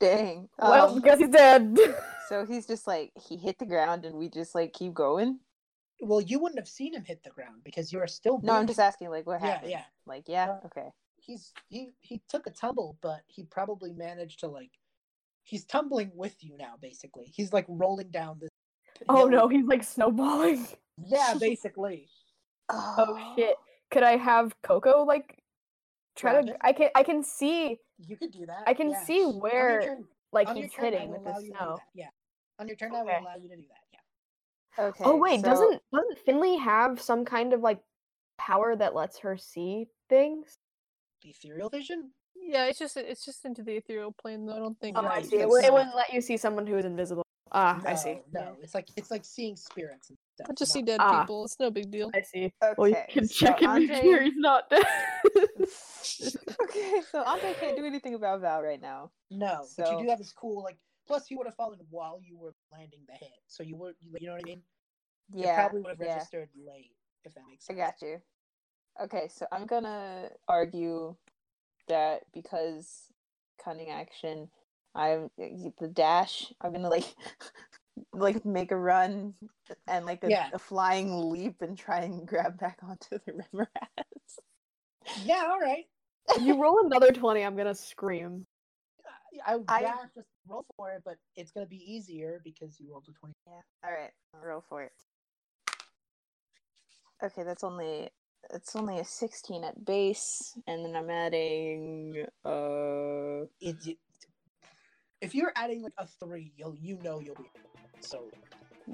Dang. 0.00 0.48
Well, 0.58 0.94
Um, 0.94 1.00
guess 1.00 1.18
he's 1.18 1.28
dead. 1.28 1.76
so 2.28 2.44
he's 2.46 2.66
just 2.66 2.86
like 2.86 3.12
he 3.28 3.36
hit 3.36 3.58
the 3.58 3.66
ground 3.66 4.04
and 4.04 4.16
we 4.16 4.28
just 4.28 4.54
like 4.54 4.72
keep 4.72 4.94
going. 4.94 5.38
Well, 6.00 6.20
you 6.20 6.38
wouldn't 6.40 6.58
have 6.58 6.68
seen 6.68 6.94
him 6.94 7.04
hit 7.04 7.22
the 7.22 7.30
ground 7.30 7.62
because 7.64 7.92
you're 7.92 8.06
still. 8.06 8.40
No, 8.42 8.54
I'm 8.54 8.66
just 8.66 8.80
asking 8.80 9.10
like 9.10 9.26
what 9.26 9.40
Yeah, 9.40 9.46
happened. 9.48 9.70
yeah. 9.70 9.84
Like 10.06 10.24
yeah. 10.28 10.50
Uh, 10.50 10.66
Okay. 10.66 10.88
He's 11.16 11.52
he 11.68 11.90
he 12.00 12.20
took 12.28 12.46
a 12.48 12.50
tumble, 12.50 12.96
but 13.00 13.20
he 13.28 13.44
probably 13.44 13.92
managed 13.92 14.40
to 14.40 14.48
like. 14.48 14.70
He's 15.44 15.64
tumbling 15.64 16.10
with 16.14 16.34
you 16.40 16.56
now. 16.56 16.74
Basically, 16.80 17.26
he's 17.34 17.52
like 17.52 17.66
rolling 17.68 18.10
down 18.10 18.38
this. 18.40 18.48
oh 19.08 19.16
hill. 19.16 19.28
no, 19.28 19.48
he's 19.48 19.66
like 19.66 19.84
snowballing. 19.84 20.66
Yeah, 21.06 21.34
basically. 21.40 22.08
Oh 22.68 23.34
shit. 23.36 23.56
Oh. 23.58 23.64
Could 23.90 24.02
I 24.02 24.16
have 24.16 24.54
Coco 24.62 25.04
like 25.04 25.38
try 26.16 26.32
Grab 26.32 26.46
to? 26.46 26.66
I 26.66 26.72
can 26.72 26.88
I 26.94 27.02
can 27.02 27.22
see 27.22 27.78
You 28.06 28.16
could 28.16 28.32
do 28.32 28.46
that. 28.46 28.64
I 28.66 28.74
can 28.74 28.90
yeah. 28.90 29.04
see 29.04 29.24
where 29.24 29.82
turn- 29.82 30.04
like 30.32 30.48
he's 30.54 30.72
turn, 30.72 30.84
hitting 30.92 31.10
with 31.10 31.24
the 31.24 31.30
you 31.30 31.36
to 31.36 31.42
do 31.42 31.48
snow. 31.58 31.78
Yeah. 31.94 32.06
On 32.58 32.66
your 32.66 32.76
turn, 32.76 32.94
I 32.94 33.02
will 33.02 33.10
allow 33.10 33.36
you 33.40 33.48
to 33.48 33.56
do 33.56 33.62
that. 33.62 33.98
Yeah. 34.78 34.84
Okay. 34.86 35.04
Oh 35.04 35.16
wait, 35.16 35.40
so- 35.40 35.46
doesn't 35.46 35.82
doesn't 35.92 36.18
Finley 36.24 36.56
have 36.56 37.00
some 37.00 37.24
kind 37.24 37.52
of 37.52 37.60
like 37.60 37.80
power 38.38 38.74
that 38.76 38.94
lets 38.94 39.18
her 39.18 39.36
see 39.36 39.86
things? 40.08 40.58
The 41.22 41.30
ethereal 41.30 41.68
vision. 41.68 42.10
Yeah, 42.34 42.66
it's 42.66 42.78
just 42.78 42.96
it's 42.96 43.24
just 43.24 43.44
into 43.44 43.62
the 43.62 43.76
ethereal 43.76 44.12
plane 44.12 44.46
though. 44.46 44.56
I 44.56 44.58
don't 44.58 44.78
think. 44.80 44.96
Oh, 44.98 45.06
I 45.06 45.22
see. 45.22 45.36
It, 45.36 45.42
it 45.42 45.72
wouldn't 45.72 45.94
let 45.94 46.12
you 46.12 46.20
see 46.20 46.36
someone 46.36 46.66
who 46.66 46.76
is 46.76 46.84
invisible. 46.84 47.24
Ah, 47.54 47.80
I 47.86 47.94
see. 47.94 48.18
No, 48.32 48.56
it's 48.62 48.74
like 48.74 48.88
it's 48.96 49.10
like 49.10 49.24
seeing 49.24 49.56
spirits 49.56 50.08
and 50.08 50.18
stuff. 50.34 50.46
I 50.50 50.54
just 50.54 50.72
see 50.72 50.80
dead 50.82 50.98
Ah. 51.00 51.20
people. 51.20 51.44
It's 51.44 51.60
no 51.60 51.70
big 51.70 51.90
deal. 51.90 52.10
I 52.14 52.22
see. 52.22 52.52
Okay, 52.62 52.74
Well, 52.78 52.88
you 52.88 52.96
can 53.10 53.26
so 53.28 53.46
check 53.46 53.62
and 53.62 53.74
make 53.74 53.90
Andrei- 53.90 54.00
sure 54.10 54.22
he's 54.22 54.36
not 54.36 54.70
dead. 54.70 54.84
okay, 56.62 57.02
so 57.10 57.22
Andrei 57.22 57.54
can't 57.60 57.76
do 57.76 57.84
anything 57.84 58.14
about 58.14 58.40
Val 58.40 58.62
right 58.62 58.80
now. 58.80 59.10
No, 59.30 59.66
but 59.76 59.90
you 59.92 60.02
do 60.04 60.08
have 60.08 60.18
this 60.18 60.32
cool 60.32 60.62
like. 60.62 60.76
Plus, 61.06 61.30
you 61.30 61.36
would 61.36 61.46
have 61.48 61.56
fallen 61.56 61.78
while 61.90 62.20
you 62.22 62.38
were 62.38 62.54
landing 62.72 63.00
the 63.08 63.14
hit, 63.14 63.32
so 63.48 63.62
you 63.62 63.76
would. 63.76 63.94
You 64.18 64.28
know 64.28 64.32
what 64.34 64.42
I 64.44 64.48
mean? 64.48 64.62
it 65.34 65.40
Yeah, 65.40 65.56
probably 65.56 65.80
would 65.82 65.90
have 65.90 66.00
yeah, 66.00 66.14
registered 66.14 66.48
late, 66.66 66.92
if 67.24 67.34
that 67.34 67.42
makes 67.48 67.66
sense. 67.66 67.76
I 67.78 67.82
got 67.82 67.94
you. 68.00 68.20
Okay, 69.02 69.28
so 69.28 69.46
I'm 69.50 69.66
gonna 69.66 70.28
argue 70.48 71.16
that 71.88 72.22
because 72.32 73.12
cunning 73.62 73.90
action, 73.90 74.48
I'm 74.94 75.30
the 75.36 75.88
dash. 75.92 76.52
I'm 76.60 76.72
gonna 76.72 76.88
like 76.90 77.14
like 78.12 78.44
make 78.44 78.72
a 78.72 78.76
run 78.76 79.34
and 79.86 80.06
like 80.06 80.22
a, 80.24 80.30
Yeah. 80.30 80.50
a 80.52 80.58
flying 80.58 81.30
leap 81.30 81.62
and 81.62 81.76
try 81.78 82.00
and 82.00 82.26
grab 82.26 82.58
back 82.58 82.78
onto 82.82 83.18
the 83.26 83.32
river 83.32 83.68
rats. 83.80 84.38
Yeah, 85.24 85.46
all 85.48 85.58
right. 85.60 85.84
you 86.40 86.60
roll 86.60 86.84
another 86.86 87.10
20, 87.10 87.42
I'm 87.42 87.56
gonna 87.56 87.74
scream. 87.74 88.46
I, 89.46 89.54
I 89.54 89.58
I- 89.68 89.80
yeah, 89.80 89.96
just 90.14 90.28
roll 90.46 90.64
for 90.76 90.90
it, 90.92 91.02
but 91.04 91.16
it's 91.36 91.50
gonna 91.52 91.66
be 91.66 91.82
easier 91.92 92.40
because 92.44 92.78
you 92.78 92.90
rolled 92.90 93.06
a 93.08 93.12
twenty. 93.12 93.34
Yeah. 93.46 93.60
All 93.84 93.90
right, 93.90 94.10
I'll 94.34 94.46
roll 94.46 94.64
for 94.68 94.82
it. 94.82 94.92
Okay, 97.24 97.42
that's 97.44 97.64
only 97.64 98.10
it's 98.52 98.74
only 98.74 98.98
a 98.98 99.04
16 99.04 99.62
at 99.64 99.84
base, 99.84 100.58
and 100.66 100.84
then 100.84 100.96
I'm 100.96 101.08
adding 101.10 102.26
uh 102.44 103.46
It, 103.60 103.76
it- 103.86 103.98
if 105.22 105.34
you're 105.34 105.52
adding 105.56 105.82
like 105.82 105.94
a 105.96 106.06
three, 106.06 106.52
you'll 106.58 106.76
you 106.82 106.98
know 107.02 107.20
you'll 107.20 107.36
be 107.36 107.44
so. 108.00 108.24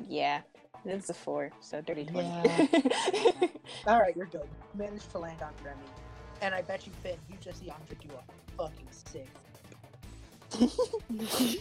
yeah, 0.09 0.43
it's 0.85 1.11
a 1.11 1.15
four, 1.15 1.51
so 1.61 1.81
dirty 1.81 2.05
20. 2.05 2.29
All 3.87 3.99
right, 3.99 4.15
you're 4.15 4.27
good. 4.27 4.47
Managed 4.75 5.11
to 5.13 5.19
land 5.19 5.43
on 5.43 5.53
Remy, 5.65 5.81
and 6.43 6.55
I 6.55 6.63
bet 6.63 6.87
you 6.87 6.93
Finn, 7.03 7.17
you 7.29 7.37
just 7.41 7.61
see 7.61 7.71
Andrei 7.71 7.97
do 8.01 8.11
a 8.15 8.23
fucking 8.57 8.89
sick. 8.91 9.29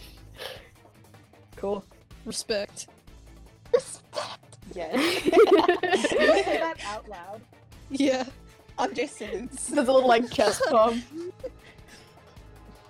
Cool. 1.56 1.84
Respect. 2.24 2.86
Respect. 3.74 4.58
Yeah. 4.76 4.92
Did 4.96 5.24
you 5.24 5.32
say 6.44 6.58
that 6.58 6.76
out 6.86 7.08
loud? 7.08 7.40
Yeah, 7.90 8.22
Andrei 8.78 9.06
Simmons. 9.06 9.66
There's 9.66 9.88
a 9.88 9.92
little 9.92 10.08
like 10.08 10.30
chest 10.30 10.62
pump. 10.70 11.02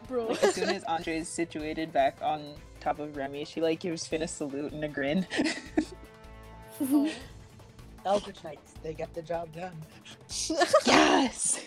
Bro. 0.09 0.29
Like, 0.29 0.43
as 0.43 0.55
soon 0.55 0.71
as 0.71 0.85
Andrei 0.85 1.19
is 1.19 1.29
situated 1.29 1.93
back 1.93 2.17
on 2.23 2.55
top 2.81 2.99
of 2.99 3.17
Remy, 3.17 3.45
she 3.45 3.61
like 3.61 3.81
gives 3.81 4.07
Finn 4.07 4.23
a 4.23 4.29
salute 4.29 4.73
and 4.73 4.83
a 4.85 4.89
grin. 4.89 5.27
Oh. 6.81 7.11
Eldritch 8.05 8.45
Knights, 8.45 8.75
they 8.83 8.95
get 8.95 9.13
the 9.13 9.23
job 9.23 9.53
done. 9.53 9.77
yes. 10.87 11.61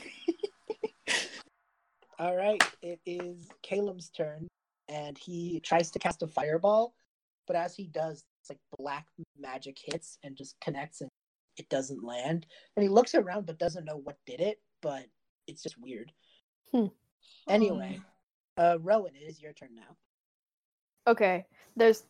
All 2.19 2.35
right, 2.35 2.63
it 2.81 2.99
is 3.05 3.49
Caleb's 3.61 4.09
turn, 4.09 4.47
and 4.87 5.17
he 5.17 5.59
tries 5.59 5.91
to 5.91 5.99
cast 5.99 6.23
a 6.23 6.27
fireball, 6.27 6.93
but 7.45 7.55
as 7.55 7.75
he 7.75 7.87
does, 7.87 8.23
it's 8.39 8.49
like 8.49 8.59
black 8.77 9.05
magic 9.37 9.77
hits 9.83 10.17
and 10.23 10.37
just 10.37 10.55
connects, 10.61 11.01
and 11.01 11.09
it 11.57 11.67
doesn't 11.69 12.03
land. 12.03 12.45
And 12.75 12.83
he 12.83 12.89
looks 12.89 13.13
around 13.13 13.45
but 13.45 13.59
doesn't 13.59 13.85
know 13.85 13.97
what 13.97 14.17
did 14.25 14.39
it, 14.39 14.61
but 14.81 15.05
it's 15.47 15.63
just 15.63 15.75
weird. 15.77 16.11
Hmm. 16.71 16.87
Anyway, 17.49 17.99
uh, 18.57 18.77
Rowan, 18.81 19.13
it 19.15 19.25
is 19.27 19.41
your 19.41 19.53
turn 19.53 19.69
now. 19.75 19.95
Okay, 21.07 21.45
there's. 21.75 22.03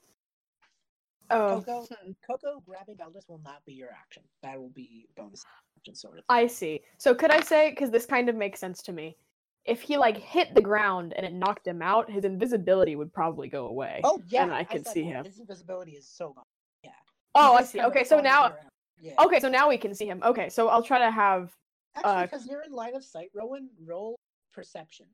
Oh, 1.29 1.63
Coco, 1.65 1.85
hmm. 2.03 2.11
Coco 2.25 2.61
grabbing 2.65 2.97
Aldous 3.01 3.25
will 3.29 3.41
not 3.43 3.63
be 3.65 3.73
your 3.73 3.89
action. 3.89 4.23
That 4.43 4.59
will 4.59 4.69
be 4.69 5.07
bonus 5.15 5.45
action, 5.77 5.95
sort 5.95 6.17
of. 6.17 6.25
I 6.27 6.47
see. 6.47 6.81
So 6.97 7.15
could 7.15 7.31
I 7.31 7.39
say 7.41 7.69
because 7.69 7.89
this 7.89 8.05
kind 8.05 8.27
of 8.27 8.35
makes 8.35 8.59
sense 8.59 8.81
to 8.83 8.91
me? 8.91 9.15
If 9.63 9.81
he 9.81 9.95
like 9.95 10.17
hit 10.17 10.53
the 10.55 10.61
ground 10.61 11.13
and 11.15 11.25
it 11.25 11.33
knocked 11.33 11.65
him 11.65 11.81
out, 11.81 12.11
his 12.11 12.25
invisibility 12.25 12.95
would 12.95 13.13
probably 13.13 13.47
go 13.47 13.67
away. 13.67 14.01
Oh 14.03 14.21
yeah, 14.27 14.43
and 14.43 14.53
I 14.53 14.63
could 14.63 14.85
said 14.85 14.93
see 14.93 15.03
him. 15.03 15.23
His 15.23 15.39
invisibility 15.39 15.91
is 15.91 16.05
so 16.05 16.33
gone. 16.33 16.43
Yeah. 16.83 16.89
Oh, 17.35 17.55
I 17.55 17.63
see. 17.63 17.79
Okay, 17.79 18.03
so 18.03 18.19
now. 18.19 18.53
Yeah. 18.99 19.13
okay, 19.23 19.39
so 19.39 19.49
now 19.49 19.69
we 19.69 19.77
can 19.77 19.95
see 19.95 20.05
him. 20.05 20.21
Okay, 20.23 20.49
so 20.49 20.67
I'll 20.67 20.83
try 20.83 20.99
to 20.99 21.09
have. 21.09 21.51
Actually, 21.95 22.11
uh, 22.11 22.21
because 22.23 22.45
you're 22.45 22.61
in 22.61 22.71
line 22.71 22.95
of 22.95 23.03
sight, 23.03 23.29
Rowan, 23.33 23.69
roll 23.83 24.19
perception. 24.53 25.07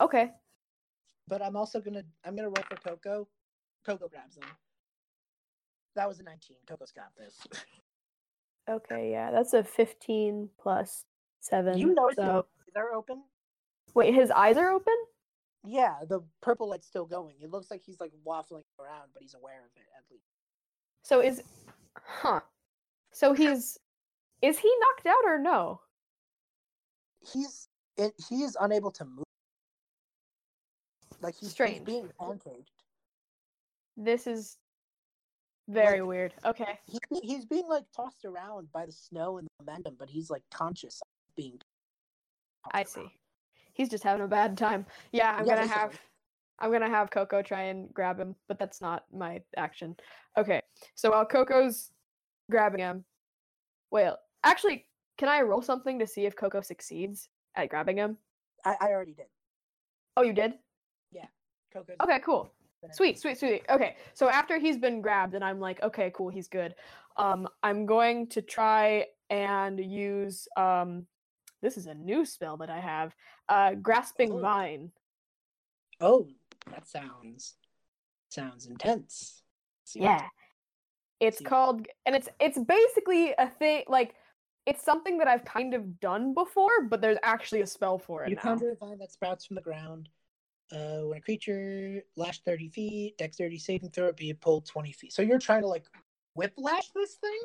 Okay, 0.00 0.32
But 1.28 1.42
I'm 1.42 1.56
also 1.56 1.80
gonna 1.80 2.02
I'm 2.24 2.34
gonna 2.36 2.48
roll 2.48 2.64
for 2.68 2.76
Coco. 2.76 3.28
Coco 3.86 4.08
grabs 4.08 4.36
him. 4.36 4.44
That 5.94 6.08
was 6.08 6.18
a 6.18 6.24
19. 6.24 6.56
Coco's 6.66 6.90
got 6.90 7.12
this. 7.16 7.38
okay, 8.68 9.10
yeah, 9.10 9.30
that's 9.30 9.52
a 9.52 9.62
fifteen 9.62 10.48
plus 10.60 11.04
seven. 11.40 11.78
You 11.78 11.94
know 11.94 12.10
so 12.16 12.46
they're 12.74 12.92
open. 12.92 13.22
wait, 13.94 14.14
his 14.14 14.30
eyes 14.30 14.56
are 14.56 14.70
open. 14.70 14.94
Yeah, 15.66 15.94
the 16.08 16.20
purple 16.42 16.68
light's 16.68 16.86
still 16.86 17.06
going. 17.06 17.36
It 17.40 17.50
looks 17.50 17.70
like 17.70 17.82
he's 17.84 17.98
like 18.00 18.12
waffling 18.26 18.64
around, 18.78 19.10
but 19.14 19.22
he's 19.22 19.34
aware 19.34 19.60
of 19.64 19.70
it 19.76 19.86
at 19.96 20.04
least. 20.10 20.26
So 21.02 21.20
is, 21.20 21.42
huh? 21.96 22.40
So 23.12 23.32
he's, 23.32 23.78
is 24.42 24.58
he 24.58 24.74
knocked 24.80 25.06
out 25.06 25.24
or 25.24 25.38
no? 25.38 25.80
He's 27.32 27.68
it, 27.96 28.12
he 28.28 28.42
is 28.42 28.56
unable 28.60 28.90
to 28.90 29.04
move. 29.04 29.23
Like 31.24 31.36
he's, 31.36 31.56
he's 31.56 31.80
being 31.80 32.10
pancaked. 32.20 32.68
This 33.96 34.26
is 34.26 34.58
very 35.68 36.02
weird. 36.02 36.34
Okay. 36.44 36.78
He, 36.86 36.98
he's 37.22 37.46
being 37.46 37.66
like 37.66 37.84
tossed 37.96 38.26
around 38.26 38.70
by 38.72 38.84
the 38.84 38.92
snow 38.92 39.38
and 39.38 39.46
the 39.46 39.64
momentum, 39.64 39.96
but 39.98 40.10
he's 40.10 40.28
like 40.28 40.42
conscious 40.52 41.00
of 41.00 41.34
being. 41.34 41.58
I 42.72 42.82
tossed 42.82 42.96
around. 42.98 43.08
see. 43.08 43.16
He's 43.72 43.88
just 43.88 44.04
having 44.04 44.22
a 44.22 44.28
bad 44.28 44.58
time. 44.58 44.84
Yeah, 45.12 45.30
I'm 45.32 45.46
Yeah, 45.46 45.54
gonna 45.54 45.60
basically. 45.62 45.80
have 45.80 46.00
I'm 46.58 46.70
gonna 46.70 46.90
have 46.90 47.10
Coco 47.10 47.40
try 47.40 47.62
and 47.62 47.92
grab 47.94 48.20
him, 48.20 48.36
but 48.46 48.58
that's 48.58 48.82
not 48.82 49.04
my 49.10 49.40
action. 49.56 49.96
Okay, 50.36 50.60
so 50.94 51.10
while 51.10 51.24
Coco's 51.24 51.90
grabbing 52.50 52.80
him, 52.80 53.04
well, 53.90 54.18
actually, 54.44 54.84
can 55.16 55.30
I 55.30 55.40
roll 55.40 55.62
something 55.62 55.98
to 56.00 56.06
see 56.06 56.26
if 56.26 56.36
Coco 56.36 56.60
succeeds 56.60 57.30
at 57.56 57.70
grabbing 57.70 57.96
him? 57.96 58.18
I, 58.64 58.76
I 58.78 58.88
already 58.88 59.14
did. 59.14 59.26
Oh, 60.16 60.22
you 60.22 60.32
did? 60.34 60.54
Coco's 61.74 61.96
Okay, 62.02 62.20
cool. 62.20 62.50
Sweet, 62.92 63.18
sweet, 63.18 63.38
sweet. 63.38 63.62
Okay, 63.70 63.96
so 64.12 64.28
after 64.28 64.58
he's 64.58 64.76
been 64.76 65.00
grabbed, 65.00 65.34
and 65.34 65.42
I'm 65.42 65.58
like, 65.58 65.82
okay, 65.82 66.12
cool, 66.14 66.28
he's 66.28 66.48
good. 66.48 66.74
Um, 67.16 67.48
I'm 67.62 67.86
going 67.86 68.26
to 68.28 68.42
try 68.42 69.06
and 69.30 69.80
use 69.80 70.46
um, 70.58 71.06
this 71.62 71.78
is 71.78 71.86
a 71.86 71.94
new 71.94 72.26
spell 72.26 72.58
that 72.58 72.68
I 72.68 72.78
have, 72.80 73.16
uh, 73.48 73.74
grasping 73.74 74.32
Oh. 74.32 74.38
vine. 74.38 74.92
Oh, 76.00 76.28
that 76.70 76.86
sounds 76.86 77.54
sounds 78.28 78.66
intense. 78.66 79.42
Yeah. 79.94 80.28
It's 81.20 81.40
called 81.40 81.86
and 82.04 82.14
it's 82.14 82.28
it's 82.40 82.58
basically 82.58 83.32
a 83.38 83.48
thing 83.48 83.84
like 83.88 84.14
it's 84.66 84.82
something 84.82 85.18
that 85.18 85.28
I've 85.28 85.44
kind 85.44 85.72
of 85.72 86.00
done 86.00 86.34
before, 86.34 86.82
but 86.90 87.00
there's 87.00 87.18
actually 87.22 87.62
a 87.62 87.66
spell 87.66 87.98
for 87.98 88.24
it 88.24 88.30
You 88.30 88.36
now. 88.36 88.42
conjure 88.42 88.72
a 88.72 88.76
vine 88.76 88.98
that 88.98 89.12
sprouts 89.12 89.46
from 89.46 89.54
the 89.54 89.62
ground. 89.62 90.08
Uh, 90.74 91.06
when 91.06 91.18
a 91.18 91.20
creature 91.20 92.02
lashed 92.16 92.44
30 92.44 92.68
feet, 92.68 93.16
dexterity 93.16 93.58
saving 93.58 93.90
throw, 93.90 94.08
it 94.08 94.16
be 94.16 94.32
pulled 94.32 94.66
20 94.66 94.92
feet. 94.92 95.12
So 95.12 95.22
you're 95.22 95.38
trying 95.38 95.62
to 95.62 95.68
like 95.68 95.84
whiplash 96.34 96.88
this 96.94 97.14
thing? 97.14 97.40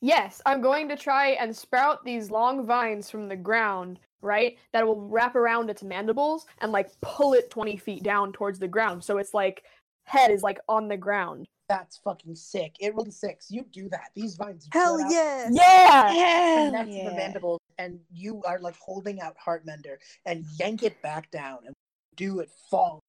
Yes, 0.00 0.42
I'm 0.46 0.60
going 0.60 0.88
to 0.88 0.96
try 0.96 1.30
and 1.30 1.54
sprout 1.54 2.04
these 2.04 2.30
long 2.30 2.66
vines 2.66 3.08
from 3.08 3.28
the 3.28 3.36
ground, 3.36 4.00
right? 4.20 4.58
That 4.72 4.86
will 4.86 5.00
wrap 5.00 5.36
around 5.36 5.70
its 5.70 5.82
mandibles 5.82 6.46
and 6.60 6.72
like 6.72 6.90
pull 7.02 7.34
it 7.34 7.50
20 7.50 7.76
feet 7.76 8.02
down 8.02 8.32
towards 8.32 8.58
the 8.58 8.68
ground. 8.68 9.04
So 9.04 9.18
it's 9.18 9.34
like 9.34 9.64
head 10.04 10.30
is 10.30 10.42
like 10.42 10.58
on 10.68 10.88
the 10.88 10.96
ground. 10.96 11.46
That's 11.68 11.98
fucking 11.98 12.34
sick. 12.34 12.74
It 12.80 12.94
rolled 12.94 13.08
a 13.08 13.12
six. 13.12 13.50
You 13.50 13.64
do 13.70 13.88
that. 13.90 14.10
These 14.14 14.34
vines 14.34 14.68
Hell 14.72 14.96
grow 14.96 15.04
out, 15.06 15.12
yeah! 15.12 15.48
Yeah. 15.52 16.12
Yeah. 16.12 16.66
connect 16.66 16.92
to 16.92 17.04
the 17.04 17.12
mandibles, 17.12 17.60
and 17.78 18.00
you 18.10 18.42
are 18.46 18.58
like 18.58 18.76
holding 18.76 19.20
out 19.20 19.36
Heartmender 19.38 19.96
and 20.26 20.44
yank 20.58 20.82
it 20.82 21.00
back 21.02 21.30
down 21.30 21.58
and 21.64 21.74
do 22.16 22.40
it 22.40 22.50
fall. 22.70 23.00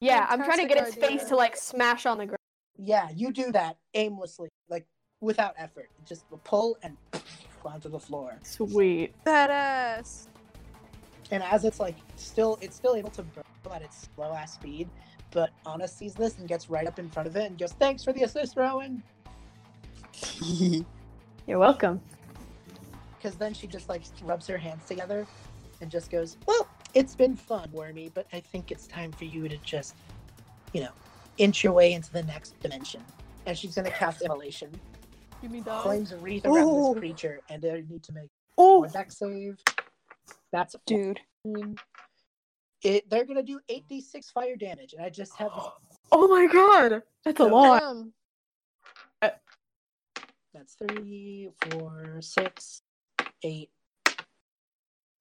Yeah, 0.00 0.26
I'm 0.28 0.44
trying 0.44 0.58
to 0.58 0.66
get 0.66 0.76
its 0.78 0.94
Fantastic 0.94 1.20
face 1.20 1.28
to 1.28 1.36
like 1.36 1.56
smash 1.56 2.06
on 2.06 2.18
the 2.18 2.26
ground. 2.26 2.38
Yeah, 2.76 3.08
you 3.14 3.32
do 3.32 3.52
that 3.52 3.76
aimlessly, 3.94 4.48
like 4.68 4.86
without 5.20 5.54
effort. 5.56 5.88
Just 6.04 6.24
pull 6.44 6.76
and 6.82 6.96
onto 7.64 7.88
the 7.88 7.98
floor. 7.98 8.38
Sweet. 8.42 9.14
Badass. 9.24 10.26
And 11.30 11.42
as 11.42 11.64
it's 11.64 11.80
like 11.80 11.96
still, 12.16 12.58
it's 12.60 12.76
still 12.76 12.96
able 12.96 13.10
to 13.10 13.22
burn 13.22 13.44
at 13.72 13.82
its 13.82 14.08
slow 14.14 14.34
ass 14.34 14.54
speed. 14.54 14.88
But 15.30 15.50
Anna 15.66 15.88
sees 15.88 16.14
this 16.14 16.38
and 16.38 16.46
gets 16.46 16.68
right 16.68 16.86
up 16.86 16.98
in 16.98 17.08
front 17.08 17.26
of 17.26 17.36
it 17.36 17.46
and 17.46 17.58
goes, 17.58 17.72
"Thanks 17.72 18.04
for 18.04 18.12
the 18.12 18.22
assist, 18.24 18.56
Rowan." 18.56 19.02
You're 21.46 21.58
welcome. 21.58 22.00
Because 23.16 23.36
then 23.36 23.54
she 23.54 23.66
just 23.66 23.88
like 23.88 24.02
rubs 24.22 24.46
her 24.46 24.58
hands 24.58 24.84
together 24.86 25.26
and 25.80 25.90
just 25.90 26.10
goes, 26.10 26.36
Well, 26.46 26.68
it's 26.94 27.14
been 27.14 27.36
fun, 27.36 27.68
Wormy, 27.72 28.10
but 28.14 28.26
I 28.32 28.40
think 28.40 28.70
it's 28.70 28.86
time 28.86 29.12
for 29.12 29.24
you 29.24 29.48
to 29.48 29.56
just, 29.58 29.94
you 30.72 30.80
know, 30.82 30.92
inch 31.38 31.64
your 31.64 31.72
way 31.72 31.92
into 31.92 32.12
the 32.12 32.22
next 32.22 32.58
dimension. 32.60 33.02
And 33.46 33.58
she's 33.58 33.74
going 33.74 33.84
to 33.86 33.90
cast 33.90 34.22
Immolation. 34.22 34.70
Give 35.42 35.50
me 35.50 35.60
that. 35.60 35.82
Flames 35.82 36.12
a 36.12 36.16
wreath 36.18 36.46
around 36.46 36.68
Ooh. 36.68 36.94
this 36.94 37.00
creature, 37.00 37.40
and 37.50 37.60
they 37.60 37.84
need 37.88 38.02
to 38.04 38.12
make 38.12 38.30
Oh, 38.56 38.84
a 38.84 38.88
dex 38.88 39.18
save. 39.18 39.58
That's 40.52 40.74
a 40.74 40.78
Dude. 40.86 41.20
It, 42.82 43.08
they're 43.10 43.24
going 43.24 43.36
to 43.36 43.42
do 43.42 43.60
8d6 43.68 44.30
fire 44.32 44.56
damage, 44.56 44.92
and 44.92 45.04
I 45.04 45.10
just 45.10 45.34
have 45.36 45.50
oh 46.12 46.28
my 46.28 46.46
god, 46.46 47.02
that's 47.24 47.40
a 47.40 47.44
lot. 47.44 47.80
Damn. 47.80 48.12
Uh, 49.22 49.30
that's 50.52 50.74
three, 50.74 51.48
four, 51.70 52.18
six, 52.20 52.82
eight, 53.42 53.70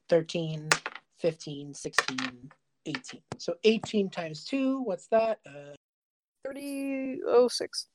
13, 0.09 0.69
15, 1.24 1.74
16, 1.74 2.51
18. 2.86 3.21
So 3.38 3.55
18 3.63 4.09
times 4.09 4.43
2, 4.43 4.82
what's 4.82 5.07
that? 5.07 5.39
Uh, 5.47 5.74
3006. 6.45 7.88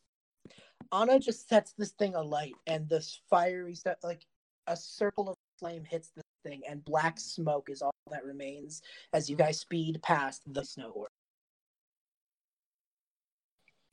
Anna 0.91 1.19
just 1.21 1.47
sets 1.47 1.75
this 1.77 1.91
thing 1.91 2.15
alight, 2.15 2.55
and 2.67 2.89
this 2.89 3.21
fiery 3.29 3.75
stuff, 3.75 3.99
like 4.03 4.25
a 4.67 4.75
circle 4.75 5.29
of 5.29 5.37
flame 5.59 5.85
hits 5.85 6.11
this 6.17 6.25
thing, 6.43 6.63
and 6.67 6.83
black 6.87 7.21
smoke 7.21 7.69
is 7.69 7.83
all 7.83 7.93
that 8.11 8.25
remains 8.25 8.81
as 9.13 9.29
you 9.29 9.37
guys 9.37 9.61
speed 9.61 10.01
past 10.03 10.41
the 10.47 10.65
snow 10.65 10.91
orb. 10.95 11.11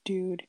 Dude. 0.06 0.44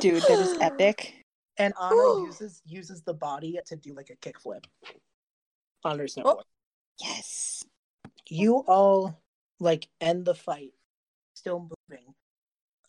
Dude, 0.00 0.22
that 0.22 0.38
is 0.38 0.56
epic. 0.60 1.24
And 1.56 1.74
Anna 1.82 2.20
uses 2.26 2.62
uses 2.64 3.02
the 3.02 3.14
body 3.14 3.58
to 3.66 3.74
do 3.74 3.94
like 3.94 4.10
a 4.10 4.16
kickflip 4.28 4.64
on 5.82 5.98
her 5.98 6.04
snowboard. 6.04 6.42
Yes. 7.02 7.64
you 8.28 8.58
all 8.66 9.20
like 9.60 9.88
end 10.00 10.24
the 10.24 10.34
fight 10.34 10.72
still 11.34 11.68
moving. 11.90 12.14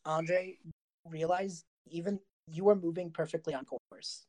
Andrei 0.05 0.57
realize 1.05 1.64
even 1.89 2.20
you 2.47 2.70
are 2.70 2.76
moving 2.76 3.09
perfectly 3.09 3.53
on 3.53 3.66
course. 3.66 4.26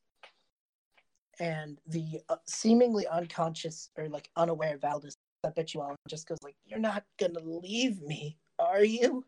And 1.39 1.79
the 1.87 2.21
uh, 2.29 2.37
seemingly 2.47 3.05
unconscious 3.07 3.89
or 3.97 4.07
like 4.07 4.29
unaware 4.35 4.77
valdez 4.77 5.15
up 5.43 5.57
at 5.57 5.73
you 5.73 5.81
all 5.81 5.89
and 5.89 5.97
just 6.09 6.27
goes 6.27 6.39
like 6.43 6.55
you're 6.65 6.79
not 6.79 7.03
gonna 7.19 7.39
leave 7.39 8.01
me 8.01 8.37
are 8.57 8.83
you? 8.83 9.25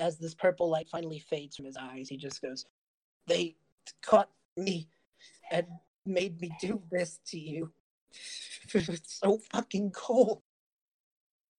As 0.00 0.18
this 0.18 0.34
purple 0.34 0.68
light 0.68 0.88
finally 0.88 1.18
fades 1.18 1.56
from 1.56 1.64
his 1.64 1.76
eyes 1.76 2.08
he 2.08 2.16
just 2.16 2.42
goes 2.42 2.66
they 3.26 3.56
caught 4.02 4.30
me 4.56 4.88
and 5.50 5.66
made 6.06 6.40
me 6.40 6.50
do 6.60 6.82
this 6.90 7.20
to 7.26 7.38
you 7.38 7.72
it's 8.74 9.18
so 9.20 9.38
fucking 9.52 9.90
cold 9.90 10.42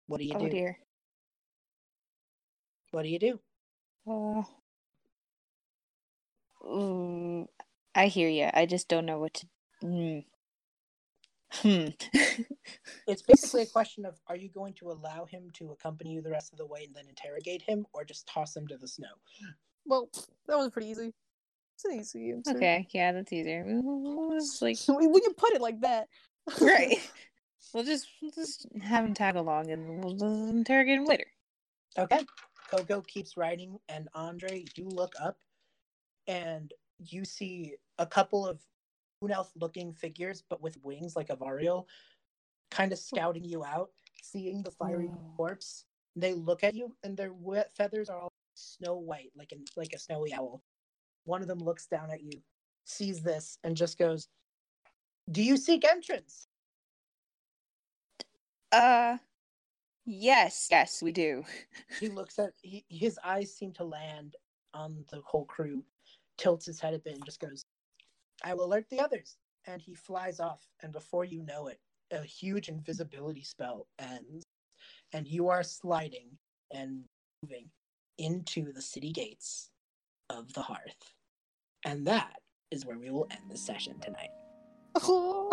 what 0.08 0.20
do 0.20 0.26
you 0.26 0.34
Oh 0.36 0.39
do 0.39 0.50
dear. 0.50 0.80
what 2.91 3.04
do 3.04 3.10
you 3.10 3.20
do 3.20 3.39
Oh. 4.08 4.45
Ooh, 6.66 7.47
I 7.95 8.08
hear 8.08 8.28
you. 8.30 8.50
I 8.54 8.66
just 8.66 8.88
don't 8.88 9.06
know 9.06 9.20
what 9.20 9.34
to. 9.36 9.47
Mm. 9.84 10.26
Hmm. 11.52 11.88
It's 13.08 13.22
basically 13.28 13.64
a 13.64 13.68
question 13.68 14.06
of 14.06 14.20
are 14.28 14.36
you 14.36 14.50
going 14.50 14.74
to 14.76 14.91
allow 14.91 15.26
him 15.26 15.50
to 15.56 15.72
accompany 15.72 16.12
you 16.12 16.22
the 16.22 16.30
rest 16.30 16.52
of 16.52 16.58
the 16.58 16.66
way 16.66 16.84
and 16.86 16.95
then 16.95 17.08
interrogate 17.08 17.62
him, 17.62 17.86
or 17.93 18.04
just 18.04 18.28
toss 18.28 18.56
him 18.56 18.68
to 18.68 18.78
the 18.78 18.88
snow? 18.88 19.08
Well, 19.86 20.10
that 20.47 20.58
was 20.58 20.70
pretty 20.70 20.89
easy. 20.89 21.14
It's 21.76 21.86
an 21.86 22.00
easy 22.00 22.32
answer. 22.32 22.56
okay, 22.56 22.88
yeah, 22.91 23.12
that's 23.14 23.32
easier. 23.32 23.64
It's 23.68 24.62
like 24.62 24.78
when 24.88 25.24
you 25.24 25.34
put 25.38 25.54
it 25.54 25.62
like 25.62 25.80
that. 25.82 26.08
right. 26.62 27.00
We'll 27.74 27.84
just 27.84 28.08
we'll 28.22 28.32
just 28.32 28.66
have 28.82 29.06
him 29.06 29.14
tag 29.14 29.36
along 29.36 29.72
and 29.72 30.04
we'll 30.04 30.14
just 30.14 30.50
interrogate 30.54 31.00
him 31.00 31.06
later. 31.06 31.26
Okay. 31.97 32.22
Coco 32.70 33.02
keeps 33.02 33.36
riding, 33.36 33.80
and 33.89 34.08
Andrei, 34.14 34.66
you 34.76 34.88
look 34.88 35.14
up 35.20 35.38
and 36.28 36.72
you 37.00 37.26
see 37.26 37.74
a 37.97 38.06
couple 38.06 38.45
of 38.45 38.62
Moon 39.22 39.32
Elf 39.32 39.52
looking 39.56 39.91
figures, 39.91 40.43
but 40.50 40.62
with 40.62 40.78
wings 40.84 41.16
like 41.16 41.30
Avariel, 41.30 41.86
kind 42.70 42.91
of 42.91 43.00
hmm. 43.00 43.16
scouting 43.16 43.43
you 43.43 43.66
out, 43.66 43.89
seeing 44.22 44.62
the 44.62 44.72
fiery 44.72 45.10
Oh. 45.12 45.34
corpse. 45.36 45.86
They 46.16 46.34
look 46.34 46.64
at 46.64 46.76
you, 46.76 46.95
and 47.04 47.18
their 47.18 47.34
wet 47.34 47.74
feathers 47.76 48.10
are 48.10 48.20
all 48.20 48.34
snow 48.54 48.97
white, 48.97 49.32
like 49.36 49.52
in, 49.52 49.64
like 49.76 49.93
a 49.93 50.00
snowy 50.00 50.34
owl. 50.34 50.62
One 51.24 51.41
of 51.41 51.47
them 51.47 51.60
looks 51.60 51.88
down 51.88 52.12
at 52.12 52.22
you, 52.22 52.41
sees 52.86 53.22
this, 53.22 53.58
and 53.64 53.76
just 53.76 53.97
goes, 53.97 54.28
"Do 55.32 55.43
you 55.43 55.57
seek 55.57 55.86
entrance?" 55.86 56.47
Uh, 58.71 59.17
yes, 60.05 60.67
yes, 60.71 61.01
we 61.01 61.11
do. 61.11 61.43
he 61.99 62.09
looks 62.09 62.39
at 62.39 62.53
he, 62.61 62.86
his 62.89 63.19
eyes 63.23 63.53
seem 63.53 63.71
to 63.73 63.84
land 63.84 64.36
on 64.73 65.03
the 65.11 65.21
whole 65.25 65.45
crew 65.45 65.84
tilts 66.38 66.65
his 66.65 66.80
head 66.80 66.93
a 66.93 66.99
bit 66.99 67.15
and 67.15 67.26
just 67.26 67.39
goes 67.39 67.65
i 68.43 68.53
will 68.53 68.65
alert 68.65 68.85
the 68.89 68.99
others 68.99 69.38
and 69.68 69.81
he 69.81 69.93
flies 69.93 70.39
off 70.39 70.65
and 70.81 70.91
before 70.93 71.26
you 71.26 71.43
know 71.43 71.68
it 71.68 71.80
a 72.11 72.22
huge 72.23 72.69
invisibility 72.69 73.43
spell 73.43 73.88
ends 73.99 74.43
and 75.14 75.27
you 75.27 75.49
are 75.49 75.64
sliding 75.64 76.30
and 76.73 77.03
moving 77.43 77.65
into 78.18 78.72
the 78.72 78.81
city 78.81 79.11
gates 79.11 79.69
of 80.30 80.51
the 80.53 80.61
hearth 80.61 81.14
and 81.85 82.06
that 82.06 82.39
is 82.72 82.85
where 82.85 82.97
we 82.97 83.10
will 83.10 83.27
end 83.31 83.49
the 83.49 83.57
session 83.57 83.99
tonight 83.99 84.30
all 85.07 85.49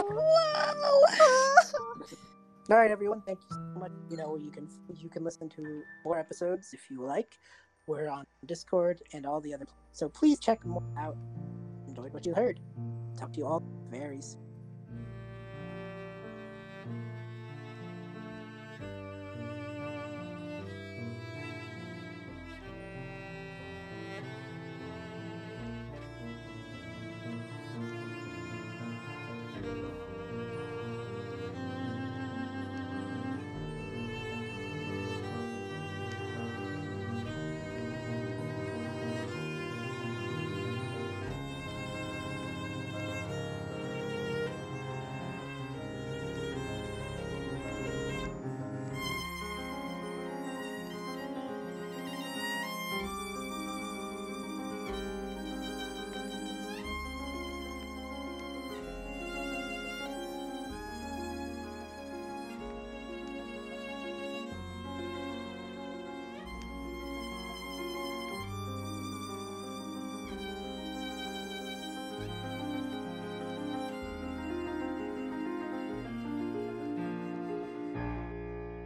right 2.69 2.91
everyone. 2.91 3.23
Thank 3.23 3.41
you 3.51 3.57
so 3.57 3.79
much. 3.79 3.93
You 4.11 4.17
know 4.17 4.37
you 4.37 4.51
can 4.51 4.69
you 4.95 5.09
can 5.09 5.25
listen 5.25 5.49
to 5.51 5.83
more 6.05 6.19
episodes 6.19 6.73
if 6.73 6.91
you 6.91 7.03
like. 7.03 7.39
We're 7.87 8.09
on 8.09 8.27
discord 8.47 9.03
and 9.13 9.27
all 9.27 9.41
the 9.41 9.55
other 9.55 9.67
so 9.93 10.09
please 10.09 10.39
check 10.39 10.65
more 10.65 10.83
out. 10.99 11.17
Enjoyed 11.89 12.13
what 12.13 12.27
you 12.27 12.35
heard. 12.35 12.61
Talk 13.17 13.33
to 13.35 13.39
you 13.39 13.47
all 13.47 13.63
very 13.91 14.21
soon 14.21 14.46